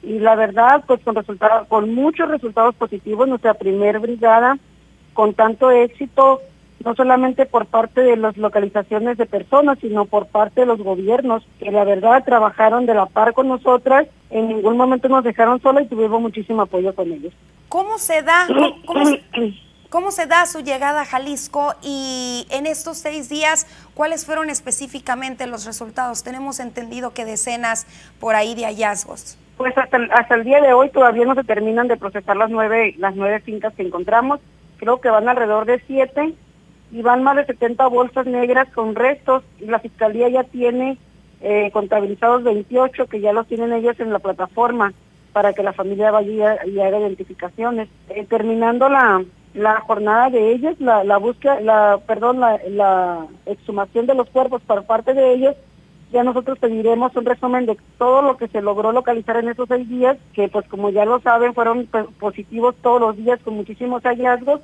y 0.01 0.17
la 0.17 0.33
verdad, 0.33 0.83
pues 0.87 1.01
con 1.03 1.13
resultados, 1.13 1.67
con 1.67 1.93
muchos 1.93 2.27
resultados 2.29 2.73
positivos, 2.73 3.27
nuestra 3.27 3.53
primer 3.53 3.99
brigada 3.99 4.57
con 5.13 5.35
tanto 5.35 5.69
éxito 5.69 6.41
no 6.83 6.95
solamente 6.95 7.45
por 7.45 7.65
parte 7.65 8.01
de 8.01 8.15
las 8.15 8.37
localizaciones 8.37 9.17
de 9.17 9.25
personas, 9.25 9.77
sino 9.79 10.05
por 10.05 10.27
parte 10.27 10.61
de 10.61 10.67
los 10.67 10.81
gobiernos, 10.81 11.45
que 11.59 11.71
la 11.71 11.83
verdad 11.83 12.23
trabajaron 12.23 12.85
de 12.85 12.93
la 12.93 13.05
par 13.05 13.33
con 13.33 13.47
nosotras, 13.47 14.07
en 14.29 14.47
ningún 14.47 14.77
momento 14.77 15.09
nos 15.09 15.23
dejaron 15.23 15.61
sola 15.61 15.81
y 15.81 15.87
tuvimos 15.87 16.21
muchísimo 16.21 16.61
apoyo 16.61 16.93
con 16.95 17.11
ellos. 17.11 17.33
¿Cómo 17.67 17.97
se 17.97 18.21
da? 18.21 18.47
¿Cómo, 19.89 20.11
se, 20.11 20.27
da 20.27 20.45
su 20.45 20.59
llegada 20.59 21.01
a 21.01 21.05
Jalisco 21.05 21.73
y 21.81 22.45
en 22.51 22.67
estos 22.67 22.99
seis 22.99 23.27
días, 23.27 23.65
cuáles 23.95 24.23
fueron 24.23 24.51
específicamente 24.51 25.47
los 25.47 25.65
resultados? 25.65 26.23
Tenemos 26.23 26.59
entendido 26.59 27.11
que 27.15 27.25
decenas 27.25 27.87
por 28.19 28.35
ahí 28.35 28.53
de 28.53 28.65
hallazgos. 28.65 29.39
Pues 29.57 29.75
hasta 29.77 29.97
el, 29.97 30.11
hasta 30.11 30.35
el 30.35 30.43
día 30.43 30.61
de 30.61 30.73
hoy 30.73 30.89
todavía 30.91 31.25
no 31.25 31.33
se 31.33 31.43
terminan 31.43 31.87
de 31.87 31.97
procesar 31.97 32.37
las 32.37 32.51
nueve, 32.51 32.93
las 32.99 33.15
nueve 33.15 33.39
fincas 33.39 33.73
que 33.73 33.81
encontramos. 33.81 34.39
Creo 34.77 35.01
que 35.01 35.09
van 35.09 35.27
alrededor 35.27 35.65
de 35.65 35.81
siete 35.87 36.35
y 36.91 37.01
van 37.01 37.23
más 37.23 37.35
de 37.35 37.45
70 37.45 37.87
bolsas 37.87 38.25
negras 38.25 38.67
con 38.73 38.95
restos 38.95 39.43
y 39.59 39.65
la 39.65 39.79
fiscalía 39.79 40.29
ya 40.29 40.43
tiene 40.43 40.97
eh, 41.41 41.69
contabilizados 41.71 42.43
28 42.43 43.07
que 43.07 43.21
ya 43.21 43.33
los 43.33 43.47
tienen 43.47 43.73
ellos 43.73 43.99
en 43.99 44.11
la 44.11 44.19
plataforma 44.19 44.93
para 45.33 45.53
que 45.53 45.63
la 45.63 45.73
familia 45.73 46.11
vaya 46.11 46.65
y 46.65 46.79
haga 46.79 46.99
identificaciones. 46.99 47.87
Eh, 48.09 48.25
terminando 48.25 48.89
la, 48.89 49.23
la 49.53 49.81
jornada 49.81 50.29
de 50.29 50.51
ellos, 50.51 50.79
la, 50.79 51.03
la 51.03 51.17
búsqueda, 51.17 51.59
la, 51.61 51.99
perdón, 52.05 52.39
la, 52.39 53.27
exhumación 53.45 54.05
de 54.05 54.15
los 54.15 54.29
cuerpos 54.29 54.61
por 54.63 54.85
parte 54.85 55.13
de 55.13 55.33
ellos, 55.33 55.55
ya 56.11 56.23
nosotros 56.23 56.57
pediremos 56.57 57.15
un 57.15 57.25
resumen 57.25 57.67
de 57.67 57.77
todo 57.99 58.23
lo 58.23 58.35
que 58.35 58.47
se 58.47 58.61
logró 58.61 58.91
localizar 58.91 59.37
en 59.37 59.49
esos 59.49 59.67
seis 59.69 59.87
días, 59.87 60.17
que 60.33 60.47
pues 60.47 60.67
como 60.67 60.89
ya 60.89 61.05
lo 61.05 61.19
saben 61.19 61.53
fueron 61.53 61.85
pues, 61.85 62.07
positivos 62.19 62.75
todos 62.81 62.99
los 62.99 63.15
días 63.15 63.39
con 63.43 63.55
muchísimos 63.55 64.01
hallazgos 64.01 64.61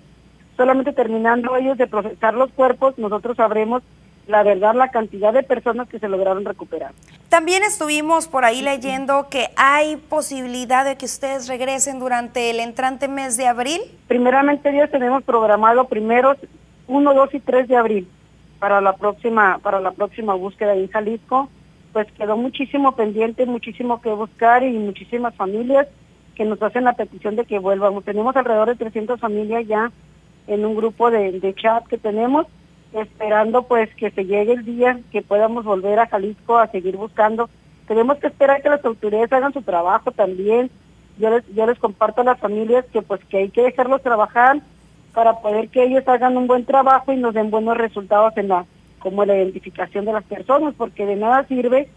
solamente 0.57 0.93
terminando 0.93 1.55
ellos 1.55 1.77
de 1.77 1.87
procesar 1.87 2.33
los 2.33 2.51
cuerpos, 2.51 2.97
nosotros 2.97 3.37
sabremos 3.37 3.83
la 4.27 4.43
verdad 4.43 4.73
la 4.73 4.89
cantidad 4.89 5.33
de 5.33 5.43
personas 5.43 5.87
que 5.87 5.99
se 5.99 6.09
lograron 6.09 6.45
recuperar. 6.45 6.93
También 7.29 7.63
estuvimos 7.63 8.27
por 8.27 8.45
ahí 8.45 8.61
leyendo 8.61 9.27
que 9.29 9.49
hay 9.55 9.97
posibilidad 9.97 10.85
de 10.85 10.95
que 10.95 11.05
ustedes 11.05 11.47
regresen 11.47 11.99
durante 11.99 12.49
el 12.49 12.59
entrante 12.59 13.07
mes 13.07 13.37
de 13.37 13.47
abril. 13.47 13.81
Primeramente 14.07 14.71
Dios 14.71 14.89
tenemos 14.89 15.23
programado 15.23 15.85
primeros 15.85 16.37
1, 16.87 17.13
2 17.13 17.33
y 17.33 17.39
3 17.39 17.67
de 17.67 17.77
abril 17.77 18.07
para 18.59 18.81
la 18.81 18.93
próxima 18.93 19.59
para 19.59 19.79
la 19.79 19.91
próxima 19.91 20.33
búsqueda 20.33 20.73
en 20.73 20.87
Jalisco. 20.89 21.49
Pues 21.93 22.11
quedó 22.13 22.35
muchísimo 22.35 22.95
pendiente, 22.95 23.45
muchísimo 23.45 24.01
que 24.01 24.09
buscar 24.09 24.63
y 24.63 24.71
muchísimas 24.71 25.35
familias 25.35 25.87
que 26.35 26.45
nos 26.45 26.61
hacen 26.61 26.83
la 26.83 26.93
petición 26.93 27.35
de 27.35 27.45
que 27.45 27.59
vuelvamos. 27.59 28.03
Tenemos 28.03 28.35
alrededor 28.35 28.67
de 28.67 28.75
300 28.75 29.19
familias 29.19 29.65
ya 29.67 29.91
en 30.47 30.65
un 30.65 30.75
grupo 30.75 31.11
de, 31.11 31.53
chat 31.55 31.85
que 31.87 31.97
tenemos, 31.97 32.47
esperando 32.93 33.63
pues 33.63 33.93
que 33.95 34.11
se 34.11 34.25
llegue 34.25 34.53
el 34.53 34.65
día 34.65 34.99
que 35.11 35.21
podamos 35.21 35.65
volver 35.65 35.99
a 35.99 36.07
Jalisco 36.07 36.57
a 36.57 36.67
seguir 36.67 36.97
buscando. 36.97 37.49
Tenemos 37.87 38.17
que 38.17 38.27
esperar 38.27 38.61
que 38.61 38.69
las 38.69 38.83
autoridades 38.83 39.31
hagan 39.33 39.53
su 39.53 39.61
trabajo 39.61 40.11
también. 40.11 40.69
Yo 41.17 41.29
les, 41.29 41.47
yo 41.53 41.65
les 41.65 41.79
comparto 41.79 42.21
a 42.21 42.25
las 42.25 42.39
familias 42.39 42.85
que 42.91 43.01
pues 43.01 43.23
que 43.25 43.37
hay 43.37 43.49
que 43.49 43.63
dejarlos 43.63 44.01
trabajar 44.01 44.61
para 45.13 45.39
poder 45.39 45.69
que 45.69 45.83
ellos 45.83 46.07
hagan 46.07 46.35
un 46.37 46.47
buen 46.47 46.65
trabajo 46.65 47.13
y 47.13 47.17
nos 47.17 47.33
den 47.33 47.51
buenos 47.51 47.77
resultados 47.77 48.35
en 48.37 48.49
la 48.49 48.65
como 48.99 49.23
la 49.23 49.35
identificación 49.35 50.03
de 50.05 50.13
las 50.13 50.23
personas, 50.23 50.73
porque 50.75 51.05
de 51.05 51.15
nada 51.15 51.45
sirve 51.47 51.87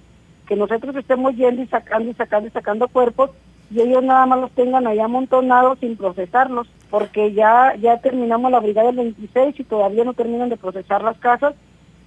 que 0.47 0.57
nosotros 0.57 0.95
estemos 0.95 1.35
yendo 1.37 1.63
y 1.63 1.67
sacando 1.67 2.11
y 2.11 2.15
sacando 2.15 2.49
y 2.49 2.51
sacando 2.51 2.87
cuerpos 2.87 3.31
y 3.71 3.81
ellos 3.81 4.03
nada 4.03 4.27
más 4.27 4.41
los 4.41 4.51
tengan 4.53 4.87
ahí 4.87 4.99
amontonados 4.99 5.79
sin 5.79 5.97
procesarlos, 5.97 6.69
porque 6.91 7.33
ya 7.33 7.75
ya 7.77 7.99
terminamos 8.01 8.51
la 8.51 8.61
brigada 8.61 8.89
del 8.89 8.97
26 8.97 9.61
y 9.61 9.65
todavía 9.65 10.05
no 10.05 10.15
terminan 10.15 10.49
de 10.49 10.57
procesar 10.57 11.03
las 11.03 11.19
casas, 11.19 11.55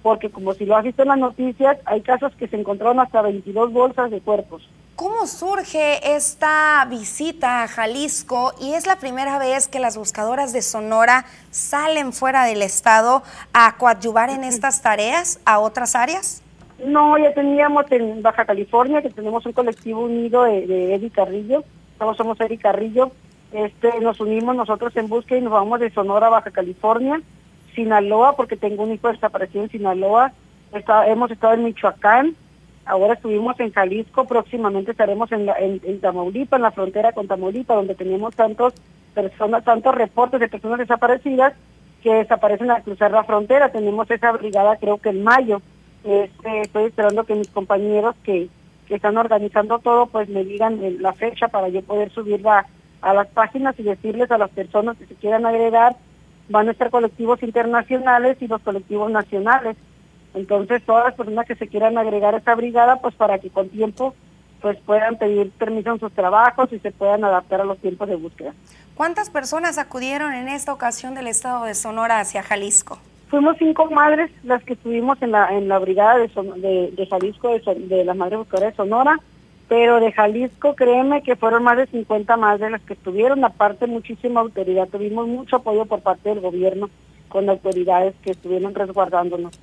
porque 0.02 0.30
como 0.30 0.54
si 0.54 0.66
lo 0.66 0.76
has 0.76 0.84
visto 0.84 1.02
en 1.02 1.08
las 1.08 1.18
noticias, 1.18 1.78
hay 1.84 2.00
casas 2.00 2.34
que 2.34 2.48
se 2.48 2.56
encontraron 2.56 2.98
hasta 2.98 3.22
22 3.22 3.72
bolsas 3.72 4.10
de 4.10 4.20
cuerpos. 4.20 4.68
¿Cómo 4.96 5.26
surge 5.26 6.14
esta 6.14 6.84
visita 6.88 7.62
a 7.62 7.68
Jalisco 7.68 8.52
y 8.60 8.74
es 8.74 8.86
la 8.86 8.96
primera 8.96 9.38
vez 9.38 9.66
que 9.66 9.78
las 9.78 9.96
buscadoras 9.96 10.52
de 10.52 10.60
Sonora 10.62 11.24
salen 11.50 12.12
fuera 12.12 12.44
del 12.44 12.62
estado 12.62 13.22
a 13.54 13.76
coadyuvar 13.78 14.30
en 14.30 14.44
estas 14.44 14.82
tareas 14.82 15.40
a 15.44 15.60
otras 15.60 15.96
áreas? 15.96 16.41
No, 16.86 17.16
ya 17.16 17.32
teníamos 17.32 17.90
en 17.92 18.22
Baja 18.22 18.44
California, 18.44 19.02
que 19.02 19.10
tenemos 19.10 19.46
un 19.46 19.52
colectivo 19.52 20.00
unido 20.02 20.44
de, 20.44 20.66
de 20.66 20.94
Eddie 20.94 21.10
Carrillo, 21.10 21.64
todos 21.98 22.16
somos 22.16 22.40
Eddie 22.40 22.58
Carrillo, 22.58 23.12
este, 23.52 24.00
nos 24.00 24.18
unimos 24.20 24.56
nosotros 24.56 24.96
en 24.96 25.08
búsqueda 25.08 25.38
y 25.38 25.42
nos 25.42 25.52
vamos 25.52 25.78
de 25.78 25.90
Sonora 25.90 26.26
a 26.26 26.30
Baja 26.30 26.50
California, 26.50 27.20
Sinaloa, 27.74 28.34
porque 28.34 28.56
tengo 28.56 28.82
un 28.82 28.92
hijo 28.92 29.08
desaparecido 29.08 29.64
en 29.64 29.70
Sinaloa, 29.70 30.32
hemos 31.06 31.30
estado 31.30 31.54
en 31.54 31.64
Michoacán, 31.64 32.34
ahora 32.84 33.14
estuvimos 33.14 33.58
en 33.60 33.72
Jalisco, 33.72 34.24
próximamente 34.24 34.90
estaremos 34.90 35.30
en, 35.30 35.48
en, 35.48 35.80
en 35.84 36.00
Tamaulipas, 36.00 36.58
en 36.58 36.62
la 36.62 36.72
frontera 36.72 37.12
con 37.12 37.28
Tamaulipas, 37.28 37.76
donde 37.76 37.94
tenemos 37.94 38.34
tantos 38.34 38.74
personas, 39.14 39.64
tantos 39.64 39.94
reportes 39.94 40.40
de 40.40 40.48
personas 40.48 40.78
desaparecidas 40.78 41.54
que 42.02 42.12
desaparecen 42.12 42.70
al 42.70 42.82
cruzar 42.82 43.12
la 43.12 43.24
frontera. 43.24 43.70
Tenemos 43.70 44.10
esa 44.10 44.32
brigada 44.32 44.76
creo 44.76 44.98
que 44.98 45.10
en 45.10 45.22
mayo. 45.22 45.62
Este, 46.04 46.62
estoy 46.62 46.84
esperando 46.84 47.24
que 47.24 47.34
mis 47.34 47.48
compañeros 47.48 48.16
que, 48.24 48.48
que 48.86 48.94
están 48.96 49.16
organizando 49.16 49.78
todo 49.78 50.06
pues 50.06 50.28
me 50.28 50.44
digan 50.44 50.80
la 51.00 51.12
fecha 51.12 51.48
para 51.48 51.68
yo 51.68 51.82
poder 51.82 52.10
subirla 52.10 52.66
a 53.00 53.14
las 53.14 53.28
páginas 53.28 53.78
y 53.78 53.82
decirles 53.82 54.30
a 54.30 54.38
las 54.38 54.50
personas 54.50 54.96
que 54.96 55.06
se 55.06 55.14
quieran 55.14 55.46
agregar 55.46 55.96
van 56.48 56.68
a 56.68 56.72
estar 56.72 56.90
colectivos 56.90 57.42
internacionales 57.42 58.36
y 58.40 58.48
los 58.48 58.60
colectivos 58.62 59.10
nacionales. 59.10 59.76
Entonces 60.34 60.82
todas 60.84 61.04
las 61.04 61.14
personas 61.14 61.46
que 61.46 61.54
se 61.54 61.68
quieran 61.68 61.98
agregar 61.98 62.34
a 62.34 62.38
esta 62.38 62.54
brigada 62.54 62.96
pues 62.96 63.14
para 63.14 63.38
que 63.38 63.50
con 63.50 63.68
tiempo 63.68 64.14
pues 64.60 64.78
puedan 64.86 65.18
pedir 65.18 65.50
permiso 65.50 65.92
en 65.92 66.00
sus 66.00 66.12
trabajos 66.12 66.72
y 66.72 66.78
se 66.78 66.92
puedan 66.92 67.24
adaptar 67.24 67.60
a 67.60 67.64
los 67.64 67.78
tiempos 67.78 68.08
de 68.08 68.16
búsqueda. 68.16 68.54
¿Cuántas 68.94 69.30
personas 69.30 69.78
acudieron 69.78 70.32
en 70.32 70.48
esta 70.48 70.72
ocasión 70.72 71.14
del 71.14 71.26
estado 71.26 71.64
de 71.64 71.74
Sonora 71.74 72.20
hacia 72.20 72.42
Jalisco? 72.42 72.98
Fuimos 73.32 73.56
cinco 73.56 73.86
madres 73.90 74.30
las 74.44 74.62
que 74.62 74.74
estuvimos 74.74 75.16
en 75.22 75.30
la 75.30 75.56
en 75.56 75.66
la 75.66 75.78
brigada 75.78 76.18
de, 76.18 76.28
de, 76.94 77.06
Jalisco, 77.06 77.48
de, 77.48 77.74
de 77.76 78.04
las 78.04 78.14
madres 78.14 78.40
buscadoras 78.40 78.72
de 78.72 78.76
Sonora, 78.76 79.20
pero 79.70 80.00
de 80.00 80.12
Jalisco 80.12 80.74
créeme 80.74 81.22
que 81.22 81.34
fueron 81.34 81.62
más 81.62 81.78
de 81.78 81.86
50 81.86 82.36
madres 82.36 82.70
las 82.70 82.82
que 82.82 82.92
estuvieron, 82.92 83.42
aparte 83.42 83.86
muchísima 83.86 84.42
autoridad, 84.42 84.86
tuvimos 84.86 85.28
mucho 85.28 85.56
apoyo 85.56 85.86
por 85.86 86.02
parte 86.02 86.28
del 86.28 86.40
gobierno 86.40 86.90
con 87.30 87.48
autoridades 87.48 88.14
que 88.22 88.32
estuvieron 88.32 88.74
resguardándonos. 88.74 89.58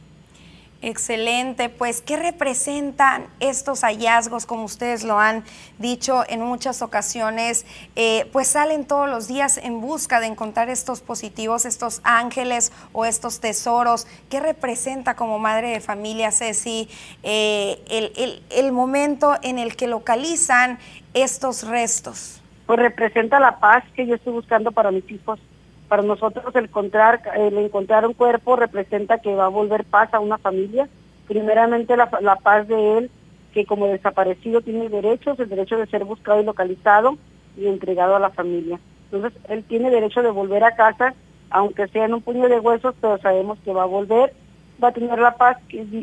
Excelente, 0.81 1.67
pues 1.67 2.01
¿qué 2.01 2.15
representan 2.15 3.25
estos 3.41 3.81
hallazgos, 3.81 4.45
como 4.45 4.63
ustedes 4.63 5.03
lo 5.03 5.19
han 5.19 5.43
dicho 5.77 6.23
en 6.29 6.39
muchas 6.39 6.81
ocasiones? 6.81 7.65
Eh, 7.97 8.29
pues 8.31 8.47
salen 8.47 8.85
todos 8.85 9.09
los 9.09 9.27
días 9.27 9.57
en 9.57 9.81
busca 9.81 10.21
de 10.21 10.27
encontrar 10.27 10.69
estos 10.69 11.01
positivos, 11.01 11.65
estos 11.65 11.99
ángeles 12.05 12.71
o 12.93 13.03
estos 13.03 13.41
tesoros. 13.41 14.07
¿Qué 14.29 14.39
representa 14.39 15.17
como 15.17 15.37
madre 15.37 15.71
de 15.71 15.81
familia, 15.81 16.31
Ceci, 16.31 16.87
eh, 17.23 18.39
el, 18.49 18.71
momento 18.71 19.35
en 19.41 19.59
el 19.59 19.75
que 19.75 19.87
localizan 19.87 20.79
estos 21.13 21.67
restos? 21.67 22.41
Pues 22.65 22.79
representa 22.79 23.37
la 23.41 23.59
paz 23.59 23.83
que 23.95 24.07
yo 24.07 24.15
estoy 24.15 24.31
buscando 24.31 24.71
para 24.71 24.91
mis 24.91 25.11
hijos 25.11 25.41
para 25.89 26.03
nosotros 26.03 26.55
el 26.55 26.65
encontrar, 26.65 27.21
el 27.35 27.57
encontrar 27.57 28.05
un 28.05 28.13
cuerpo 28.13 28.55
representa 28.55 29.17
que 29.17 29.35
va 29.35 29.45
a 29.45 29.49
volver 29.49 29.83
paz 29.83 30.13
a 30.13 30.19
una 30.19 30.37
familia. 30.37 30.87
Primeramente 31.27 31.97
la, 31.97 32.09
la 32.21 32.35
paz 32.35 32.67
de 32.67 32.99
él, 32.99 33.11
que 33.53 33.65
como 33.65 33.87
desaparecido 33.87 34.61
tiene 34.61 34.87
derechos, 34.87 35.39
el 35.39 35.49
derecho 35.49 35.77
de 35.77 35.87
ser 35.87 36.05
buscado 36.05 36.39
y 36.39 36.45
localizado 36.45 37.17
y 37.57 37.67
entregado 37.67 38.15
a 38.15 38.19
la 38.19 38.29
familia. 38.29 38.79
Entonces 39.11 39.39
él 39.49 39.63
tiene 39.63 39.89
derecho 39.89 40.21
de 40.21 40.29
volver 40.29 40.63
a 40.63 40.75
casa, 40.75 41.15
aunque 41.49 41.87
sea 41.87 42.05
en 42.05 42.13
un 42.13 42.21
puño 42.21 42.47
de 42.47 42.59
huesos, 42.59 42.93
pero 43.01 43.17
sabemos 43.17 43.57
que 43.65 43.73
va 43.73 43.83
a 43.83 43.87
volver, 43.87 44.33
va 44.81 44.89
a 44.89 44.93
tener 44.93 45.17
la 45.17 45.35
paz, 45.35 45.57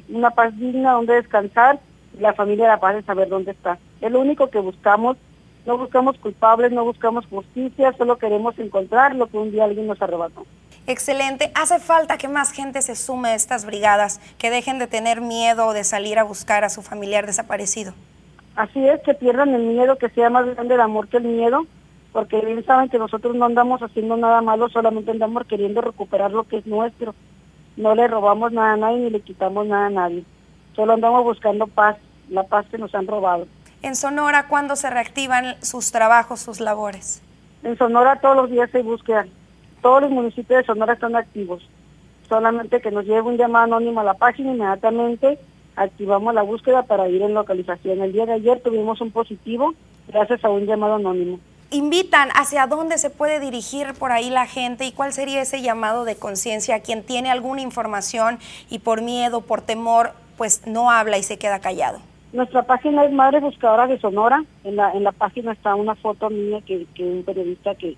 una 0.09 0.31
paz 0.31 0.57
digna 0.59 0.93
donde 0.93 1.15
descansar 1.15 1.79
y 2.19 2.21
la 2.21 2.33
familia 2.33 2.67
la 2.67 2.81
paz 2.81 2.97
de 2.97 3.03
saber 3.03 3.29
dónde 3.29 3.53
está. 3.53 3.79
Es 4.01 4.11
lo 4.11 4.21
único 4.21 4.51
que 4.51 4.59
buscamos 4.59 5.17
no 5.67 5.77
buscamos 5.77 6.17
culpables, 6.19 6.71
no 6.71 6.85
buscamos 6.85 7.27
justicia, 7.27 7.93
solo 7.99 8.17
queremos 8.19 8.57
encontrar 8.59 9.17
lo 9.17 9.27
que 9.27 9.37
un 9.37 9.51
día 9.51 9.65
alguien 9.65 9.89
nos 9.89 10.01
arrebató. 10.01 10.47
Excelente. 10.87 11.51
Hace 11.57 11.81
falta 11.81 12.17
que 12.17 12.29
más 12.29 12.53
gente 12.53 12.81
se 12.83 12.95
sume 12.95 13.31
a 13.31 13.35
estas 13.35 13.67
brigadas, 13.67 14.21
que 14.39 14.51
dejen 14.51 14.79
de 14.79 14.87
tener 14.87 15.21
miedo 15.21 15.73
de 15.73 15.83
salir 15.83 16.21
a 16.21 16.23
buscar 16.23 16.63
a 16.63 16.69
su 16.69 16.83
familiar 16.83 17.27
desaparecido. 17.27 17.93
Así 18.55 18.87
es, 18.87 19.01
que 19.03 19.15
pierdan 19.15 19.55
el 19.55 19.63
miedo, 19.63 19.99
que 19.99 20.09
sea 20.11 20.31
más 20.31 20.47
grande 20.47 20.77
el 20.77 20.81
amor 20.81 21.09
que 21.09 21.17
el 21.17 21.25
miedo, 21.25 21.67
porque 22.13 22.41
bien 22.41 22.65
saben 22.65 22.89
que 22.89 22.99
nosotros 22.99 23.35
no 23.35 23.45
andamos 23.45 23.83
haciendo 23.83 24.17
nada 24.17 24.41
malo, 24.43 24.69
solamente 24.69 25.11
andamos 25.11 25.47
queriendo 25.49 25.81
recuperar 25.81 26.31
lo 26.31 26.45
que 26.45 26.59
es 26.59 26.67
nuestro. 26.67 27.15
No 27.77 27.95
le 27.97 28.07
robamos 28.07 28.53
nada 28.53 28.75
a 28.75 28.77
nadie 28.77 28.99
ni 28.99 29.11
le 29.11 29.21
quitamos 29.21 29.67
nada 29.67 29.87
a 29.87 29.91
nadie. 29.91 30.25
Solo 30.77 30.93
andamos 30.93 31.25
buscando 31.25 31.67
paz, 31.67 31.97
la 32.31 32.45
paz 32.45 32.67
que 32.71 32.79
nos 32.79 32.95
han 32.95 33.09
robado 33.09 33.47
en 33.83 33.97
Sonora 33.97 34.49
cuándo 34.49 34.77
se 34.77 34.91
reactivan 34.91 35.57
sus 35.63 35.93
trabajos, 35.93 36.41
sus 36.41 36.61
labores? 36.61 37.23
En 37.63 37.77
Sonora 37.77 38.21
todos 38.21 38.37
los 38.37 38.51
días 38.51 38.71
se 38.71 38.83
buscan. 38.83 39.29
Todos 39.83 40.03
los 40.03 40.11
municipios 40.11 40.61
de 40.61 40.67
Sonora 40.67 40.95
están 40.95 41.17
activos. 41.17 41.69
Solamente 42.29 42.81
que 42.81 42.91
nos 42.91 43.05
lleve 43.05 43.23
un 43.23 43.37
llamado 43.37 43.65
anónimo 43.65 44.01
a 44.01 44.05
la 44.05 44.15
página, 44.15 44.53
inmediatamente 44.53 45.39
activamos 45.77 46.35
la 46.35 46.43
búsqueda 46.43 46.83
para 46.83 47.09
ir 47.09 47.23
en 47.23 47.35
localización. 47.35 48.01
El 48.01 48.13
día 48.13 48.27
de 48.27 48.33
ayer 48.33 48.61
tuvimos 48.61 49.01
un 49.01 49.11
positivo 49.11 49.75
gracias 50.09 50.45
a 50.45 50.51
un 50.51 50.67
llamado 50.67 50.95
anónimo. 50.95 51.39
Invitan 51.71 52.29
hacia 52.35 52.67
dónde 52.67 52.97
se 52.97 53.11
puede 53.11 53.41
dirigir 53.41 53.95
por 53.95 54.13
ahí 54.13 54.31
la 54.31 54.47
gente 54.47 54.85
y 54.87 54.93
cuál 54.93 55.13
sería 55.13 55.43
ese 55.43 55.63
llamado 55.63 56.05
de 56.05 56.17
conciencia 56.17 56.77
a 56.77 56.81
quien 56.81 57.03
tiene 57.03 57.31
alguna 57.31 57.61
información 57.61 58.39
y 58.71 58.79
por 58.79 59.03
miedo, 59.03 59.41
por 59.41 59.63
temor, 59.63 60.13
pues 60.37 60.67
no 60.67 60.91
habla 60.91 61.19
y 61.19 61.23
se 61.23 61.39
queda 61.39 61.61
callado. 61.61 62.01
Nuestra 62.37 62.63
página 62.65 63.05
es 63.07 63.13
Madre 63.13 63.41
Buscadora 63.41 63.87
de 63.87 63.99
Sonora. 63.99 64.45
En 64.63 64.77
la, 64.77 64.93
en 64.93 65.05
la 65.05 65.13
página 65.13 65.53
está 65.53 65.75
una 65.75 65.95
foto 65.95 66.29
mía 66.29 66.61
que, 66.67 66.85
que 66.95 67.03
un 67.03 67.23
periodista 67.23 67.75
que, 67.77 67.97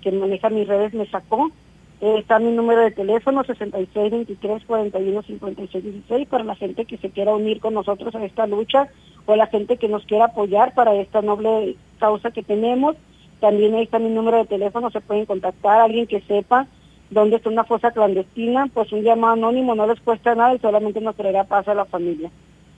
que 0.00 0.10
maneja 0.10 0.48
mis 0.48 0.66
redes 0.66 0.94
me 0.94 1.04
sacó. 1.04 1.50
Eh, 2.00 2.16
está 2.18 2.38
mi 2.38 2.50
número 2.50 2.80
de 2.80 2.92
teléfono 2.92 3.44
6623415616 3.44 6.26
para 6.28 6.44
la 6.44 6.54
gente 6.54 6.86
que 6.86 6.96
se 6.96 7.10
quiera 7.10 7.34
unir 7.34 7.60
con 7.60 7.74
nosotros 7.74 8.14
a 8.14 8.24
esta 8.24 8.46
lucha 8.46 8.88
o 9.26 9.36
la 9.36 9.48
gente 9.48 9.76
que 9.76 9.88
nos 9.88 10.06
quiera 10.06 10.24
apoyar 10.24 10.72
para 10.72 10.94
esta 10.94 11.20
noble 11.20 11.76
causa 12.00 12.30
que 12.30 12.42
tenemos. 12.42 12.96
También 13.38 13.74
ahí 13.74 13.82
está 13.82 13.98
mi 13.98 14.08
número 14.08 14.38
de 14.38 14.46
teléfono, 14.46 14.90
se 14.90 15.02
pueden 15.02 15.26
contactar 15.26 15.82
alguien 15.82 16.06
que 16.06 16.22
sepa 16.22 16.68
dónde 17.10 17.36
está 17.36 17.50
una 17.50 17.64
fosa 17.64 17.90
clandestina, 17.90 18.66
pues 18.72 18.90
un 18.92 19.02
llamado 19.02 19.34
anónimo 19.34 19.74
no 19.74 19.86
les 19.86 20.00
cuesta 20.00 20.34
nada 20.34 20.54
y 20.54 20.58
solamente 20.58 21.02
nos 21.02 21.16
traerá 21.16 21.44
paz 21.44 21.68
a 21.68 21.74
la 21.74 21.84
familia 21.84 22.30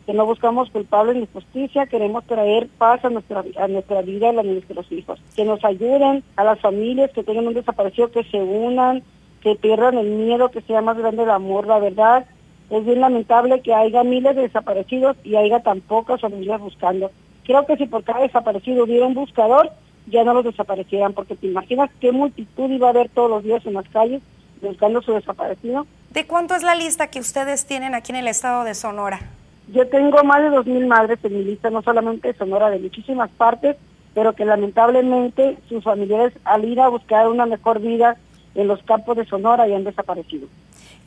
que 0.06 0.14
no 0.14 0.24
buscamos 0.24 0.70
culpables 0.70 1.16
ni 1.16 1.26
justicia, 1.26 1.86
queremos 1.86 2.24
traer 2.26 2.68
paz 2.78 3.04
a 3.04 3.10
nuestra, 3.10 3.44
a 3.58 3.66
nuestra 3.66 4.02
vida 4.02 4.32
y 4.32 4.38
a 4.38 4.42
nuestros 4.44 4.90
hijos. 4.92 5.20
Que 5.34 5.44
nos 5.44 5.64
ayuden 5.64 6.22
a 6.36 6.44
las 6.44 6.60
familias 6.60 7.10
que 7.10 7.24
tengan 7.24 7.48
un 7.48 7.54
desaparecido, 7.54 8.12
que 8.12 8.22
se 8.22 8.40
unan, 8.40 9.02
que 9.42 9.56
pierdan 9.56 9.98
el 9.98 10.08
miedo, 10.10 10.50
que 10.52 10.60
sea 10.62 10.80
más 10.80 10.96
grande 10.96 11.24
el 11.24 11.30
amor, 11.30 11.66
la 11.66 11.80
verdad. 11.80 12.24
Es 12.70 12.84
bien 12.84 13.00
lamentable 13.00 13.60
que 13.62 13.74
haya 13.74 14.04
miles 14.04 14.36
de 14.36 14.42
desaparecidos 14.42 15.16
y 15.24 15.34
haya 15.34 15.60
tan 15.60 15.80
pocas 15.80 16.20
familias 16.20 16.60
buscando. 16.60 17.10
Creo 17.44 17.66
que 17.66 17.76
si 17.76 17.86
por 17.86 18.04
cada 18.04 18.20
desaparecido 18.20 18.84
hubiera 18.84 19.06
un 19.06 19.14
buscador, 19.14 19.72
ya 20.06 20.22
no 20.22 20.34
los 20.34 20.44
desaparecieran, 20.44 21.14
porque 21.14 21.34
te 21.34 21.48
imaginas 21.48 21.90
qué 22.00 22.12
multitud 22.12 22.70
iba 22.70 22.86
a 22.86 22.90
haber 22.90 23.08
todos 23.08 23.28
los 23.28 23.42
días 23.42 23.66
en 23.66 23.74
las 23.74 23.88
calles 23.88 24.22
buscando 24.62 25.02
su 25.02 25.12
desaparecido. 25.12 25.86
¿De 26.10 26.26
cuánto 26.26 26.54
es 26.54 26.62
la 26.62 26.76
lista 26.76 27.08
que 27.08 27.18
ustedes 27.18 27.66
tienen 27.66 27.94
aquí 27.94 28.12
en 28.12 28.16
el 28.16 28.28
estado 28.28 28.62
de 28.64 28.74
Sonora? 28.74 29.20
Yo 29.68 29.88
tengo 29.88 30.22
más 30.24 30.42
de 30.42 30.50
dos 30.50 30.66
mil 30.66 30.86
madres 30.86 31.18
en 31.22 31.36
mi 31.36 31.44
lista, 31.44 31.70
no 31.70 31.82
solamente 31.82 32.28
de 32.28 32.38
Sonora, 32.38 32.70
de 32.70 32.78
muchísimas 32.78 33.30
partes, 33.30 33.76
pero 34.14 34.34
que 34.34 34.44
lamentablemente 34.44 35.58
sus 35.68 35.84
familiares 35.84 36.32
al 36.44 36.64
ir 36.64 36.80
a 36.80 36.88
buscar 36.88 37.28
una 37.28 37.46
mejor 37.46 37.80
vida 37.80 38.16
en 38.54 38.68
los 38.68 38.82
campos 38.84 39.16
de 39.16 39.26
Sonora 39.26 39.66
ya 39.66 39.76
han 39.76 39.84
desaparecido. 39.84 40.48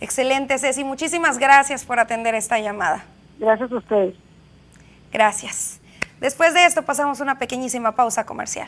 Excelente, 0.01 0.57
Ceci. 0.57 0.83
Muchísimas 0.83 1.39
gracias 1.39 1.85
por 1.85 1.99
atender 1.99 2.35
esta 2.35 2.59
llamada. 2.59 3.03
Gracias 3.39 3.71
a 3.71 3.75
ustedes. 3.75 4.15
Gracias. 5.11 5.79
Después 6.19 6.53
de 6.53 6.65
esto 6.65 6.83
pasamos 6.83 7.19
una 7.21 7.39
pequeñísima 7.39 7.95
pausa 7.95 8.25
comercial. 8.25 8.67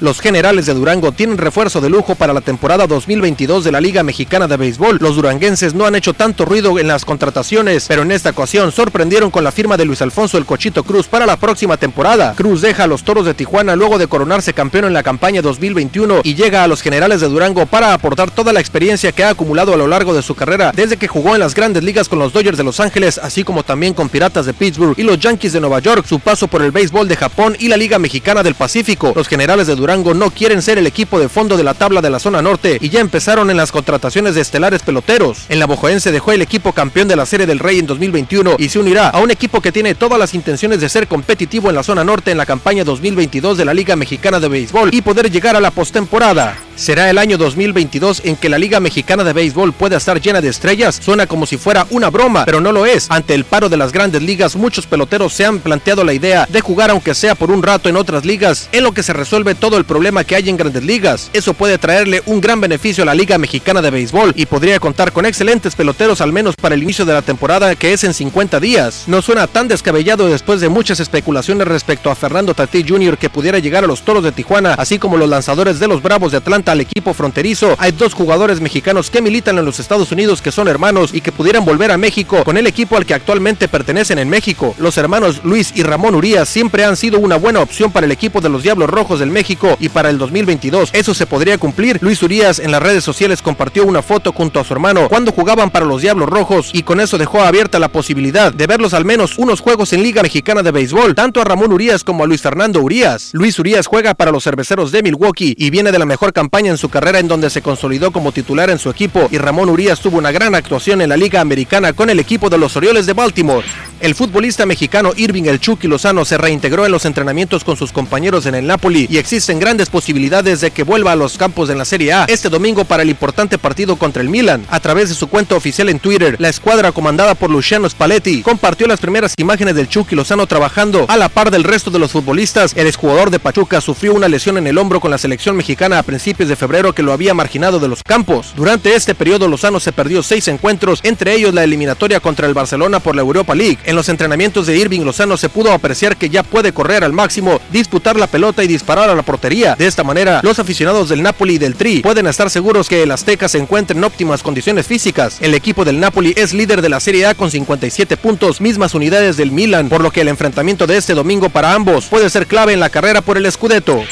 Los 0.00 0.22
generales 0.22 0.64
de 0.64 0.72
Durango 0.72 1.12
tienen 1.12 1.36
refuerzo 1.36 1.82
de 1.82 1.90
lujo 1.90 2.14
para 2.14 2.32
la 2.32 2.40
temporada 2.40 2.86
2022 2.86 3.64
de 3.64 3.70
la 3.70 3.82
Liga 3.82 4.02
Mexicana 4.02 4.48
de 4.48 4.56
Béisbol. 4.56 4.96
Los 4.98 5.16
duranguenses 5.16 5.74
no 5.74 5.84
han 5.84 5.94
hecho 5.94 6.14
tanto 6.14 6.46
ruido 6.46 6.78
en 6.78 6.88
las 6.88 7.04
contrataciones, 7.04 7.84
pero 7.86 8.00
en 8.00 8.10
esta 8.10 8.30
ocasión 8.30 8.72
sorprendieron 8.72 9.30
con 9.30 9.44
la 9.44 9.52
firma 9.52 9.76
de 9.76 9.84
Luis 9.84 10.00
Alfonso 10.00 10.38
El 10.38 10.46
Cochito 10.46 10.84
Cruz 10.84 11.06
para 11.06 11.26
la 11.26 11.36
próxima 11.36 11.76
temporada. 11.76 12.32
Cruz 12.34 12.62
deja 12.62 12.84
a 12.84 12.86
los 12.86 13.04
Toros 13.04 13.26
de 13.26 13.34
Tijuana 13.34 13.76
luego 13.76 13.98
de 13.98 14.06
coronarse 14.06 14.54
campeón 14.54 14.86
en 14.86 14.94
la 14.94 15.02
campaña 15.02 15.42
2021 15.42 16.22
y 16.24 16.34
llega 16.34 16.64
a 16.64 16.66
los 16.66 16.80
generales 16.80 17.20
de 17.20 17.28
Durango 17.28 17.66
para 17.66 17.92
aportar 17.92 18.30
toda 18.30 18.54
la 18.54 18.60
experiencia 18.60 19.12
que 19.12 19.24
ha 19.24 19.28
acumulado 19.28 19.74
a 19.74 19.76
lo 19.76 19.86
largo 19.86 20.14
de 20.14 20.22
su 20.22 20.34
carrera 20.34 20.72
desde 20.74 20.96
que 20.96 21.08
jugó 21.08 21.34
en 21.34 21.40
las 21.40 21.54
grandes 21.54 21.84
ligas 21.84 22.08
con 22.08 22.18
los 22.18 22.32
Dodgers 22.32 22.56
de 22.56 22.64
Los 22.64 22.80
Ángeles, 22.80 23.18
así 23.18 23.44
como 23.44 23.64
también 23.64 23.92
con 23.92 24.08
Piratas 24.08 24.46
de 24.46 24.54
Pittsburgh 24.54 24.98
y 24.98 25.02
los 25.02 25.18
Yankees 25.18 25.52
de 25.52 25.60
Nueva 25.60 25.80
York, 25.80 26.06
su 26.08 26.20
paso 26.20 26.48
por 26.48 26.62
el 26.62 26.70
béisbol 26.70 27.06
de 27.06 27.16
Japón 27.16 27.54
y 27.58 27.68
la 27.68 27.76
Liga 27.76 27.98
Mexicana 27.98 28.42
del 28.42 28.54
Pacífico. 28.54 29.12
Los 29.14 29.28
generales 29.28 29.66
de 29.66 29.74
Durango 29.74 29.89
Durango 29.90 30.14
no 30.14 30.30
quieren 30.30 30.62
ser 30.62 30.78
el 30.78 30.86
equipo 30.86 31.18
de 31.18 31.28
fondo 31.28 31.56
de 31.56 31.64
la 31.64 31.74
tabla 31.74 32.00
de 32.00 32.10
la 32.10 32.20
zona 32.20 32.40
norte 32.40 32.78
y 32.80 32.90
ya 32.90 33.00
empezaron 33.00 33.50
en 33.50 33.56
las 33.56 33.72
contrataciones 33.72 34.36
de 34.36 34.40
estelares 34.40 34.82
peloteros. 34.82 35.46
En 35.48 35.58
la 35.58 35.66
Bojoense 35.66 36.12
dejó 36.12 36.30
el 36.30 36.42
equipo 36.42 36.72
campeón 36.72 37.08
de 37.08 37.16
la 37.16 37.26
Serie 37.26 37.44
del 37.44 37.58
Rey 37.58 37.80
en 37.80 37.88
2021 37.88 38.54
y 38.56 38.68
se 38.68 38.78
unirá 38.78 39.08
a 39.08 39.18
un 39.18 39.32
equipo 39.32 39.60
que 39.60 39.72
tiene 39.72 39.96
todas 39.96 40.16
las 40.16 40.32
intenciones 40.32 40.80
de 40.80 40.88
ser 40.88 41.08
competitivo 41.08 41.70
en 41.70 41.74
la 41.74 41.82
zona 41.82 42.04
norte 42.04 42.30
en 42.30 42.38
la 42.38 42.46
campaña 42.46 42.84
2022 42.84 43.58
de 43.58 43.64
la 43.64 43.74
Liga 43.74 43.96
Mexicana 43.96 44.38
de 44.38 44.46
Béisbol 44.46 44.94
y 44.94 45.02
poder 45.02 45.28
llegar 45.28 45.56
a 45.56 45.60
la 45.60 45.72
postemporada. 45.72 46.56
¿Será 46.76 47.10
el 47.10 47.18
año 47.18 47.36
2022 47.36 48.22
en 48.24 48.36
que 48.36 48.48
la 48.48 48.58
Liga 48.58 48.78
Mexicana 48.78 49.24
de 49.24 49.32
Béisbol 49.32 49.72
pueda 49.72 49.96
estar 49.96 50.20
llena 50.20 50.40
de 50.40 50.48
estrellas? 50.48 51.00
Suena 51.02 51.26
como 51.26 51.46
si 51.46 51.56
fuera 51.56 51.86
una 51.90 52.10
broma, 52.10 52.44
pero 52.44 52.60
no 52.60 52.70
lo 52.70 52.86
es. 52.86 53.10
Ante 53.10 53.34
el 53.34 53.44
paro 53.44 53.68
de 53.68 53.76
las 53.76 53.92
grandes 53.92 54.22
ligas, 54.22 54.54
muchos 54.54 54.86
peloteros 54.86 55.34
se 55.34 55.44
han 55.44 55.58
planteado 55.58 56.04
la 56.04 56.14
idea 56.14 56.46
de 56.48 56.60
jugar 56.60 56.90
aunque 56.90 57.14
sea 57.16 57.34
por 57.34 57.50
un 57.50 57.64
rato 57.64 57.88
en 57.88 57.96
otras 57.96 58.24
ligas, 58.24 58.68
en 58.70 58.84
lo 58.84 58.92
que 58.92 59.02
se 59.02 59.12
resuelve 59.12 59.56
todo 59.56 59.79
el 59.80 59.86
problema 59.86 60.24
que 60.24 60.36
hay 60.36 60.48
en 60.48 60.56
grandes 60.56 60.84
ligas. 60.84 61.30
Eso 61.32 61.54
puede 61.54 61.78
traerle 61.78 62.22
un 62.26 62.40
gran 62.40 62.60
beneficio 62.60 63.02
a 63.02 63.06
la 63.06 63.14
Liga 63.14 63.38
Mexicana 63.38 63.82
de 63.82 63.90
Béisbol 63.90 64.32
y 64.36 64.46
podría 64.46 64.78
contar 64.78 65.12
con 65.12 65.26
excelentes 65.26 65.74
peloteros 65.74 66.20
al 66.20 66.32
menos 66.32 66.54
para 66.54 66.74
el 66.74 66.82
inicio 66.82 67.04
de 67.04 67.14
la 67.14 67.22
temporada 67.22 67.74
que 67.74 67.92
es 67.92 68.04
en 68.04 68.14
50 68.14 68.60
días. 68.60 69.04
No 69.06 69.22
suena 69.22 69.46
tan 69.46 69.66
descabellado 69.66 70.28
después 70.28 70.60
de 70.60 70.68
muchas 70.68 71.00
especulaciones 71.00 71.66
respecto 71.66 72.10
a 72.10 72.14
Fernando 72.14 72.54
Tatí 72.54 72.84
Jr. 72.86 73.18
que 73.18 73.30
pudiera 73.30 73.58
llegar 73.58 73.84
a 73.84 73.86
los 73.86 74.02
Toros 74.02 74.22
de 74.22 74.32
Tijuana, 74.32 74.74
así 74.74 74.98
como 74.98 75.16
los 75.16 75.28
lanzadores 75.28 75.80
de 75.80 75.88
los 75.88 76.02
Bravos 76.02 76.32
de 76.32 76.38
Atlanta 76.38 76.72
al 76.72 76.80
equipo 76.80 77.14
fronterizo. 77.14 77.74
Hay 77.78 77.92
dos 77.92 78.14
jugadores 78.14 78.60
mexicanos 78.60 79.10
que 79.10 79.22
militan 79.22 79.58
en 79.58 79.64
los 79.64 79.80
Estados 79.80 80.12
Unidos 80.12 80.42
que 80.42 80.52
son 80.52 80.68
hermanos 80.68 81.10
y 81.14 81.20
que 81.20 81.32
pudieran 81.32 81.64
volver 81.64 81.90
a 81.90 81.98
México 81.98 82.44
con 82.44 82.56
el 82.56 82.66
equipo 82.66 82.96
al 82.96 83.06
que 83.06 83.14
actualmente 83.14 83.68
pertenecen 83.68 84.18
en 84.18 84.28
México. 84.28 84.74
Los 84.78 84.98
hermanos 84.98 85.40
Luis 85.44 85.72
y 85.74 85.82
Ramón 85.82 86.14
Urias 86.14 86.48
siempre 86.48 86.84
han 86.84 86.96
sido 86.96 87.18
una 87.18 87.36
buena 87.36 87.60
opción 87.60 87.92
para 87.92 88.06
el 88.06 88.12
equipo 88.12 88.40
de 88.40 88.48
los 88.48 88.62
Diablos 88.62 88.90
Rojos 88.90 89.20
del 89.20 89.30
México 89.30 89.69
y 89.78 89.88
para 89.88 90.10
el 90.10 90.18
2022 90.18 90.90
eso 90.92 91.14
se 91.14 91.26
podría 91.26 91.58
cumplir. 91.58 91.98
Luis 92.00 92.22
Urias 92.22 92.58
en 92.58 92.70
las 92.70 92.82
redes 92.82 93.04
sociales 93.04 93.42
compartió 93.42 93.84
una 93.84 94.02
foto 94.02 94.32
junto 94.32 94.60
a 94.60 94.64
su 94.64 94.72
hermano 94.72 95.08
cuando 95.08 95.32
jugaban 95.32 95.70
para 95.70 95.86
los 95.86 96.02
Diablos 96.02 96.28
Rojos 96.28 96.70
y 96.72 96.82
con 96.82 97.00
eso 97.00 97.18
dejó 97.18 97.42
abierta 97.42 97.78
la 97.78 97.88
posibilidad 97.88 98.52
de 98.52 98.66
verlos 98.66 98.94
al 98.94 99.04
menos 99.04 99.38
unos 99.38 99.60
juegos 99.60 99.92
en 99.92 100.02
Liga 100.02 100.22
Mexicana 100.22 100.62
de 100.62 100.70
Béisbol, 100.70 101.14
tanto 101.14 101.40
a 101.40 101.44
Ramón 101.44 101.72
Urias 101.72 102.04
como 102.04 102.24
a 102.24 102.26
Luis 102.26 102.42
Fernando 102.42 102.80
Urias. 102.80 103.30
Luis 103.32 103.58
Urias 103.58 103.86
juega 103.86 104.14
para 104.14 104.30
los 104.30 104.44
cerveceros 104.44 104.92
de 104.92 105.02
Milwaukee 105.02 105.54
y 105.58 105.70
viene 105.70 105.92
de 105.92 105.98
la 105.98 106.06
mejor 106.06 106.32
campaña 106.32 106.70
en 106.70 106.78
su 106.78 106.88
carrera 106.88 107.18
en 107.18 107.28
donde 107.28 107.50
se 107.50 107.62
consolidó 107.62 108.10
como 108.10 108.32
titular 108.32 108.70
en 108.70 108.78
su 108.78 108.90
equipo 108.90 109.28
y 109.30 109.38
Ramón 109.38 109.68
Urias 109.68 110.00
tuvo 110.00 110.18
una 110.18 110.32
gran 110.32 110.54
actuación 110.54 111.00
en 111.00 111.08
la 111.08 111.16
Liga 111.16 111.40
Americana 111.40 111.92
con 111.92 112.10
el 112.10 112.20
equipo 112.20 112.50
de 112.50 112.58
los 112.58 112.76
Orioles 112.76 113.06
de 113.06 113.12
Baltimore. 113.12 113.66
El 114.00 114.14
futbolista 114.14 114.64
mexicano 114.64 115.12
Irving 115.14 115.44
El 115.44 115.60
Chucky 115.60 115.86
Lozano 115.86 116.24
se 116.24 116.38
reintegró 116.38 116.86
en 116.86 116.92
los 116.92 117.04
entrenamientos 117.04 117.64
con 117.64 117.76
sus 117.76 117.92
compañeros 117.92 118.46
en 118.46 118.54
el 118.54 118.66
Napoli 118.66 119.06
y 119.10 119.18
existen 119.18 119.58
grandes 119.58 119.90
posibilidades 119.90 120.62
de 120.62 120.70
que 120.70 120.84
vuelva 120.84 121.12
a 121.12 121.16
los 121.16 121.36
campos 121.36 121.68
en 121.68 121.76
la 121.76 121.84
Serie 121.84 122.14
A 122.14 122.24
este 122.24 122.48
domingo 122.48 122.86
para 122.86 123.02
el 123.02 123.10
importante 123.10 123.58
partido 123.58 123.96
contra 123.96 124.22
el 124.22 124.30
Milan. 124.30 124.64
A 124.70 124.80
través 124.80 125.10
de 125.10 125.14
su 125.14 125.28
cuenta 125.28 125.54
oficial 125.54 125.90
en 125.90 125.98
Twitter, 125.98 126.36
la 126.38 126.48
escuadra 126.48 126.92
comandada 126.92 127.34
por 127.34 127.50
Luciano 127.50 127.90
Spalletti 127.90 128.40
compartió 128.40 128.86
las 128.86 129.00
primeras 129.00 129.34
imágenes 129.36 129.74
del 129.74 129.90
Chucky 129.90 130.16
Lozano 130.16 130.46
trabajando 130.46 131.04
a 131.06 131.18
la 131.18 131.28
par 131.28 131.50
del 131.50 131.64
resto 131.64 131.90
de 131.90 131.98
los 131.98 132.12
futbolistas. 132.12 132.72
El 132.76 132.86
exjugador 132.86 133.30
de 133.30 133.38
Pachuca 133.38 133.82
sufrió 133.82 134.14
una 134.14 134.28
lesión 134.28 134.56
en 134.56 134.66
el 134.66 134.78
hombro 134.78 135.00
con 135.00 135.10
la 135.10 135.18
selección 135.18 135.56
mexicana 135.56 135.98
a 135.98 136.04
principios 136.04 136.48
de 136.48 136.56
febrero 136.56 136.94
que 136.94 137.02
lo 137.02 137.12
había 137.12 137.34
marginado 137.34 137.78
de 137.78 137.88
los 137.88 138.02
campos. 138.02 138.54
Durante 138.56 138.94
este 138.94 139.14
periodo 139.14 139.46
Lozano 139.46 139.78
se 139.78 139.92
perdió 139.92 140.22
seis 140.22 140.48
encuentros, 140.48 141.00
entre 141.02 141.34
ellos 141.34 141.52
la 141.52 141.64
eliminatoria 141.64 142.20
contra 142.20 142.46
el 142.46 142.54
Barcelona 142.54 143.00
por 143.00 143.14
la 143.14 143.20
Europa 143.20 143.54
League. 143.54 143.89
En 143.90 143.96
los 143.96 144.08
entrenamientos 144.08 144.68
de 144.68 144.76
Irving 144.76 145.00
Lozano 145.00 145.36
se 145.36 145.48
pudo 145.48 145.72
apreciar 145.72 146.16
que 146.16 146.30
ya 146.30 146.44
puede 146.44 146.72
correr 146.72 147.02
al 147.02 147.12
máximo, 147.12 147.60
disputar 147.72 148.14
la 148.14 148.28
pelota 148.28 148.62
y 148.62 148.68
disparar 148.68 149.10
a 149.10 149.16
la 149.16 149.24
portería. 149.24 149.74
De 149.74 149.88
esta 149.88 150.04
manera, 150.04 150.38
los 150.44 150.60
aficionados 150.60 151.08
del 151.08 151.24
Napoli 151.24 151.54
y 151.54 151.58
del 151.58 151.74
Tri 151.74 151.98
pueden 151.98 152.28
estar 152.28 152.50
seguros 152.50 152.88
que 152.88 153.02
el 153.02 153.10
Azteca 153.10 153.48
se 153.48 153.58
encuentra 153.58 153.96
en 153.96 154.04
óptimas 154.04 154.44
condiciones 154.44 154.86
físicas. 154.86 155.38
El 155.40 155.54
equipo 155.54 155.84
del 155.84 155.98
Napoli 155.98 156.34
es 156.36 156.54
líder 156.54 156.82
de 156.82 156.88
la 156.88 157.00
Serie 157.00 157.26
A 157.26 157.34
con 157.34 157.50
57 157.50 158.16
puntos, 158.16 158.60
mismas 158.60 158.94
unidades 158.94 159.36
del 159.36 159.50
Milan, 159.50 159.88
por 159.88 160.02
lo 160.02 160.12
que 160.12 160.20
el 160.20 160.28
enfrentamiento 160.28 160.86
de 160.86 160.96
este 160.96 161.14
domingo 161.14 161.48
para 161.48 161.74
ambos 161.74 162.04
puede 162.04 162.30
ser 162.30 162.46
clave 162.46 162.72
en 162.72 162.78
la 162.78 162.90
carrera 162.90 163.22
por 163.22 163.38
el 163.38 163.50
Scudetto. 163.50 164.04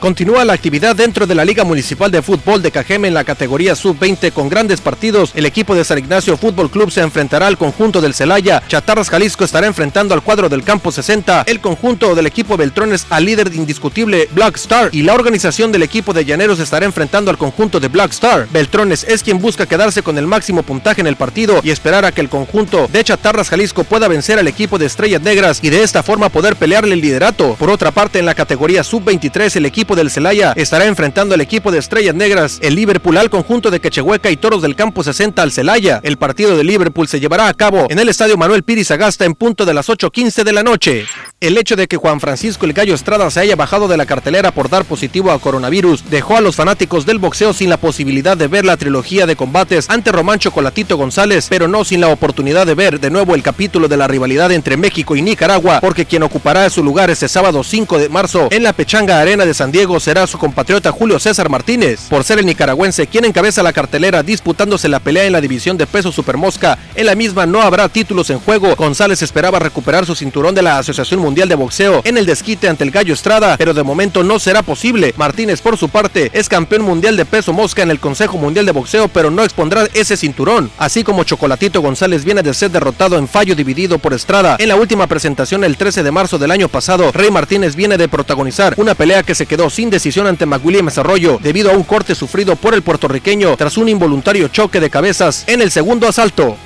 Continúa 0.00 0.44
la 0.44 0.52
actividad 0.52 0.94
dentro 0.94 1.26
de 1.26 1.34
la 1.34 1.44
Liga 1.44 1.64
Municipal 1.64 2.10
de 2.10 2.20
Fútbol 2.20 2.60
de 2.60 2.70
Cajeme 2.70 3.08
en 3.08 3.14
la 3.14 3.24
categoría 3.24 3.74
Sub-20 3.74 4.30
con 4.30 4.50
grandes 4.50 4.82
partidos. 4.82 5.32
El 5.34 5.46
equipo 5.46 5.74
de 5.74 5.84
San 5.84 5.98
Ignacio 5.98 6.36
Fútbol 6.36 6.70
Club 6.70 6.90
se 6.90 7.00
enfrentará 7.00 7.46
al 7.46 7.56
conjunto 7.56 8.02
del 8.02 8.12
Celaya. 8.12 8.62
Chatarras 8.68 9.08
Jalisco 9.08 9.44
estará 9.44 9.66
enfrentando 9.66 10.12
al 10.12 10.22
cuadro 10.22 10.50
del 10.50 10.62
campo 10.64 10.92
60. 10.92 11.44
El 11.46 11.60
conjunto 11.60 12.14
del 12.14 12.26
equipo 12.26 12.58
Beltrones 12.58 13.06
al 13.08 13.24
líder 13.24 13.52
indiscutible 13.54 14.28
Black 14.32 14.56
Star. 14.56 14.90
Y 14.92 15.02
la 15.02 15.14
organización 15.14 15.72
del 15.72 15.82
equipo 15.82 16.12
de 16.12 16.26
Llaneros 16.26 16.60
estará 16.60 16.84
enfrentando 16.84 17.30
al 17.30 17.38
conjunto 17.38 17.80
de 17.80 17.88
Black 17.88 18.12
Star. 18.12 18.46
Beltrones 18.50 19.04
es 19.04 19.22
quien 19.22 19.40
busca 19.40 19.64
quedarse 19.64 20.02
con 20.02 20.18
el 20.18 20.26
máximo 20.26 20.62
puntaje 20.62 21.00
en 21.00 21.06
el 21.06 21.16
partido 21.16 21.60
y 21.62 21.70
esperar 21.70 22.04
a 22.04 22.12
que 22.12 22.20
el 22.20 22.28
conjunto 22.28 22.86
de 22.92 23.02
Chatarras 23.02 23.48
Jalisco 23.48 23.84
pueda 23.84 24.08
vencer 24.08 24.38
al 24.38 24.48
equipo 24.48 24.78
de 24.78 24.86
Estrellas 24.86 25.22
Negras 25.22 25.60
y 25.62 25.70
de 25.70 25.82
esta 25.82 26.02
forma 26.02 26.28
poder 26.28 26.56
pelearle 26.56 26.94
el 26.94 27.00
liderato. 27.00 27.54
Por 27.58 27.70
otra 27.70 27.92
parte, 27.92 28.18
en 28.18 28.26
la 28.26 28.34
categoría 28.34 28.84
Sub-23 28.84 29.56
el 29.56 29.64
equipo 29.66 29.85
del 29.94 30.10
Celaya 30.10 30.52
estará 30.56 30.86
enfrentando 30.86 31.34
al 31.34 31.40
equipo 31.40 31.70
de 31.70 31.78
Estrellas 31.78 32.14
Negras, 32.14 32.58
el 32.62 32.74
Liverpool 32.74 33.16
al 33.18 33.30
conjunto 33.30 33.70
de 33.70 33.80
Quechehueca 33.80 34.30
y 34.30 34.36
Toros 34.36 34.62
del 34.62 34.74
Campo 34.74 35.04
60 35.04 35.42
al 35.42 35.52
Celaya. 35.52 36.00
El 36.02 36.16
partido 36.16 36.56
de 36.56 36.64
Liverpool 36.64 37.06
se 37.08 37.20
llevará 37.20 37.48
a 37.48 37.54
cabo 37.54 37.86
en 37.88 37.98
el 37.98 38.08
Estadio 38.08 38.36
Manuel 38.36 38.64
Piris 38.64 38.90
Agasta 38.90 39.24
en 39.24 39.34
punto 39.34 39.64
de 39.64 39.74
las 39.74 39.88
8.15 39.88 40.42
de 40.42 40.52
la 40.52 40.62
noche. 40.62 41.06
El 41.40 41.58
hecho 41.58 41.76
de 41.76 41.86
que 41.86 41.96
Juan 41.96 42.20
Francisco 42.20 42.66
El 42.66 42.72
Gallo 42.72 42.94
Estrada 42.94 43.30
se 43.30 43.40
haya 43.40 43.56
bajado 43.56 43.86
de 43.86 43.96
la 43.96 44.06
cartelera 44.06 44.50
por 44.50 44.68
dar 44.68 44.84
positivo 44.84 45.30
a 45.30 45.38
coronavirus 45.38 46.08
dejó 46.10 46.36
a 46.36 46.40
los 46.40 46.56
fanáticos 46.56 47.06
del 47.06 47.18
boxeo 47.18 47.52
sin 47.52 47.70
la 47.70 47.76
posibilidad 47.76 48.36
de 48.36 48.48
ver 48.48 48.64
la 48.64 48.76
trilogía 48.76 49.26
de 49.26 49.36
combates 49.36 49.90
ante 49.90 50.12
Román 50.12 50.38
Chocolatito 50.38 50.96
González, 50.96 51.46
pero 51.48 51.68
no 51.68 51.84
sin 51.84 52.00
la 52.00 52.08
oportunidad 52.08 52.66
de 52.66 52.74
ver 52.74 52.98
de 53.00 53.10
nuevo 53.10 53.34
el 53.34 53.42
capítulo 53.42 53.88
de 53.88 53.96
la 53.96 54.08
rivalidad 54.08 54.50
entre 54.52 54.76
México 54.76 55.14
y 55.14 55.22
Nicaragua, 55.22 55.80
porque 55.80 56.06
quien 56.06 56.22
ocupará 56.22 56.68
su 56.70 56.82
lugar 56.82 57.10
este 57.10 57.28
sábado 57.28 57.62
5 57.62 57.98
de 57.98 58.08
marzo 58.08 58.48
en 58.50 58.62
la 58.62 58.72
Pechanga 58.72 59.20
Arena 59.20 59.44
de 59.44 59.54
San 59.54 59.70
Diego 59.70 59.75
será 60.00 60.26
su 60.26 60.38
compatriota 60.38 60.90
Julio 60.90 61.18
César 61.18 61.50
Martínez, 61.50 62.06
por 62.08 62.24
ser 62.24 62.38
el 62.38 62.46
nicaragüense 62.46 63.06
quien 63.06 63.26
encabeza 63.26 63.62
la 63.62 63.74
cartelera 63.74 64.22
disputándose 64.22 64.88
la 64.88 65.00
pelea 65.00 65.24
en 65.26 65.32
la 65.32 65.40
división 65.40 65.76
de 65.76 65.86
peso 65.86 66.10
supermosca. 66.10 66.78
En 66.94 67.06
la 67.06 67.14
misma 67.14 67.44
no 67.44 67.60
habrá 67.60 67.88
títulos 67.88 68.30
en 68.30 68.38
juego. 68.38 68.74
González 68.74 69.20
esperaba 69.20 69.58
recuperar 69.58 70.06
su 70.06 70.14
cinturón 70.14 70.54
de 70.54 70.62
la 70.62 70.78
Asociación 70.78 71.20
Mundial 71.20 71.48
de 71.48 71.54
Boxeo 71.56 72.00
en 72.04 72.16
el 72.16 72.24
desquite 72.24 72.68
ante 72.68 72.84
el 72.84 72.90
Gallo 72.90 73.12
Estrada, 73.12 73.56
pero 73.58 73.74
de 73.74 73.82
momento 73.82 74.24
no 74.24 74.38
será 74.38 74.62
posible. 74.62 75.12
Martínez, 75.16 75.60
por 75.60 75.76
su 75.76 75.88
parte, 75.90 76.30
es 76.32 76.48
campeón 76.48 76.82
mundial 76.82 77.16
de 77.16 77.26
peso 77.26 77.52
mosca 77.52 77.82
en 77.82 77.90
el 77.90 78.00
Consejo 78.00 78.38
Mundial 78.38 78.64
de 78.64 78.72
Boxeo, 78.72 79.08
pero 79.08 79.30
no 79.30 79.44
expondrá 79.44 79.86
ese 79.92 80.16
cinturón. 80.16 80.70
Así 80.78 81.04
como 81.04 81.24
Chocolatito 81.24 81.82
González 81.82 82.24
viene 82.24 82.42
de 82.42 82.54
ser 82.54 82.70
derrotado 82.70 83.18
en 83.18 83.28
fallo 83.28 83.54
dividido 83.54 83.98
por 83.98 84.14
Estrada 84.14 84.56
en 84.58 84.68
la 84.68 84.76
última 84.76 85.06
presentación 85.06 85.64
el 85.64 85.76
13 85.76 86.02
de 86.02 86.10
marzo 86.10 86.38
del 86.38 86.50
año 86.50 86.68
pasado, 86.68 87.12
Rey 87.12 87.30
Martínez 87.30 87.76
viene 87.76 87.96
de 87.96 88.08
protagonizar 88.08 88.74
una 88.76 88.94
pelea 88.94 89.22
que 89.22 89.34
se 89.34 89.46
quedó 89.46 89.65
sin 89.70 89.90
decisión 89.90 90.26
ante 90.26 90.46
McWilliams 90.46 90.98
Arroyo 90.98 91.38
debido 91.42 91.70
a 91.70 91.74
un 91.74 91.84
corte 91.84 92.14
sufrido 92.14 92.56
por 92.56 92.74
el 92.74 92.82
puertorriqueño 92.82 93.56
tras 93.56 93.76
un 93.76 93.88
involuntario 93.88 94.48
choque 94.48 94.80
de 94.80 94.90
cabezas 94.90 95.44
en 95.46 95.62
el 95.62 95.70
segundo 95.70 96.08
asalto. 96.08 96.56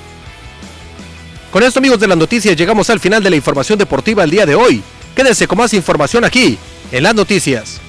Con 1.51 1.63
esto 1.63 1.81
amigos 1.81 1.99
de 1.99 2.07
las 2.07 2.19
noticias 2.19 2.57
llegamos 2.57 2.91
al 2.91 3.01
final 3.01 3.23
de 3.23 3.31
la 3.31 3.37
información 3.37 3.79
deportiva 3.79 4.25
el 4.25 4.31
día 4.31 4.47
de 4.47 4.55
hoy. 4.55 4.83
Quédense 5.17 5.49
con 5.49 5.59
más 5.59 5.75
información 5.75 6.25
aquí, 6.25 6.59
en 6.93 7.03
las 7.03 7.15
noticias. 7.15 7.81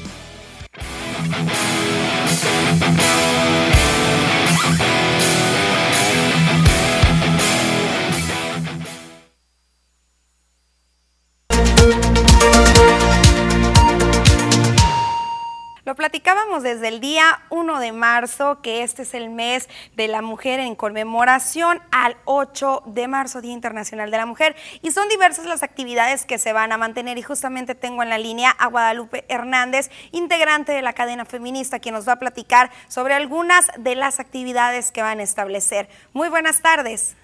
Platicábamos 16.22 16.62
desde 16.62 16.88
el 16.88 17.00
día 17.00 17.42
1 17.50 17.80
de 17.80 17.92
marzo, 17.92 18.62
que 18.62 18.84
este 18.84 19.02
es 19.02 19.16
el 19.16 19.32
mes 19.32 19.68
de 19.96 20.08
la 20.08 20.22
mujer 20.22 20.60
en 20.60 20.76
conmemoración 20.76 21.82
al 21.92 22.16
8 22.26 22.84
de 22.86 23.08
marzo, 23.08 23.42
Día 23.42 23.54
Internacional 23.54 24.12
de 24.12 24.18
la 24.18 24.28
Mujer. 24.28 24.56
Y 24.84 24.92
son 24.92 25.10
diversas 25.10 25.46
las 25.46 25.64
actividades 25.64 26.28
que 26.28 26.38
se 26.38 26.54
van 26.54 26.72
a 26.72 26.78
mantener 26.78 27.18
y 27.18 27.24
justamente 27.24 27.74
tengo 27.74 28.04
en 28.04 28.10
la 28.10 28.20
línea 28.20 28.52
a 28.52 28.68
Guadalupe 28.68 29.26
Hernández, 29.30 29.90
integrante 30.12 30.74
de 30.74 30.84
la 30.84 30.94
cadena 30.94 31.26
feminista, 31.26 31.80
quien 31.80 31.96
nos 31.96 32.08
va 32.08 32.14
a 32.14 32.20
platicar 32.20 32.70
sobre 32.88 33.16
algunas 33.16 33.72
de 33.80 33.96
las 33.96 34.20
actividades 34.20 34.92
que 34.92 35.02
van 35.02 35.22
a 35.22 35.24
establecer. 35.24 35.90
Muy 36.14 36.30
buenas 36.30 36.62
tardes. 36.62 37.16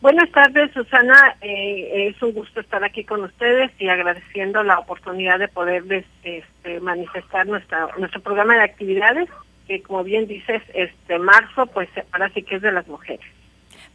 Buenas 0.00 0.30
tardes, 0.30 0.70
Susana. 0.72 1.36
Eh, 1.40 2.08
es 2.08 2.22
un 2.22 2.32
gusto 2.32 2.60
estar 2.60 2.84
aquí 2.84 3.04
con 3.04 3.24
ustedes 3.24 3.72
y 3.80 3.88
agradeciendo 3.88 4.62
la 4.62 4.78
oportunidad 4.78 5.40
de 5.40 5.48
poderles 5.48 6.04
este, 6.22 6.80
manifestar 6.80 7.46
nuestra, 7.46 7.88
nuestro 7.98 8.20
programa 8.20 8.54
de 8.54 8.62
actividades, 8.62 9.28
que 9.66 9.82
como 9.82 10.04
bien 10.04 10.28
dices, 10.28 10.62
este 10.72 11.18
marzo, 11.18 11.66
pues 11.66 11.88
ahora 12.12 12.30
sí 12.32 12.42
que 12.44 12.56
es 12.56 12.62
de 12.62 12.70
las 12.70 12.86
mujeres. 12.86 13.26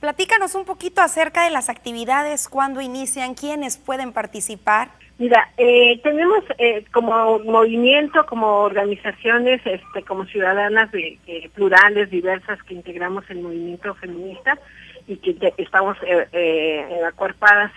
Platícanos 0.02 0.56
un 0.56 0.66
poquito 0.66 1.02
acerca 1.02 1.46
de 1.46 1.52
las 1.52 1.70
actividades, 1.70 2.50
cuándo 2.50 2.82
inician, 2.82 3.36
quiénes 3.36 3.78
pueden 3.78 4.12
participar. 4.12 4.90
Mira, 5.18 5.52
eh, 5.58 6.02
tenemos 6.04 6.44
eh, 6.58 6.84
como 6.92 7.40
movimiento, 7.40 8.26
como 8.26 8.62
organizaciones, 8.62 9.62
este, 9.64 10.04
como 10.04 10.26
ciudadanas 10.26 10.92
de, 10.92 11.18
plurales, 11.54 12.10
diversas, 12.10 12.62
que 12.64 12.74
integramos 12.74 13.24
el 13.30 13.42
movimiento 13.42 13.96
feminista 13.96 14.60
y 15.08 15.18
que 15.18 15.54
estamos 15.58 15.98
eh, 16.04 16.28
eh, 16.32 17.02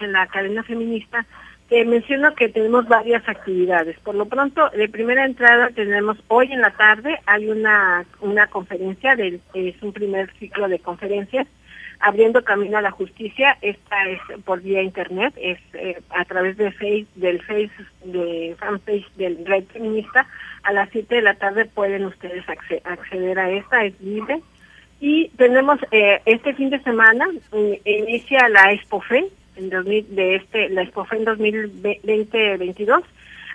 en 0.00 0.12
la 0.12 0.26
cadena 0.26 0.62
feminista, 0.62 1.26
te 1.68 1.84
menciono 1.84 2.34
que 2.34 2.48
tenemos 2.48 2.86
varias 2.86 3.28
actividades. 3.28 3.98
Por 4.00 4.14
lo 4.14 4.26
pronto, 4.26 4.68
de 4.70 4.88
primera 4.88 5.24
entrada 5.24 5.70
tenemos 5.70 6.16
hoy 6.28 6.52
en 6.52 6.60
la 6.60 6.70
tarde, 6.70 7.18
hay 7.26 7.48
una, 7.48 8.04
una 8.20 8.46
conferencia, 8.46 9.16
del, 9.16 9.40
es 9.54 9.82
un 9.82 9.92
primer 9.92 10.32
ciclo 10.38 10.68
de 10.68 10.78
conferencias 10.78 11.46
Abriendo 11.98 12.44
Camino 12.44 12.78
a 12.78 12.82
la 12.82 12.90
Justicia. 12.90 13.56
Esta 13.62 14.08
es 14.08 14.20
por 14.44 14.60
vía 14.60 14.82
internet, 14.82 15.34
es 15.36 15.58
eh, 15.72 16.00
a 16.10 16.24
través 16.24 16.56
de 16.56 16.70
face, 16.72 17.06
del 17.14 17.42
face, 17.42 17.70
de 18.04 18.54
fanpage 18.58 19.10
del 19.14 19.44
Red 19.46 19.64
Feminista. 19.72 20.26
A 20.62 20.72
las 20.72 20.90
7 20.90 21.14
de 21.14 21.22
la 21.22 21.34
tarde 21.34 21.64
pueden 21.64 22.04
ustedes 22.04 22.44
acceder 22.48 23.38
a 23.38 23.50
esta, 23.50 23.84
es 23.84 23.98
libre. 24.00 24.40
Y 25.00 25.28
tenemos 25.36 25.78
eh, 25.90 26.20
este 26.24 26.54
fin 26.54 26.70
de 26.70 26.80
semana, 26.82 27.26
eh, 27.52 27.80
inicia 27.84 28.48
la 28.48 28.72
ExpoFe, 28.72 29.28
en 29.56 29.70
de 29.70 30.36
este, 30.36 30.68
la 30.70 30.82
ExpoFe 30.82 31.16
en 31.16 31.24
2022. 31.24 33.02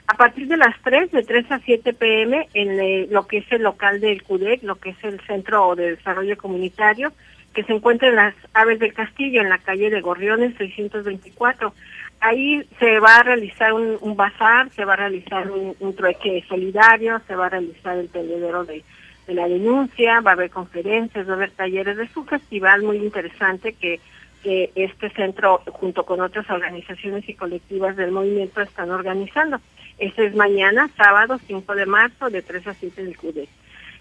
A 0.07 0.13
partir 0.15 0.47
de 0.47 0.57
las 0.57 0.75
3, 0.83 1.11
de 1.11 1.23
3 1.23 1.51
a 1.51 1.59
7 1.59 1.93
pm, 1.93 2.47
en 2.53 3.11
lo 3.13 3.27
que 3.27 3.37
es 3.37 3.51
el 3.51 3.63
local 3.63 4.01
del 4.01 4.23
CUDEC, 4.23 4.63
lo 4.63 4.75
que 4.75 4.89
es 4.89 5.03
el 5.03 5.19
Centro 5.21 5.73
de 5.75 5.95
Desarrollo 5.95 6.37
Comunitario, 6.37 7.13
que 7.53 7.63
se 7.63 7.73
encuentra 7.73 8.09
en 8.09 8.15
las 8.15 8.35
Aves 8.53 8.79
del 8.79 8.93
Castillo, 8.93 9.41
en 9.41 9.49
la 9.49 9.57
calle 9.57 9.89
de 9.89 10.01
Gorriones 10.01 10.55
624. 10.57 11.73
Ahí 12.19 12.63
se 12.79 12.99
va 12.99 13.17
a 13.17 13.23
realizar 13.23 13.73
un, 13.73 14.15
bazar, 14.15 14.69
se 14.71 14.85
va 14.85 14.93
a 14.93 14.97
realizar 14.97 15.49
un, 15.49 15.95
trueque 15.95 16.43
solidario, 16.47 17.19
se 17.27 17.35
va 17.35 17.47
a 17.47 17.49
realizar 17.49 17.97
el 17.97 18.09
tendedero 18.09 18.63
de, 18.63 18.83
la 19.27 19.47
denuncia, 19.47 20.19
va 20.21 20.31
a 20.31 20.33
haber 20.33 20.49
conferencias, 20.49 21.27
va 21.27 21.33
a 21.33 21.35
haber 21.35 21.51
talleres. 21.51 21.97
Es 21.97 22.15
un 22.15 22.25
festival 22.25 22.83
muy 22.83 22.97
interesante 22.97 23.73
que, 23.73 23.99
este 24.43 25.11
centro, 25.11 25.61
junto 25.67 26.03
con 26.03 26.19
otras 26.19 26.49
organizaciones 26.49 27.29
y 27.29 27.35
colectivas 27.35 27.95
del 27.95 28.11
movimiento, 28.11 28.61
están 28.61 28.89
organizando. 28.89 29.59
Ese 29.99 30.25
es 30.25 30.35
mañana, 30.35 30.89
sábado 30.97 31.39
5 31.45 31.75
de 31.75 31.85
marzo, 31.85 32.29
de 32.31 32.41
3 32.41 32.65
a 32.65 32.73
7 32.73 33.03
del 33.03 33.17
CUDE. 33.17 33.47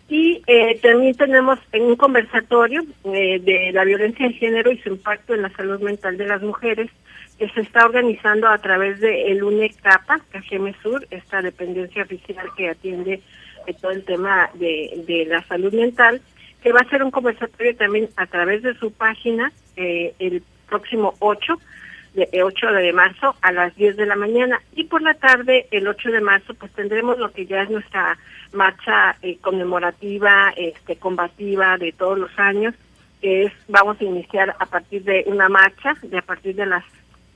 Y 0.09 0.43
eh, 0.47 0.79
también 0.83 1.15
tenemos 1.15 1.59
un 1.73 1.95
conversatorio 1.95 2.83
eh, 3.05 3.39
de 3.39 3.71
la 3.73 3.85
violencia 3.85 4.27
de 4.27 4.35
género 4.35 4.73
y 4.73 4.79
su 4.79 4.89
impacto 4.89 5.35
en 5.35 5.43
la 5.43 5.51
salud 5.51 5.81
mental 5.81 6.17
de 6.17 6.27
las 6.27 6.43
mujeres 6.43 6.91
que 7.39 7.49
se 7.51 7.61
está 7.61 7.85
organizando 7.87 8.49
a 8.49 8.59
través 8.59 9.01
de 9.01 9.31
el 9.31 9.43
UNECAPA, 9.43 10.21
CAGM 10.31 10.75
Sur, 10.83 11.07
esta 11.11 11.41
dependencia 11.41 12.03
oficial 12.03 12.49
que 12.57 12.69
atiende 12.69 13.23
eh, 13.67 13.75
todo 13.81 13.93
el 13.93 14.05
tema 14.05 14.51
de, 14.55 15.05
de, 15.07 15.27
la 15.27 15.43
salud 15.47 15.73
mental, 15.73 16.21
que 16.63 16.73
va 16.73 16.81
a 16.81 16.91
ser 16.91 17.03
un 17.03 17.11
conversatorio 17.11 17.77
también 17.77 18.09
a 18.17 18.27
través 18.27 18.63
de 18.63 18.75
su 18.75 18.93
página 18.93 19.53
el 19.77 20.43
próximo 20.69 21.15
8 21.21 21.59
de 22.15 22.43
8 22.43 22.67
de 22.73 22.93
marzo 22.93 23.37
a 23.41 23.53
las 23.53 23.75
10 23.77 23.97
de 23.97 24.07
la 24.07 24.17
mañana. 24.17 24.61
Y 24.75 24.85
por 24.85 25.03
la 25.03 25.15
tarde 25.15 25.67
el 25.71 25.87
8 25.87 26.11
de 26.11 26.21
marzo 26.21 26.55
pues 26.55 26.73
tendremos 26.73 27.19
lo 27.19 27.33
que 27.33 27.47
ya 27.47 27.63
es 27.63 27.71
nuestra 27.71 28.19
marcha 28.53 29.17
eh, 29.23 29.39
conmemorativa, 29.41 30.53
este 30.57 30.97
combativa 30.97 31.77
de 31.79 31.93
todos 31.93 32.19
los 32.19 32.37
años, 32.39 32.75
que 33.21 33.45
es 33.45 33.53
vamos 33.69 34.01
a 34.01 34.05
iniciar 34.05 34.57
a 34.59 34.67
partir 34.67 35.05
de 35.05 35.25
una 35.27 35.49
marcha 35.49 35.95
de 36.03 36.19
a 36.19 36.23
partir 36.23 36.57
de 36.57 36.67
las 36.67 36.85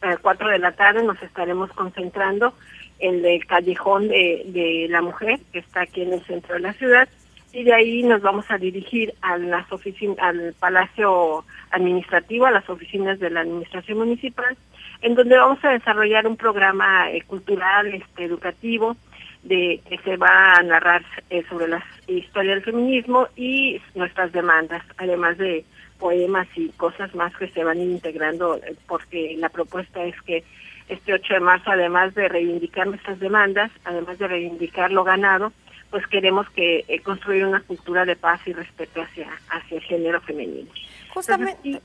eh, 0.03 0.17
4 0.21 0.49
de 0.49 0.59
la 0.59 0.73
tarde 0.73 1.05
nos 1.05 1.23
estaremos 1.23 1.71
concentrando 1.73 2.55
en 2.99 3.25
el 3.25 3.45
callejón 3.47 4.09
de, 4.09 4.43
de 4.47 4.87
la 4.89 5.03
mujer 5.03 5.41
que 5.53 5.59
está 5.59 5.83
aquí 5.83 6.03
en 6.03 6.13
el 6.13 6.25
centro 6.25 6.55
de 6.55 6.61
la 6.61 6.73
ciudad 6.75 7.09
y 7.55 7.63
de 7.63 7.73
ahí 7.73 8.03
nos 8.03 8.21
vamos 8.21 8.45
a 8.51 8.59
dirigir 8.59 9.15
a 9.23 9.39
las 9.39 9.71
oficinas, 9.71 10.19
al 10.19 10.55
Palacio 10.59 11.45
Administrativo, 11.71 12.47
a 12.47 12.51
las 12.51 12.69
oficinas 12.69 13.21
de 13.21 13.31
la 13.31 13.43
Administración 13.43 13.99
Municipal, 13.99 14.57
en 15.03 15.15
donde 15.15 15.39
vamos 15.39 15.65
a 15.65 15.71
desarrollar 15.71 16.27
un 16.27 16.37
programa 16.37 17.13
eh, 17.13 17.23
cultural, 17.23 17.95
este, 17.95 18.25
educativo, 18.25 18.97
de 19.45 19.81
que 19.89 19.99
se 19.99 20.17
va 20.17 20.55
a 20.55 20.63
narrar 20.65 21.05
eh, 21.31 21.45
sobre 21.49 21.69
la 21.69 21.85
historia 22.09 22.55
del 22.55 22.65
feminismo 22.65 23.29
y 23.37 23.81
nuestras 23.95 24.33
demandas, 24.33 24.83
además 24.97 25.39
de 25.39 25.65
poemas 26.01 26.49
y 26.57 26.71
cosas 26.71 27.15
más 27.15 27.37
que 27.37 27.49
se 27.49 27.63
van 27.63 27.79
integrando, 27.79 28.57
eh, 28.57 28.75
porque 28.89 29.37
la 29.39 29.49
propuesta 29.49 30.03
es 30.03 30.21
que 30.23 30.43
este 30.89 31.15
8 31.15 31.35
de 31.35 31.41
marzo, 31.41 31.71
además 31.71 32.15
de 32.15 32.29
reivindicar 32.29 32.87
nuestras 32.87 33.19
demandas, 33.19 33.71
además 33.85 34.19
de 34.19 34.29
reivindicar 34.29 34.91
lo 34.91 35.05
ganado, 35.05 35.53
pues 35.91 36.07
queremos 36.09 36.49
que 36.51 36.85
eh, 36.89 37.01
construir 37.01 37.45
una 37.45 37.61
cultura 37.61 38.05
de 38.05 38.17
paz 38.17 38.41
y 38.47 38.53
respeto 38.53 39.01
hacia, 39.01 39.29
hacia 39.51 39.79
el 39.79 39.83
género 39.85 40.21
femenino. 40.21 40.71
Justamente, 41.11 41.81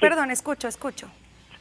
perdón, 0.00 0.30
escucho, 0.30 0.68
escucho. 0.68 1.08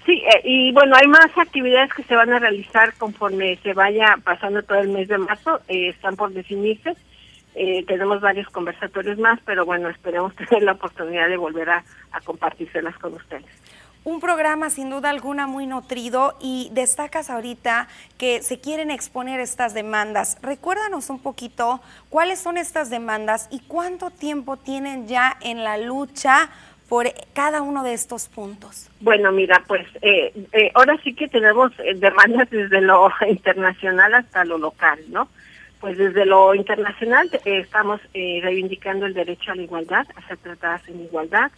Sí, 0.05 0.23
eh, 0.33 0.41
y 0.43 0.71
bueno, 0.71 0.95
hay 0.95 1.07
más 1.07 1.37
actividades 1.37 1.93
que 1.93 2.03
se 2.03 2.15
van 2.15 2.31
a 2.31 2.39
realizar 2.39 2.93
conforme 2.97 3.57
se 3.57 3.73
vaya 3.73 4.17
pasando 4.23 4.63
todo 4.63 4.79
el 4.79 4.89
mes 4.89 5.07
de 5.07 5.17
marzo, 5.17 5.59
eh, 5.67 5.89
están 5.89 6.15
por 6.15 6.31
definirse. 6.31 6.95
tenemos 7.87 8.21
varios 8.21 8.47
conversatorios 8.47 9.17
más, 9.17 9.39
pero 9.45 9.65
bueno, 9.65 9.89
esperemos 9.89 10.33
tener 10.37 10.63
la 10.63 10.71
oportunidad 10.71 11.27
de 11.27 11.37
volver 11.37 11.69
a, 11.69 11.83
a 12.11 12.21
compartírselas 12.21 12.97
con 12.97 13.13
ustedes 13.13 13.45
un 14.03 14.19
programa 14.19 14.69
sin 14.69 14.89
duda 14.89 15.09
alguna 15.09 15.47
muy 15.47 15.67
nutrido 15.67 16.37
y 16.41 16.69
destacas 16.73 17.29
ahorita 17.29 17.87
que 18.17 18.41
se 18.41 18.59
quieren 18.59 18.91
exponer 18.91 19.39
estas 19.39 19.73
demandas. 19.73 20.37
Recuérdanos 20.41 21.09
un 21.09 21.19
poquito 21.19 21.81
cuáles 22.09 22.39
son 22.39 22.57
estas 22.57 22.89
demandas 22.89 23.47
y 23.51 23.59
cuánto 23.59 24.09
tiempo 24.09 24.57
tienen 24.57 25.07
ya 25.07 25.37
en 25.41 25.63
la 25.63 25.77
lucha 25.77 26.49
por 26.89 27.05
cada 27.33 27.61
uno 27.61 27.83
de 27.83 27.93
estos 27.93 28.27
puntos. 28.27 28.89
Bueno, 28.99 29.31
mira, 29.31 29.63
pues 29.67 29.87
eh, 30.01 30.33
eh, 30.53 30.71
ahora 30.73 30.97
sí 31.03 31.13
que 31.13 31.27
tenemos 31.27 31.71
eh, 31.79 31.93
demandas 31.95 32.49
desde 32.49 32.81
lo 32.81 33.11
internacional 33.29 34.15
hasta 34.15 34.43
lo 34.43 34.57
local, 34.57 34.99
¿no? 35.09 35.29
Pues 35.79 35.97
desde 35.97 36.25
lo 36.25 36.55
internacional 36.55 37.29
estamos 37.45 38.01
reivindicando 38.13 39.05
el 39.05 39.13
derecho 39.13 39.53
a 39.53 39.55
la 39.55 39.61
igualdad, 39.61 40.05
a 40.13 40.27
ser 40.27 40.35
tratadas 40.35 40.85
en 40.89 40.99
igualdad, 40.99 41.51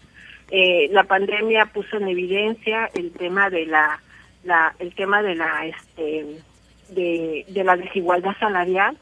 eh, 0.52 0.90
la 0.92 1.06
pandemia 1.06 1.66
puso 1.68 1.96
en 1.98 2.10
evidencia 2.10 2.90
el 2.94 3.12
tema 3.12 3.50
de 3.50 3.66
la, 3.66 4.02
el 4.80 4.94
tema 4.96 5.24
de 5.24 5.36
la 5.36 5.66
este 5.66 6.26
de, 6.90 7.46
de 7.48 7.64
la 7.64 7.78
desigualdad 7.78 8.36
salarial 8.38 8.98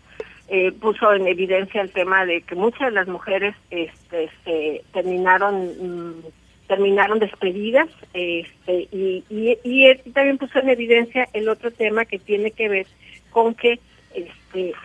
eh, 0.48 0.72
puso 0.72 1.12
en 1.12 1.28
evidencia 1.28 1.82
el 1.82 1.92
tema 1.92 2.26
de 2.28 2.42
que 2.42 2.54
muchas 2.54 2.90
de 2.90 2.92
las 2.92 3.08
mujeres 3.08 3.56
este 3.72 4.30
se 4.44 4.84
terminaron 4.94 5.66
mm, 5.80 6.24
terminaron 6.68 7.18
despedidas 7.18 7.90
este 8.14 8.88
y, 8.92 9.24
y, 9.30 9.58
y, 9.64 9.96
también 10.12 10.38
puso 10.38 10.60
en 10.60 10.70
evidencia 10.70 11.28
el 11.34 11.50
otro 11.50 11.72
tema 11.72 12.06
que 12.06 12.20
tiene 12.20 12.52
que 12.52 12.70
ver 12.70 12.86
con 13.32 13.56
que 13.56 13.80
este 14.14 14.76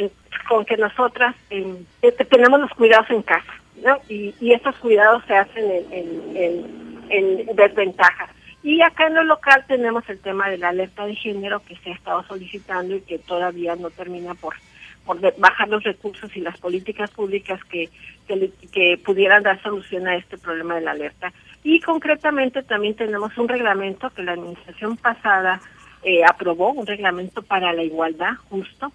con 0.49 0.65
que 0.65 0.79
nosotras 0.79 1.37
eh, 1.51 1.77
tenemos 2.31 2.59
los 2.59 2.71
cuidados 2.71 3.11
en 3.11 3.21
casa 3.21 3.53
y, 4.09 4.35
y 4.41 4.53
estos 4.53 4.77
cuidados 4.77 5.23
se 5.27 5.35
hacen 5.35 5.65
en, 5.91 7.07
en, 7.11 7.57
desventaja. 7.57 8.29
Y 8.63 8.81
acá 8.81 9.07
en 9.07 9.15
lo 9.15 9.25
local 9.25 9.65
tenemos 9.69 10.09
el 10.09 10.19
tema 10.21 10.49
de 10.49 10.59
la 10.59 10.71
alerta 10.71 11.05
de 11.05 11.15
género 11.15 11.61
que 11.61 11.77
se 11.77 11.91
ha 11.91 11.95
estado 11.95 12.23
solicitando 12.25 12.97
y 12.97 13.03
que 13.03 13.19
todavía 13.19 13.77
no 13.77 13.91
termina 13.91 14.35
por, 14.35 14.55
por 15.05 15.21
bajar 15.39 15.69
los 15.69 15.83
recursos 15.85 16.35
y 16.35 16.41
las 16.41 16.57
políticas 16.59 17.11
públicas 17.11 17.63
que, 17.65 17.91
que, 18.73 18.99
pudieran 19.05 19.43
dar 19.43 19.63
solución 19.63 20.09
a 20.09 20.17
este 20.17 20.39
problema 20.39 20.77
de 20.77 20.81
la 20.81 20.93
alerta. 20.93 21.33
Y 21.63 21.81
concretamente 21.81 22.63
también 22.63 22.95
tenemos 22.95 23.37
un 23.37 23.49
reglamento 23.49 24.11
que 24.11 24.23
la 24.23 24.33
administración 24.33 24.97
pasada 24.97 25.61
eh, 26.03 26.25
aprobó, 26.25 26.73
un 26.73 26.87
reglamento 26.87 27.43
para 27.43 27.73
la 27.73 27.83
igualdad 27.83 28.35
justo, 28.49 28.93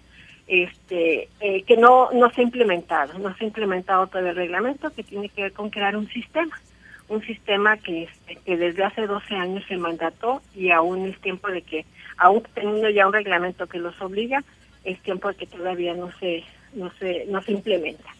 este, 0.50 1.28
eh, 1.38 1.62
que 1.62 1.76
no, 1.76 2.10
no 2.10 2.28
se 2.30 2.40
ha 2.40 2.44
implementado, 2.44 3.16
no 3.20 3.32
se 3.36 3.44
ha 3.44 3.46
implementado 3.46 4.08
todo 4.08 4.26
el 4.26 4.34
reglamento 4.34 4.90
que 4.90 5.04
tiene 5.04 5.28
que 5.28 5.42
ver 5.42 5.52
con 5.52 5.70
crear 5.70 5.96
un 5.96 6.08
sistema, 6.08 6.60
un 7.08 7.22
sistema 7.22 7.76
que, 7.76 8.08
este, 8.26 8.56
desde 8.56 8.82
hace 8.82 9.06
12 9.06 9.32
años 9.36 9.64
se 9.68 9.76
mandató 9.76 10.42
y 10.52 10.72
aún 10.72 11.06
es 11.06 11.20
tiempo 11.20 11.48
de 11.48 11.62
que, 11.62 11.86
aún 12.16 12.42
teniendo 12.52 12.90
ya 12.90 13.06
un 13.06 13.12
reglamento 13.12 13.68
que 13.68 13.78
los 13.78 14.00
obliga, 14.02 14.42
es 14.82 15.00
tiempo 15.02 15.28
de 15.28 15.36
que 15.36 15.46
todavía 15.46 15.94
no 15.94 16.10
se, 16.18 16.42
no 16.74 16.90
se, 16.98 17.26
no 17.26 17.40
se 17.42 17.52
implementa. 17.52 18.10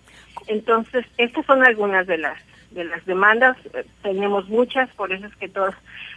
Entonces, 0.47 1.05
estas 1.19 1.45
son 1.47 1.67
algunas 1.67 2.07
de 2.07 2.19
las 2.19 2.39
de 2.71 2.85
las 2.85 3.05
demandas, 3.05 3.57
tenemos 4.01 4.49
muchas, 4.49 4.89
por 4.91 5.13
eso 5.13 5.27
es 5.27 5.35
que 5.35 5.49
todos, 5.49 5.75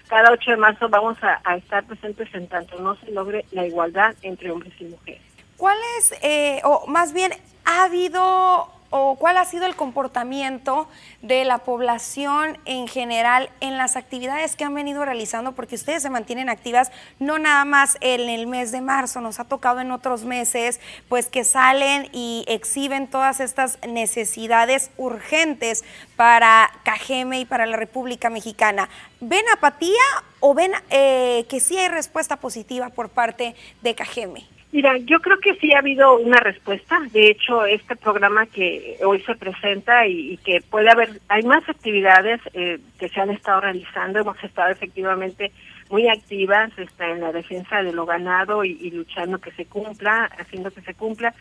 cada 0.08 0.32
8 0.32 0.52
de 0.52 0.58
marzo 0.58 0.88
vamos 0.88 1.18
a 1.24 1.56
estar 1.56 1.84
presentes 1.84 2.30
en 2.36 2.48
tanto 2.48 2.80
no 2.80 2.96
se 2.98 3.12
logre 3.12 3.44
la 3.54 3.66
igualdad 3.66 4.14
entre 4.22 4.52
hombres 4.52 4.74
y 4.80 4.84
mujeres. 4.84 5.33
¿Cuál 5.58 5.78
es, 5.98 6.14
eh, 6.22 6.62
o 6.64 6.86
más 6.88 7.14
bien, 7.14 7.32
ha 7.66 7.84
habido 7.84 8.70
o 8.96 9.16
cuál 9.16 9.38
ha 9.38 9.46
sido 9.46 9.66
el 9.66 9.76
comportamiento 9.76 10.88
de 11.24 11.46
la 11.46 11.58
población 11.58 12.60
en 12.66 12.88
general 12.88 13.50
en 13.60 13.76
las 13.76 13.96
actividades 13.96 14.56
que 14.56 14.66
han 14.66 14.76
venido 14.76 15.04
realizando, 15.04 15.54
porque 15.54 15.74
ustedes 15.74 16.04
se 16.04 16.12
mantienen 16.12 16.48
activas 16.48 16.92
no 17.18 17.40
nada 17.40 17.66
más 17.66 17.98
en 18.02 18.30
el 18.30 18.46
mes 18.46 18.72
de 18.72 18.82
marzo, 18.82 19.20
nos 19.20 19.40
ha 19.40 19.46
tocado 19.46 19.80
en 19.80 19.92
otros 19.92 20.26
meses, 20.26 20.80
pues 21.10 21.26
que 21.26 21.44
salen 21.44 22.08
y 22.12 22.46
exhiben 22.48 23.08
todas 23.08 23.40
estas 23.40 23.80
necesidades 23.88 24.92
urgentes 24.98 25.84
para 26.16 26.70
Cajeme 26.84 27.40
y 27.40 27.46
para 27.46 27.66
la 27.66 27.78
República 27.78 28.30
Mexicana. 28.30 28.90
¿Ven 29.22 29.44
apatía 29.52 30.04
o 30.40 30.54
ven 30.54 30.72
eh, 30.92 31.48
que 31.50 31.60
sí 31.62 31.80
hay 31.80 31.88
respuesta 31.88 32.36
positiva 32.36 32.90
por 32.90 33.10
parte 33.10 33.56
de 33.82 33.96
Cajeme? 33.96 34.53
Mira, 34.74 34.98
yo 34.98 35.20
creo 35.20 35.38
que 35.38 35.54
sí 35.58 35.72
ha 35.72 35.78
habido 35.78 36.18
una 36.18 36.40
respuesta. 36.40 37.00
De 37.12 37.28
hecho, 37.30 37.64
este 37.64 37.96
programa 37.96 38.48
que 38.48 38.98
hoy 39.06 39.22
se 39.22 39.36
presenta 39.36 40.08
y, 40.08 40.38
que 40.38 40.62
puede 40.62 40.90
haber, 40.90 41.22
hay 41.30 41.44
más 41.44 41.62
actividades 41.70 42.42
eh, 42.56 42.80
que 42.98 43.08
se 43.08 43.22
han 43.22 43.30
estado 43.30 43.62
realizando. 43.62 44.18
Hemos 44.18 44.44
estado 44.44 44.72
efectivamente 44.72 45.52
muy 45.92 46.08
activas 46.08 46.72
está 46.80 47.08
en 47.08 47.22
la 47.22 47.32
defensa 47.32 47.84
de 47.84 47.94
lo 47.94 48.08
ganado 48.08 48.66
y, 48.66 48.90
luchando 48.90 49.38
que 49.38 49.52
se 49.52 49.66
cumpla, 49.66 50.28
haciendo 50.40 50.72
que 50.72 50.82
se 50.82 50.96
cumpla. 50.96 51.36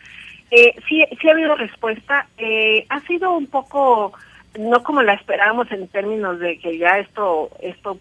Eh, 0.51 0.75
sí, 0.87 1.03
sí 1.19 1.27
ha 1.27 1.31
habido 1.31 1.55
respuesta. 1.55 2.27
Eh, 2.37 2.85
ha 2.89 2.99
sido 3.07 3.35
un 3.35 3.47
poco, 3.47 4.13
no 4.59 4.83
como 4.83 5.01
la 5.01 5.13
esperábamos 5.13 5.71
en 5.71 5.87
términos 5.87 6.37
de 6.37 6.59
que 6.59 6.77
ya 6.77 6.99
esto, 6.99 7.49
esto 7.61 7.97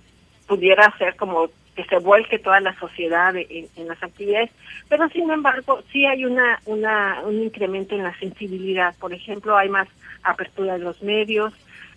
pudiera 0.46 0.94
ser 0.98 1.16
como 1.16 1.48
que 1.74 1.84
se 1.84 1.98
vuelque 1.98 2.38
toda 2.38 2.60
la 2.60 2.78
sociedad 2.78 3.34
en, 3.36 3.88
las 3.88 4.02
actividades, 4.02 4.50
pero 4.88 5.08
sin 5.08 5.30
embargo 5.30 5.82
sí 5.90 6.04
hay 6.04 6.24
una, 6.24 6.60
una 6.66 7.22
un 7.24 7.42
incremento 7.42 7.94
en 7.94 8.02
la 8.02 8.18
sensibilidad. 8.18 8.94
Por 8.98 9.12
ejemplo, 9.12 9.56
hay 9.56 9.68
más 9.68 9.88
apertura 10.22 10.74
de 10.74 10.80
los 10.80 11.02
medios, 11.02 11.54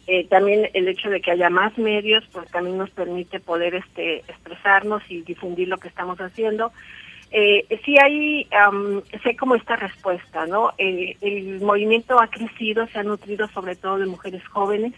eh, 0.08 0.28
también 0.28 0.70
el 0.74 0.88
hecho 0.88 1.10
de 1.10 1.20
que 1.20 1.32
haya 1.32 1.50
más 1.50 1.78
medios, 1.78 2.24
pues 2.32 2.50
también 2.52 2.78
nos 2.78 2.92
permite 2.92 3.40
poder 3.40 3.76
este 3.76 4.18
expresarnos 4.20 5.02
y 5.10 5.22
difundir 5.22 5.68
lo 5.68 5.78
que 5.78 5.88
estamos 5.88 6.20
haciendo. 6.20 6.72
Eh, 7.32 7.66
sí 7.84 7.98
hay, 8.00 8.48
sé 9.24 9.36
como 9.36 9.56
esta 9.56 9.76
respuesta, 9.76 10.46
¿no? 10.46 10.74
Eh, 10.78 11.18
el 11.22 11.60
movimiento 11.60 12.20
ha 12.22 12.28
crecido, 12.28 12.88
se 12.88 13.00
ha 13.00 13.04
nutrido 13.04 13.48
sobre 13.50 13.76
todo 13.76 13.98
de 13.98 14.06
mujeres 14.06 14.46
jóvenes, 14.48 14.94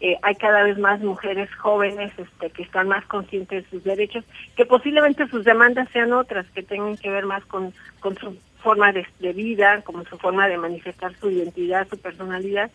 eh, 0.00 0.16
hay 0.22 0.36
cada 0.36 0.62
vez 0.62 0.78
más 0.78 1.00
mujeres 1.00 1.52
jóvenes 1.56 2.12
este, 2.16 2.50
que 2.50 2.62
están 2.62 2.86
más 2.86 3.04
conscientes 3.06 3.64
de 3.64 3.70
sus 3.70 3.84
derechos, 3.84 4.24
que 4.56 4.64
posiblemente 4.64 5.26
sus 5.26 5.44
demandas 5.44 5.88
sean 5.92 6.12
otras, 6.12 6.46
que 6.54 6.62
tengan 6.62 6.96
que 6.96 7.10
ver 7.10 7.26
más 7.26 7.44
con, 7.46 7.72
su 8.02 8.36
forma 8.62 8.92
de, 8.92 9.32
vida, 9.32 9.82
como 9.82 10.04
su 10.04 10.16
forma 10.16 10.46
de 10.46 10.56
manifestar 10.56 11.16
su 11.16 11.30
identidad, 11.30 11.88
su 11.88 11.98
personalidad, 11.98 12.70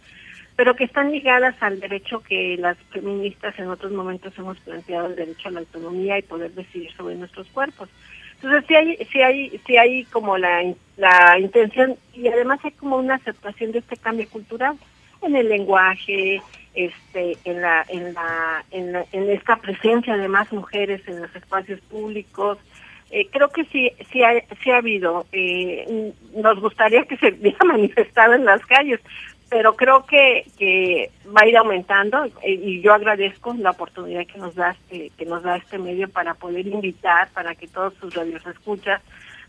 pero 0.57 0.75
que 0.75 0.83
están 0.83 1.11
ligadas 1.11 1.55
al 1.61 1.79
derecho 1.79 2.19
que 2.21 2.57
las 2.57 2.77
feministas 2.91 3.57
en 3.57 3.69
otros 3.69 3.93
momentos 3.93 4.37
hemos 4.37 4.59
planteado, 4.59 5.07
el 5.07 5.15
derecho 5.15 5.47
a 5.47 5.51
la 5.51 5.61
autonomía 5.61 6.19
y 6.19 6.23
poder 6.23 6.51
decidir 6.51 6.91
sobre 6.91 7.15
nuestros 7.15 7.47
cuerpos. 7.49 7.87
Entonces 8.35 8.65
sí 8.67 8.75
hay, 8.75 8.97
sí 9.11 9.21
hay, 9.21 9.61
sí 9.65 9.77
hay 9.77 10.03
como 10.05 10.37
la, 10.37 10.61
la 10.97 11.39
intención 11.39 11.95
y 12.13 12.27
además 12.27 12.59
hay 12.63 12.71
como 12.71 12.97
una 12.97 13.15
aceptación 13.15 13.71
de 13.71 13.79
este 13.79 13.95
cambio 13.95 14.27
cultural 14.29 14.77
en 15.23 15.35
el 15.35 15.49
lenguaje, 15.49 16.41
este, 16.73 17.37
en, 17.45 17.61
la, 17.61 17.85
en, 17.87 18.13
la, 18.13 18.63
en, 18.71 19.29
esta 19.29 19.57
presencia 19.57 20.17
de 20.17 20.27
más 20.27 20.51
mujeres 20.51 21.01
en 21.07 21.21
los 21.21 21.35
espacios 21.35 21.79
públicos. 21.81 22.57
Eh, 23.11 23.27
creo 23.31 23.49
que 23.49 23.63
sí, 23.65 23.91
sí, 24.11 24.23
ha, 24.23 24.33
sí 24.63 24.71
ha 24.71 24.77
habido. 24.77 25.25
Eh, 25.31 26.13
nos 26.35 26.59
gustaría 26.59 27.03
que 27.03 27.17
se 27.17 27.27
hubiera 27.39 27.63
manifestado 27.65 28.33
en 28.33 28.45
las 28.45 28.65
calles, 28.65 28.99
pero 29.49 29.75
creo 29.75 30.03
que, 30.07 30.45
que 30.57 31.11
va 31.27 31.41
a 31.41 31.47
ir 31.47 31.55
aumentando 31.55 32.25
eh, 32.41 32.53
y 32.53 32.81
yo 32.81 32.91
agradezco 32.91 33.53
la 33.53 33.69
oportunidad 33.69 34.25
que 34.25 34.39
nos 34.39 34.55
da 34.55 34.71
este, 34.71 35.11
que 35.15 35.25
nos 35.27 35.43
da 35.43 35.57
este 35.57 35.77
medio 35.77 36.09
para 36.09 36.33
poder 36.33 36.65
invitar, 36.65 37.29
para 37.33 37.53
que 37.53 37.67
todos 37.67 37.93
sus 38.01 38.15
radios 38.15 38.43
escuchan, 38.47 38.99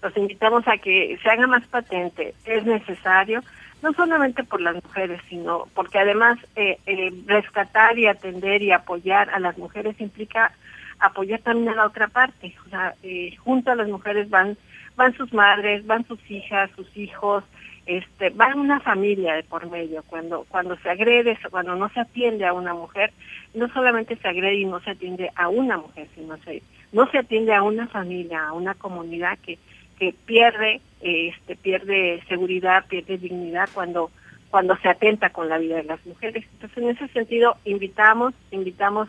los 0.02 0.14
invitamos 0.18 0.68
a 0.68 0.76
que 0.76 1.18
se 1.22 1.30
haga 1.30 1.46
más 1.46 1.66
patente. 1.68 2.34
Es 2.44 2.66
necesario 2.66 3.40
no 3.82 3.92
solamente 3.92 4.44
por 4.44 4.60
las 4.60 4.74
mujeres, 4.76 5.20
sino 5.28 5.68
porque 5.74 5.98
además 5.98 6.38
eh, 6.56 6.78
eh, 6.86 7.12
rescatar 7.26 7.98
y 7.98 8.06
atender 8.06 8.62
y 8.62 8.72
apoyar 8.72 9.30
a 9.30 9.38
las 9.38 9.58
mujeres 9.58 10.00
implica 10.00 10.52
apoyar 11.00 11.40
también 11.40 11.70
a 11.70 11.74
la 11.74 11.86
otra 11.86 12.08
parte. 12.08 12.54
O 12.66 12.70
sea, 12.70 12.94
eh, 13.02 13.36
junto 13.36 13.70
a 13.70 13.76
las 13.76 13.88
mujeres 13.88 14.30
van 14.30 14.56
van 14.96 15.14
sus 15.16 15.32
madres, 15.32 15.84
van 15.86 16.06
sus 16.06 16.20
hijas, 16.30 16.70
sus 16.76 16.96
hijos, 16.96 17.42
este, 17.86 18.30
van 18.30 18.58
una 18.58 18.80
familia 18.80 19.34
de 19.34 19.42
por 19.42 19.68
medio. 19.68 20.02
Cuando 20.04 20.46
cuando 20.48 20.76
se 20.78 20.88
agrede, 20.88 21.38
cuando 21.50 21.74
no 21.76 21.88
se 21.90 22.00
atiende 22.00 22.46
a 22.46 22.52
una 22.52 22.74
mujer, 22.74 23.12
no 23.54 23.68
solamente 23.72 24.16
se 24.16 24.28
agrede 24.28 24.54
y 24.56 24.64
no 24.64 24.80
se 24.80 24.90
atiende 24.90 25.30
a 25.34 25.48
una 25.48 25.76
mujer, 25.76 26.08
sino 26.14 26.36
se 26.38 26.62
no 26.92 27.10
se 27.10 27.18
atiende 27.18 27.52
a 27.52 27.62
una 27.62 27.86
familia, 27.88 28.46
a 28.46 28.52
una 28.52 28.74
comunidad 28.74 29.38
que 29.40 29.58
que 29.98 30.14
pierde 30.26 30.80
este 31.00 31.56
pierde 31.56 32.22
seguridad, 32.28 32.86
pierde 32.86 33.18
dignidad 33.18 33.68
cuando 33.72 34.10
cuando 34.50 34.76
se 34.76 34.88
atenta 34.88 35.30
con 35.30 35.48
la 35.48 35.58
vida 35.58 35.76
de 35.76 35.82
las 35.82 36.06
mujeres. 36.06 36.44
Entonces, 36.52 36.78
en 36.78 36.90
ese 36.90 37.08
sentido, 37.08 37.56
invitamos, 37.64 38.34
invitamos 38.52 39.08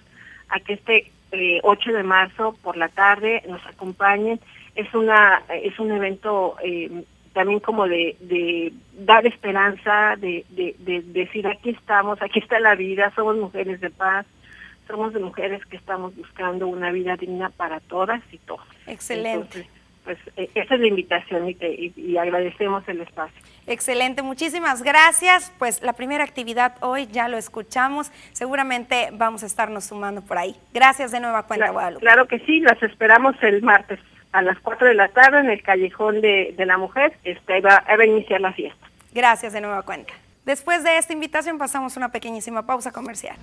a 0.49 0.59
que 0.59 0.73
este 0.73 1.11
8 1.61 1.89
eh, 1.89 1.93
de 1.93 2.03
marzo 2.03 2.57
por 2.63 2.77
la 2.77 2.89
tarde 2.89 3.43
nos 3.47 3.63
acompañen. 3.67 4.39
Es 4.75 4.93
una 4.93 5.43
es 5.49 5.77
un 5.79 5.91
evento 5.91 6.55
eh, 6.63 7.03
también 7.33 7.59
como 7.59 7.87
de, 7.87 8.17
de 8.21 8.73
dar 8.97 9.25
esperanza, 9.27 10.15
de, 10.17 10.45
de, 10.49 10.75
de, 10.79 11.01
decir 11.01 11.45
aquí 11.47 11.71
estamos, 11.71 12.21
aquí 12.21 12.39
está 12.39 12.59
la 12.59 12.75
vida, 12.75 13.11
somos 13.13 13.37
mujeres 13.37 13.81
de 13.81 13.89
paz, 13.89 14.25
somos 14.87 15.13
de 15.13 15.19
mujeres 15.19 15.63
que 15.65 15.75
estamos 15.77 16.15
buscando 16.15 16.65
una 16.67 16.91
vida 16.91 17.17
digna 17.17 17.49
para 17.49 17.81
todas 17.81 18.21
y 18.31 18.37
todos. 18.39 18.65
Excelente 18.87 19.67
pues 20.05 20.17
e, 20.37 20.49
esa 20.55 20.75
es 20.75 20.79
la 20.79 20.87
invitación 20.87 21.49
y, 21.49 22.17
agradecemos 22.17 22.87
el 22.87 23.01
espacio. 23.01 23.35
Excelente, 23.67 24.21
muchísimas 24.21 24.83
gracias. 24.83 25.51
Pues 25.59 25.81
la 25.81 25.93
primera 25.93 26.23
actividad 26.23 26.77
hoy 26.81 27.07
ya 27.07 27.27
lo 27.27 27.37
escuchamos, 27.37 28.11
seguramente 28.31 29.09
vamos 29.11 29.43
a 29.43 29.47
estarnos 29.47 29.85
sumando 29.85 30.21
por 30.21 30.37
ahí. 30.37 30.55
Gracias 30.73 31.11
de 31.11 31.19
nueva 31.19 31.43
cuenta, 31.43 31.65
claro, 31.65 31.73
Guadalupe. 31.73 32.01
Claro 32.05 32.27
que 32.27 32.39
sí, 32.39 32.61
las 32.61 32.81
esperamos 32.81 33.35
el 33.41 33.61
martes 33.63 33.99
a 34.31 34.41
las 34.41 34.59
4 34.59 34.87
de 34.87 34.93
la 34.93 35.07
tarde 35.09 35.39
en 35.39 35.49
el 35.49 35.61
Callejón 35.61 36.21
de, 36.21 36.53
la 36.57 36.77
Mujer, 36.77 37.17
este, 37.23 37.61
va, 37.61 37.83
va 37.87 38.03
a 38.03 38.05
iniciar 38.05 38.41
la 38.41 38.53
fiesta. 38.53 38.87
Gracias 39.13 39.53
de 39.53 39.61
nueva 39.61 39.81
cuenta. 39.81 40.13
Después 40.45 40.83
de 40.83 40.97
esta 40.97 41.13
invitación 41.13 41.57
pasamos 41.57 41.97
una 41.97 42.11
pequeñísima 42.11 42.65
pausa 42.65 42.91
comercial. 42.91 43.35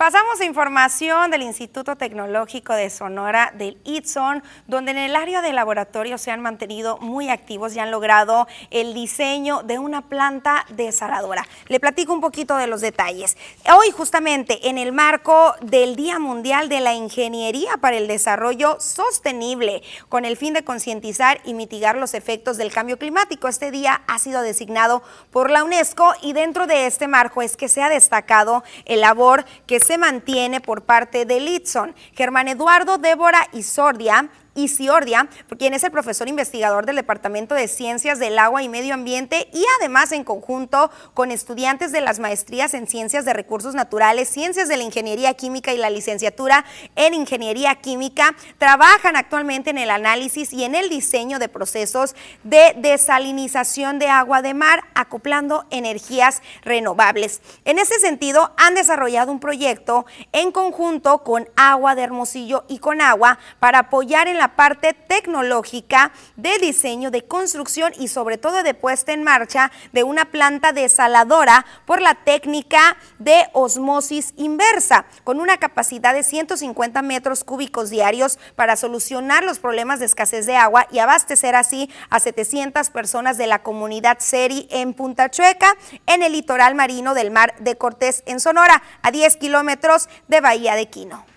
Pasamos 0.00 0.40
a 0.40 0.46
información 0.46 1.30
del 1.30 1.42
Instituto 1.42 1.94
Tecnológico 1.94 2.72
de 2.72 2.88
Sonora, 2.88 3.52
del 3.54 3.76
ITSON, 3.84 4.42
donde 4.66 4.92
en 4.92 4.96
el 4.96 5.14
área 5.14 5.42
de 5.42 5.52
laboratorio 5.52 6.16
se 6.16 6.30
han 6.30 6.40
mantenido 6.40 6.96
muy 7.02 7.28
activos 7.28 7.76
y 7.76 7.80
han 7.80 7.90
logrado 7.90 8.48
el 8.70 8.94
diseño 8.94 9.62
de 9.62 9.78
una 9.78 10.00
planta 10.08 10.64
desaladora. 10.70 11.46
Le 11.68 11.80
platico 11.80 12.14
un 12.14 12.22
poquito 12.22 12.56
de 12.56 12.66
los 12.66 12.80
detalles. 12.80 13.36
Hoy 13.76 13.90
justamente 13.90 14.70
en 14.70 14.78
el 14.78 14.92
marco 14.92 15.54
del 15.60 15.96
Día 15.96 16.18
Mundial 16.18 16.70
de 16.70 16.80
la 16.80 16.94
Ingeniería 16.94 17.76
para 17.76 17.98
el 17.98 18.08
Desarrollo 18.08 18.80
Sostenible, 18.80 19.82
con 20.08 20.24
el 20.24 20.38
fin 20.38 20.54
de 20.54 20.64
concientizar 20.64 21.42
y 21.44 21.52
mitigar 21.52 21.98
los 21.98 22.14
efectos 22.14 22.56
del 22.56 22.72
cambio 22.72 22.98
climático, 22.98 23.48
este 23.48 23.70
día 23.70 24.00
ha 24.06 24.18
sido 24.18 24.40
designado 24.40 25.02
por 25.30 25.50
la 25.50 25.62
UNESCO 25.62 26.14
y 26.22 26.32
dentro 26.32 26.66
de 26.66 26.86
este 26.86 27.06
marco 27.06 27.42
es 27.42 27.58
que 27.58 27.68
se 27.68 27.82
ha 27.82 27.90
destacado 27.90 28.64
el 28.86 29.02
labor 29.02 29.44
que 29.66 29.78
se 29.78 29.89
se 29.90 29.98
mantiene 29.98 30.60
por 30.60 30.82
parte 30.82 31.24
de 31.24 31.40
Litson. 31.40 31.96
Germán 32.14 32.46
Eduardo, 32.46 32.96
Débora 32.96 33.48
y 33.52 33.64
Sordia 33.64 34.30
Isiordia, 34.54 35.28
quien 35.60 35.74
es 35.74 35.84
el 35.84 35.90
profesor 35.90 36.26
investigador 36.26 36.86
del 36.86 36.96
Departamento 36.96 37.54
de 37.54 37.68
Ciencias 37.68 38.18
del 38.18 38.38
Agua 38.38 38.62
y 38.62 38.68
Medio 38.70 38.94
Ambiente 38.94 39.50
y 39.52 39.62
además 39.78 40.10
en 40.12 40.24
conjunto 40.24 40.90
con 41.12 41.30
estudiantes 41.30 41.92
de 41.92 42.00
las 42.00 42.18
maestrías 42.18 42.72
en 42.72 42.86
Ciencias 42.86 43.26
de 43.26 43.34
Recursos 43.34 43.74
Naturales, 43.74 44.30
Ciencias 44.30 44.68
de 44.68 44.78
la 44.78 44.82
Ingeniería 44.82 45.34
Química 45.34 45.74
y 45.74 45.76
la 45.76 45.90
licenciatura 45.90 46.64
en 46.96 47.12
Ingeniería 47.12 47.74
Química, 47.74 48.34
trabajan 48.56 49.16
actualmente 49.16 49.68
en 49.68 49.76
el 49.76 49.90
análisis 49.90 50.52
y 50.52 50.64
en 50.64 50.74
el 50.74 50.88
diseño 50.88 51.38
de 51.38 51.48
procesos 51.48 52.16
de 52.42 52.74
desalinización 52.78 53.98
de 53.98 54.08
agua 54.08 54.40
de 54.40 54.54
mar, 54.54 54.84
acoplando 54.94 55.66
energías 55.70 56.42
renovables. 56.62 57.42
En 57.66 57.78
ese 57.78 57.98
sentido, 58.00 58.54
han 58.56 58.74
desarrollado 58.74 59.30
un 59.30 59.40
proyecto 59.40 60.06
en 60.32 60.52
conjunto 60.52 61.22
con 61.22 61.48
Agua 61.56 61.94
de 61.94 62.02
Hermosillo 62.02 62.64
y 62.66 62.78
con 62.78 63.02
Agua 63.02 63.38
para 63.58 63.80
apoyar 63.80 64.26
en 64.26 64.38
la 64.40 64.56
parte 64.56 64.94
tecnológica 64.94 66.12
de 66.36 66.58
diseño, 66.58 67.10
de 67.10 67.26
construcción 67.26 67.92
y 67.98 68.08
sobre 68.08 68.38
todo 68.38 68.62
de 68.62 68.72
puesta 68.72 69.12
en 69.12 69.22
marcha 69.22 69.70
de 69.92 70.02
una 70.02 70.24
planta 70.24 70.72
desaladora 70.72 71.66
por 71.84 72.00
la 72.00 72.14
técnica 72.14 72.96
de 73.18 73.48
osmosis 73.52 74.32
inversa, 74.38 75.04
con 75.24 75.40
una 75.40 75.58
capacidad 75.58 76.14
de 76.14 76.22
150 76.22 77.02
metros 77.02 77.44
cúbicos 77.44 77.90
diarios 77.90 78.38
para 78.56 78.76
solucionar 78.76 79.44
los 79.44 79.58
problemas 79.58 80.00
de 80.00 80.06
escasez 80.06 80.46
de 80.46 80.56
agua 80.56 80.86
y 80.90 81.00
abastecer 81.00 81.54
así 81.54 81.90
a 82.08 82.18
700 82.18 82.88
personas 82.88 83.36
de 83.36 83.46
la 83.46 83.62
comunidad 83.62 84.20
Seri 84.20 84.68
en 84.70 84.94
Punta 84.94 85.30
Chueca, 85.30 85.76
en 86.06 86.22
el 86.22 86.32
litoral 86.32 86.74
marino 86.74 87.12
del 87.12 87.30
mar 87.30 87.54
de 87.58 87.76
Cortés, 87.76 88.22
en 88.24 88.40
Sonora, 88.40 88.82
a 89.02 89.10
10 89.10 89.36
kilómetros 89.36 90.08
de 90.28 90.40
Bahía 90.40 90.76
de 90.76 90.88
Quino. 90.88 91.29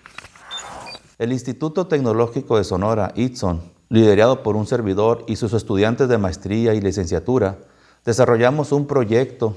El 1.16 1.32
Instituto 1.32 1.86
Tecnológico 1.86 2.58
de 2.58 2.64
Sonora, 2.64 3.12
ITSON, 3.14 3.62
liderado 3.88 4.42
por 4.42 4.56
un 4.56 4.66
servidor 4.66 5.24
y 5.28 5.36
sus 5.36 5.52
estudiantes 5.52 6.08
de 6.08 6.18
maestría 6.18 6.74
y 6.74 6.80
licenciatura, 6.80 7.58
desarrollamos 8.04 8.72
un 8.72 8.88
proyecto 8.88 9.56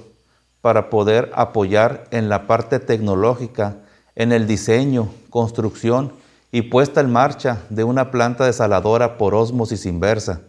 para 0.61 0.91
poder 0.91 1.31
apoyar 1.33 2.07
en 2.11 2.29
la 2.29 2.45
parte 2.45 2.79
tecnológica, 2.79 3.77
en 4.15 4.33
el 4.33 4.45
diseño, 4.45 5.09
construcción 5.31 6.13
y 6.51 6.61
puesta 6.63 7.01
en 7.01 7.11
marcha 7.11 7.63
de 7.71 7.83
una 7.83 8.11
planta 8.11 8.45
desaladora 8.45 9.17
por 9.17 9.33
ósmosis 9.33 9.87
inversa, 9.87 10.41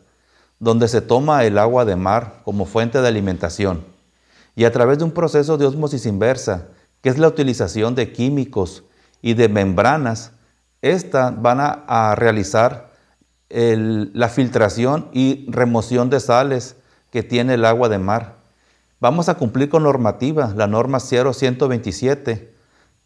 donde 0.58 0.88
se 0.88 1.00
toma 1.00 1.44
el 1.44 1.56
agua 1.56 1.86
de 1.86 1.96
mar 1.96 2.42
como 2.44 2.66
fuente 2.66 3.00
de 3.00 3.08
alimentación 3.08 3.82
y 4.54 4.64
a 4.64 4.72
través 4.72 4.98
de 4.98 5.04
un 5.04 5.12
proceso 5.12 5.56
de 5.56 5.64
ósmosis 5.64 6.04
inversa, 6.04 6.66
que 7.00 7.08
es 7.08 7.16
la 7.16 7.28
utilización 7.28 7.94
de 7.94 8.12
químicos 8.12 8.84
y 9.22 9.32
de 9.34 9.48
membranas, 9.48 10.32
estas 10.82 11.40
van 11.40 11.58
a, 11.60 12.14
realizar 12.14 12.88
la 13.50 14.28
filtración 14.28 15.08
y 15.12 15.46
remoción 15.50 16.10
de 16.10 16.20
sales 16.20 16.76
que 17.10 17.22
tiene 17.22 17.54
el 17.54 17.64
agua 17.64 17.88
de 17.88 17.98
mar. 17.98 18.34
Vamos 19.00 19.28
a 19.28 19.34
cumplir 19.34 19.68
con 19.68 19.84
normativa, 19.84 20.52
la 20.56 20.66
norma 20.66 20.98
0127, 21.00 22.52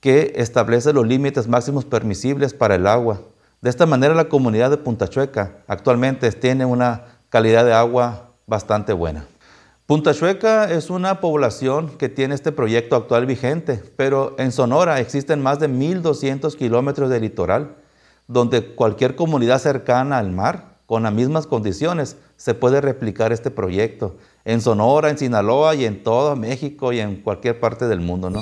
que 0.01 0.33
establece 0.37 0.93
los 0.93 1.07
límites 1.07 1.47
máximos 1.47 1.85
permisibles 1.85 2.55
para 2.55 2.75
el 2.75 2.87
agua. 2.87 3.21
De 3.61 3.71
esta 3.71 3.87
manera 3.87 4.15
la 4.15 4.29
comunidad 4.29 4.71
de 4.71 4.79
Punta 4.79 5.07
Chueca 5.07 5.59
actualmente 5.69 6.31
tiene 6.33 6.65
una 6.65 7.03
calidad 7.29 7.65
de 7.65 7.73
agua 7.73 8.31
bastante 8.47 8.93
buena. 8.93 9.27
Punta 9.93 10.15
Chueca 10.15 10.73
es 10.73 10.89
una 10.89 11.21
población 11.21 11.91
que 11.99 12.09
tiene 12.09 12.35
este 12.35 12.51
proyecto 12.51 12.97
actual 12.97 13.27
vigente, 13.27 13.83
pero 13.95 14.35
en 14.39 14.51
Sonora 14.51 15.01
existen 15.01 15.43
más 15.43 15.61
de 15.61 15.69
1.200 15.69 16.57
kilómetros 16.57 17.11
de 17.11 17.21
litoral, 17.21 17.77
donde 18.27 18.75
cualquier 18.75 19.17
comunidad 19.17 19.59
cercana 19.59 20.17
al 20.17 20.31
mar, 20.33 20.77
con 20.87 21.03
las 21.03 21.13
mismas 21.13 21.47
condiciones, 21.47 22.17
se 22.39 22.55
puede 22.55 22.81
replicar 22.81 23.33
este 23.35 23.51
proyecto. 23.51 24.17
En 24.47 24.63
Sonora, 24.63 25.11
en 25.11 25.19
Sinaloa 25.19 25.75
y 25.75 25.85
en 25.85 26.03
todo 26.03 26.37
México 26.37 26.95
y 26.95 27.01
en 27.01 27.17
cualquier 27.17 27.61
parte 27.61 27.87
del 27.87 28.01
mundo, 28.01 28.31
¿no? 28.31 28.41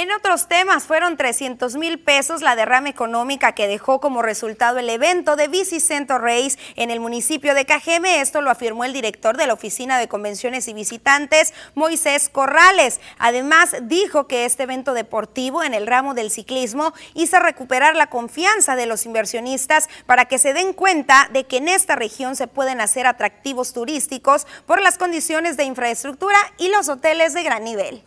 En 0.00 0.12
otros 0.12 0.46
temas, 0.46 0.84
fueron 0.84 1.16
300 1.16 1.74
mil 1.74 1.98
pesos 1.98 2.40
la 2.40 2.54
derrama 2.54 2.88
económica 2.88 3.50
que 3.50 3.66
dejó 3.66 4.00
como 4.00 4.22
resultado 4.22 4.78
el 4.78 4.88
evento 4.90 5.34
de 5.34 5.48
Bicicento 5.48 6.18
Race 6.18 6.56
en 6.76 6.92
el 6.92 7.00
municipio 7.00 7.52
de 7.52 7.64
Cajeme. 7.64 8.20
Esto 8.20 8.40
lo 8.40 8.52
afirmó 8.52 8.84
el 8.84 8.92
director 8.92 9.36
de 9.36 9.48
la 9.48 9.54
Oficina 9.54 9.98
de 9.98 10.06
Convenciones 10.06 10.68
y 10.68 10.72
Visitantes, 10.72 11.52
Moisés 11.74 12.28
Corrales. 12.28 13.00
Además, 13.18 13.74
dijo 13.82 14.28
que 14.28 14.44
este 14.44 14.62
evento 14.62 14.94
deportivo 14.94 15.64
en 15.64 15.74
el 15.74 15.88
ramo 15.88 16.14
del 16.14 16.30
ciclismo 16.30 16.94
hizo 17.14 17.40
recuperar 17.40 17.96
la 17.96 18.06
confianza 18.06 18.76
de 18.76 18.86
los 18.86 19.04
inversionistas 19.04 19.88
para 20.06 20.26
que 20.26 20.38
se 20.38 20.54
den 20.54 20.74
cuenta 20.74 21.28
de 21.32 21.42
que 21.48 21.56
en 21.56 21.66
esta 21.66 21.96
región 21.96 22.36
se 22.36 22.46
pueden 22.46 22.80
hacer 22.80 23.08
atractivos 23.08 23.72
turísticos 23.72 24.46
por 24.64 24.80
las 24.80 24.96
condiciones 24.96 25.56
de 25.56 25.64
infraestructura 25.64 26.38
y 26.56 26.68
los 26.68 26.88
hoteles 26.88 27.34
de 27.34 27.42
gran 27.42 27.64
nivel. 27.64 28.04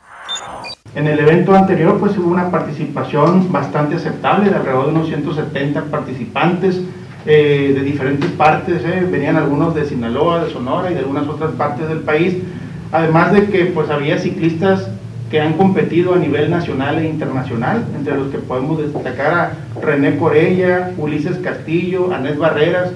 En 0.94 1.08
el 1.08 1.20
evento 1.20 1.56
anterior 1.56 1.98
pues 2.00 2.18
hubo 2.18 2.30
una 2.30 2.52
participación 2.52 3.52
bastante 3.52 3.96
aceptable 3.96 4.50
de 4.50 4.56
alrededor 4.58 4.88
de 4.88 4.92
unos 4.92 5.08
170 5.08 5.84
participantes 5.86 6.82
eh, 7.26 7.74
de 7.76 7.82
diferentes 7.82 8.30
partes, 8.32 8.84
eh. 8.84 9.08
venían 9.10 9.38
algunos 9.38 9.74
de 9.76 9.86
Sinaloa, 9.86 10.44
de 10.44 10.52
Sonora 10.52 10.92
y 10.92 10.96
de 10.96 11.02
algunas 11.02 11.28
otras 11.28 11.52
partes 11.52 11.88
del 11.88 12.00
país, 12.00 12.38
además 12.92 13.32
de 13.32 13.46
que 13.46 13.66
pues 13.68 13.90
había 13.90 14.18
ciclistas 14.18 14.90
que 15.30 15.40
han 15.40 15.54
competido 15.54 16.14
a 16.14 16.18
nivel 16.18 16.50
nacional 16.50 17.00
e 17.00 17.08
internacional, 17.08 17.86
entre 17.96 18.18
los 18.18 18.30
que 18.30 18.40
podemos 18.40 18.80
destacar 18.80 19.34
a 19.34 19.54
René 19.82 20.18
Corella, 20.18 20.92
Ulises 20.98 21.38
Castillo, 21.38 22.14
Anés 22.14 22.38
Barreras, 22.38 22.92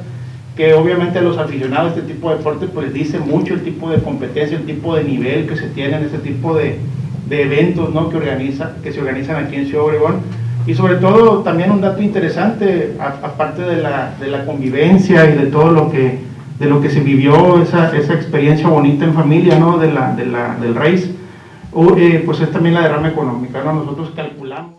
que 0.58 0.74
obviamente 0.74 1.20
a 1.20 1.22
los 1.22 1.38
aficionados 1.38 1.94
a 1.94 2.00
este 2.00 2.14
tipo 2.14 2.30
de 2.30 2.38
deporte 2.38 2.68
pues 2.68 2.88
les 2.88 2.94
dice 2.94 3.20
mucho 3.20 3.54
el 3.54 3.62
tipo 3.62 3.90
de 3.90 4.02
competencia, 4.02 4.58
el 4.58 4.66
tipo 4.66 4.96
de 4.96 5.04
nivel 5.04 5.48
que 5.48 5.56
se 5.56 5.68
tiene 5.70 5.98
en 5.98 6.04
este 6.04 6.18
tipo 6.18 6.56
de, 6.56 6.80
de 7.28 7.44
eventos 7.44 7.94
¿no? 7.94 8.10
que, 8.10 8.18
organiza, 8.18 8.74
que 8.84 8.92
se 8.92 9.00
organizan 9.00 9.44
aquí 9.44 9.56
en 9.56 9.68
Ciudad 9.68 9.86
Obregón. 9.86 10.22
Y 10.68 10.74
sobre 10.74 10.96
todo 10.96 11.40
también 11.44 11.72
un 11.72 11.82
dato 11.82 12.02
interesante, 12.02 12.96
aparte 13.00 13.62
de 13.62 13.82
la, 13.82 14.16
de 14.20 14.28
la 14.28 14.46
convivencia 14.46 15.30
y 15.30 15.38
de 15.38 15.46
todo 15.48 15.72
lo 15.72 15.92
que, 15.92 16.20
de 16.60 16.66
lo 16.66 16.82
que 16.82 16.90
se 16.90 17.02
vivió, 17.02 17.62
esa, 17.62 17.96
esa 17.96 18.14
experiencia 18.14 18.68
bonita 18.68 19.06
en 19.06 19.14
familia 19.14 19.60
¿no? 19.60 19.78
de 19.78 19.92
la, 19.92 20.16
de 20.16 20.26
la, 20.26 20.56
del 20.56 20.74
race, 20.74 21.12
eh, 21.98 22.24
pues 22.26 22.40
es 22.40 22.52
también 22.52 22.76
la 22.76 22.82
derrama 22.82 23.10
económica. 23.10 23.62
¿no? 23.64 23.74
Nosotros 23.74 24.12
calculamos 24.16 24.75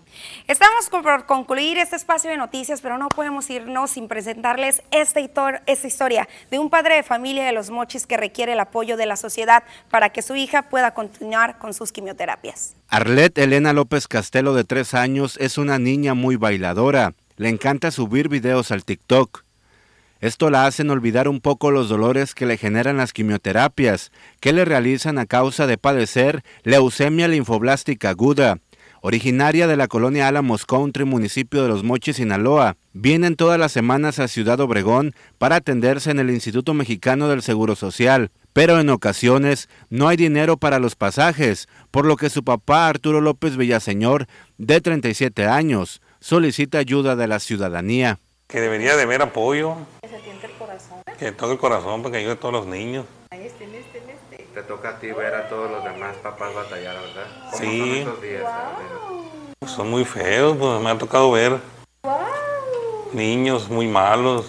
Estamos 0.49 0.89
por 0.91 1.27
concluir 1.27 1.77
este 1.77 1.97
espacio 1.97 2.31
de 2.31 2.37
noticias, 2.37 2.81
pero 2.81 2.99
no 2.99 3.09
podemos 3.09 3.51
irnos 3.51 3.91
sin 3.91 4.07
presentarles 4.07 4.81
esta, 4.93 5.19
historia 5.19 6.29
de 6.53 6.61
un 6.61 6.71
padre 6.71 6.95
de 6.95 7.03
familia 7.03 7.45
de 7.45 7.51
los 7.51 7.71
mochis 7.71 8.07
que 8.07 8.17
requiere 8.17 8.53
el 8.53 8.61
apoyo 8.61 8.97
de 8.97 9.07
la 9.07 9.17
sociedad 9.17 9.65
para 9.91 10.11
que 10.11 10.23
su 10.23 10.37
hija 10.37 10.63
pueda 10.63 10.95
continuar 10.95 11.59
con 11.59 11.75
sus 11.75 11.91
quimioterapias. 11.91 12.77
Arlette 12.89 13.39
Elena 13.39 13.73
López 13.73 14.07
Castelo, 14.07 14.55
de 14.55 14.63
tres 14.63 14.95
años, 14.95 15.37
es 15.41 15.59
una 15.59 15.81
niña 15.81 16.15
muy 16.15 16.37
bailadora. 16.37 17.15
Le 17.37 17.49
encanta 17.49 17.91
subir 17.91 18.29
videos 18.29 18.71
al 18.71 18.85
TikTok. 18.85 19.43
Esto 20.21 20.49
la 20.51 20.67
hacen 20.67 20.91
olvidar 20.91 21.27
un 21.27 21.41
poco 21.41 21.73
los 21.73 21.89
dolores 21.89 22.37
que 22.37 22.47
le 22.47 22.57
generan 22.57 22.99
las 22.99 23.13
quimioterapias, 23.13 24.13
que 24.39 24.53
le 24.53 24.65
realizan 24.65 25.19
a 25.19 25.27
causa 25.27 25.67
de 25.67 25.77
padecer 25.77 26.45
leucemia 26.63 27.27
linfoblástica 27.27 28.11
aguda 28.11 28.59
originaria 29.07 29.69
de 29.69 29.77
la 29.77 29.87
colonia 29.87 30.27
Alamos 30.27 30.67
Country, 30.67 31.05
municipio 31.05 31.63
de 31.63 31.69
Los 31.69 31.85
Mochis, 31.85 32.17
Sinaloa. 32.17 32.77
Vienen 32.93 33.37
todas 33.37 33.57
las 33.57 33.71
semanas 33.71 34.19
a 34.19 34.27
Ciudad 34.27 34.59
Obregón 34.59 35.15
para 35.39 35.55
atenderse 35.55 36.11
en 36.11 36.19
el 36.19 36.29
Instituto 36.29 36.75
Mexicano 36.75 37.29
del 37.29 37.41
Seguro 37.41 37.77
Social, 37.77 38.33
pero 38.53 38.81
en 38.81 38.91
ocasiones 38.91 39.69
no 39.91 40.09
hay 40.09 40.17
dinero 40.17 40.57
para 40.57 40.81
los 40.81 40.97
pasajes, 40.97 41.69
por 41.93 42.05
lo 42.05 42.17
que 42.17 42.31
su 42.31 42.43
papá 42.43 42.89
Arturo 42.89 43.21
López 43.21 43.57
Villaseñor, 43.57 44.27
de 44.59 44.81
37 44.81 45.47
años, 45.47 46.03
solicita 46.19 46.79
ayuda 46.79 47.15
de 47.15 47.29
la 47.29 47.39
ciudadanía. 47.39 48.19
Que 48.49 48.61
debería 48.61 48.97
de 48.97 49.03
haber 49.03 49.23
apoyo. 49.23 49.77
Que 50.03 50.09
se 50.09 50.19
tiente 50.19 50.47
el 50.47 50.53
corazón. 50.55 50.99
Que 51.17 51.31
todo 51.31 51.53
el 51.53 51.59
corazón 51.59 52.03
para 52.03 52.11
que 52.11 52.19
ayude 52.19 52.33
a 52.33 52.41
todos 52.41 52.55
los 52.55 52.67
niños. 52.67 53.07
Ahí. 53.31 53.47
Te 54.57 54.63
toca 54.63 54.89
a 54.89 54.99
ti 54.99 55.09
ver 55.09 55.35
a 55.35 55.51
todos 55.51 55.71
los 55.71 55.85
demás 55.85 56.17
papás 56.23 56.55
batallar, 56.55 56.95
¿verdad? 56.95 57.27
sí. 57.59 58.07
Son 59.67 59.91
muy 59.91 60.07
feos, 60.07 60.57
pues 60.57 60.81
me 60.81 60.89
ha 60.89 60.97
tocado 60.97 61.31
ver 61.31 61.59
niños 63.13 63.69
muy 63.69 63.87
malos. 63.87 64.47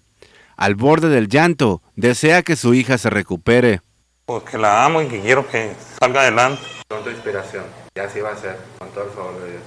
al 0.55 0.75
borde 0.75 1.09
del 1.09 1.27
llanto, 1.27 1.81
desea 1.95 2.43
que 2.43 2.55
su 2.55 2.73
hija 2.73 2.97
se 2.97 3.09
recupere. 3.09 3.81
Porque 4.25 4.57
la 4.57 4.85
amo 4.85 5.01
y 5.01 5.07
que 5.07 5.19
quiero 5.19 5.47
que 5.47 5.73
salga 5.99 6.21
adelante. 6.21 6.61
Con 6.87 7.03
tu 7.03 7.09
inspiración, 7.09 7.63
y 7.95 7.99
así 7.99 8.19
va 8.19 8.31
a 8.31 8.37
ser, 8.37 8.57
con 8.77 8.89
todo 8.91 9.05
el 9.05 9.09
favor 9.11 9.41
de 9.41 9.51
Dios. 9.51 9.63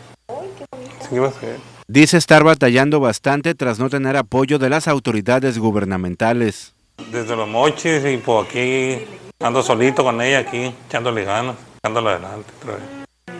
Sí 1.08 1.18
va 1.18 1.28
a 1.28 1.32
ser. 1.32 1.58
Dice 1.88 2.16
estar 2.16 2.44
batallando 2.44 3.00
bastante 3.00 3.54
tras 3.54 3.78
no 3.78 3.90
tener 3.90 4.16
apoyo 4.16 4.58
de 4.58 4.70
las 4.70 4.88
autoridades 4.88 5.58
gubernamentales. 5.58 6.72
Desde 7.10 7.36
los 7.36 7.48
mochis 7.48 8.04
y 8.04 8.16
por 8.16 8.46
aquí 8.46 9.04
ando 9.40 9.62
solito 9.62 10.02
con 10.02 10.20
ella 10.20 10.38
aquí, 10.38 10.72
echándole 10.88 11.24
ganas, 11.24 11.56
adelante. 11.86 12.52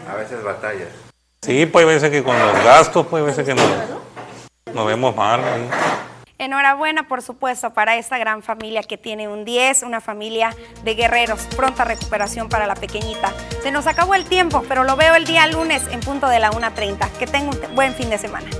A 0.09 0.15
veces 0.15 0.43
batallas. 0.43 0.89
Sí, 1.43 1.67
pues 1.67 1.85
a 1.85 1.89
veces 1.89 2.11
que 2.11 2.23
con 2.23 2.39
los 2.39 2.53
gastos, 2.65 3.07
pues 3.07 3.23
a 3.23 3.27
veces 3.27 3.47
que 3.47 3.55
nos, 3.55 3.67
nos 4.75 4.87
vemos 4.87 5.15
mal. 5.15 5.41
Enhorabuena, 6.39 7.09
por 7.09 7.23
supuesto, 7.23 7.73
para 7.73 7.97
esta 7.97 8.19
gran 8.19 8.43
familia 8.43 8.83
que 8.83 8.99
tiene 8.99 9.27
un 9.27 9.45
10, 9.45 9.85
una 9.85 10.01
familia 10.01 10.55
de 10.85 10.95
guerreros. 10.95 11.47
Pronta 11.57 11.85
recuperación 11.85 12.49
para 12.49 12.67
la 12.67 12.75
pequeñita. 12.75 13.33
Se 13.63 13.71
nos 13.71 13.87
acabó 13.87 14.15
el 14.15 14.27
tiempo, 14.27 14.63
pero 14.69 14.85
lo 14.85 14.97
veo 14.97 15.15
el 15.15 15.25
día 15.25 15.47
lunes 15.47 15.83
en 15.91 16.01
punto 16.01 16.29
de 16.29 16.39
la 16.39 16.51
1.30. 16.51 17.11
Que 17.19 17.27
tenga 17.27 17.51
un 17.51 17.75
buen 17.75 17.95
fin 17.95 18.11
de 18.11 18.19
semana. 18.19 18.51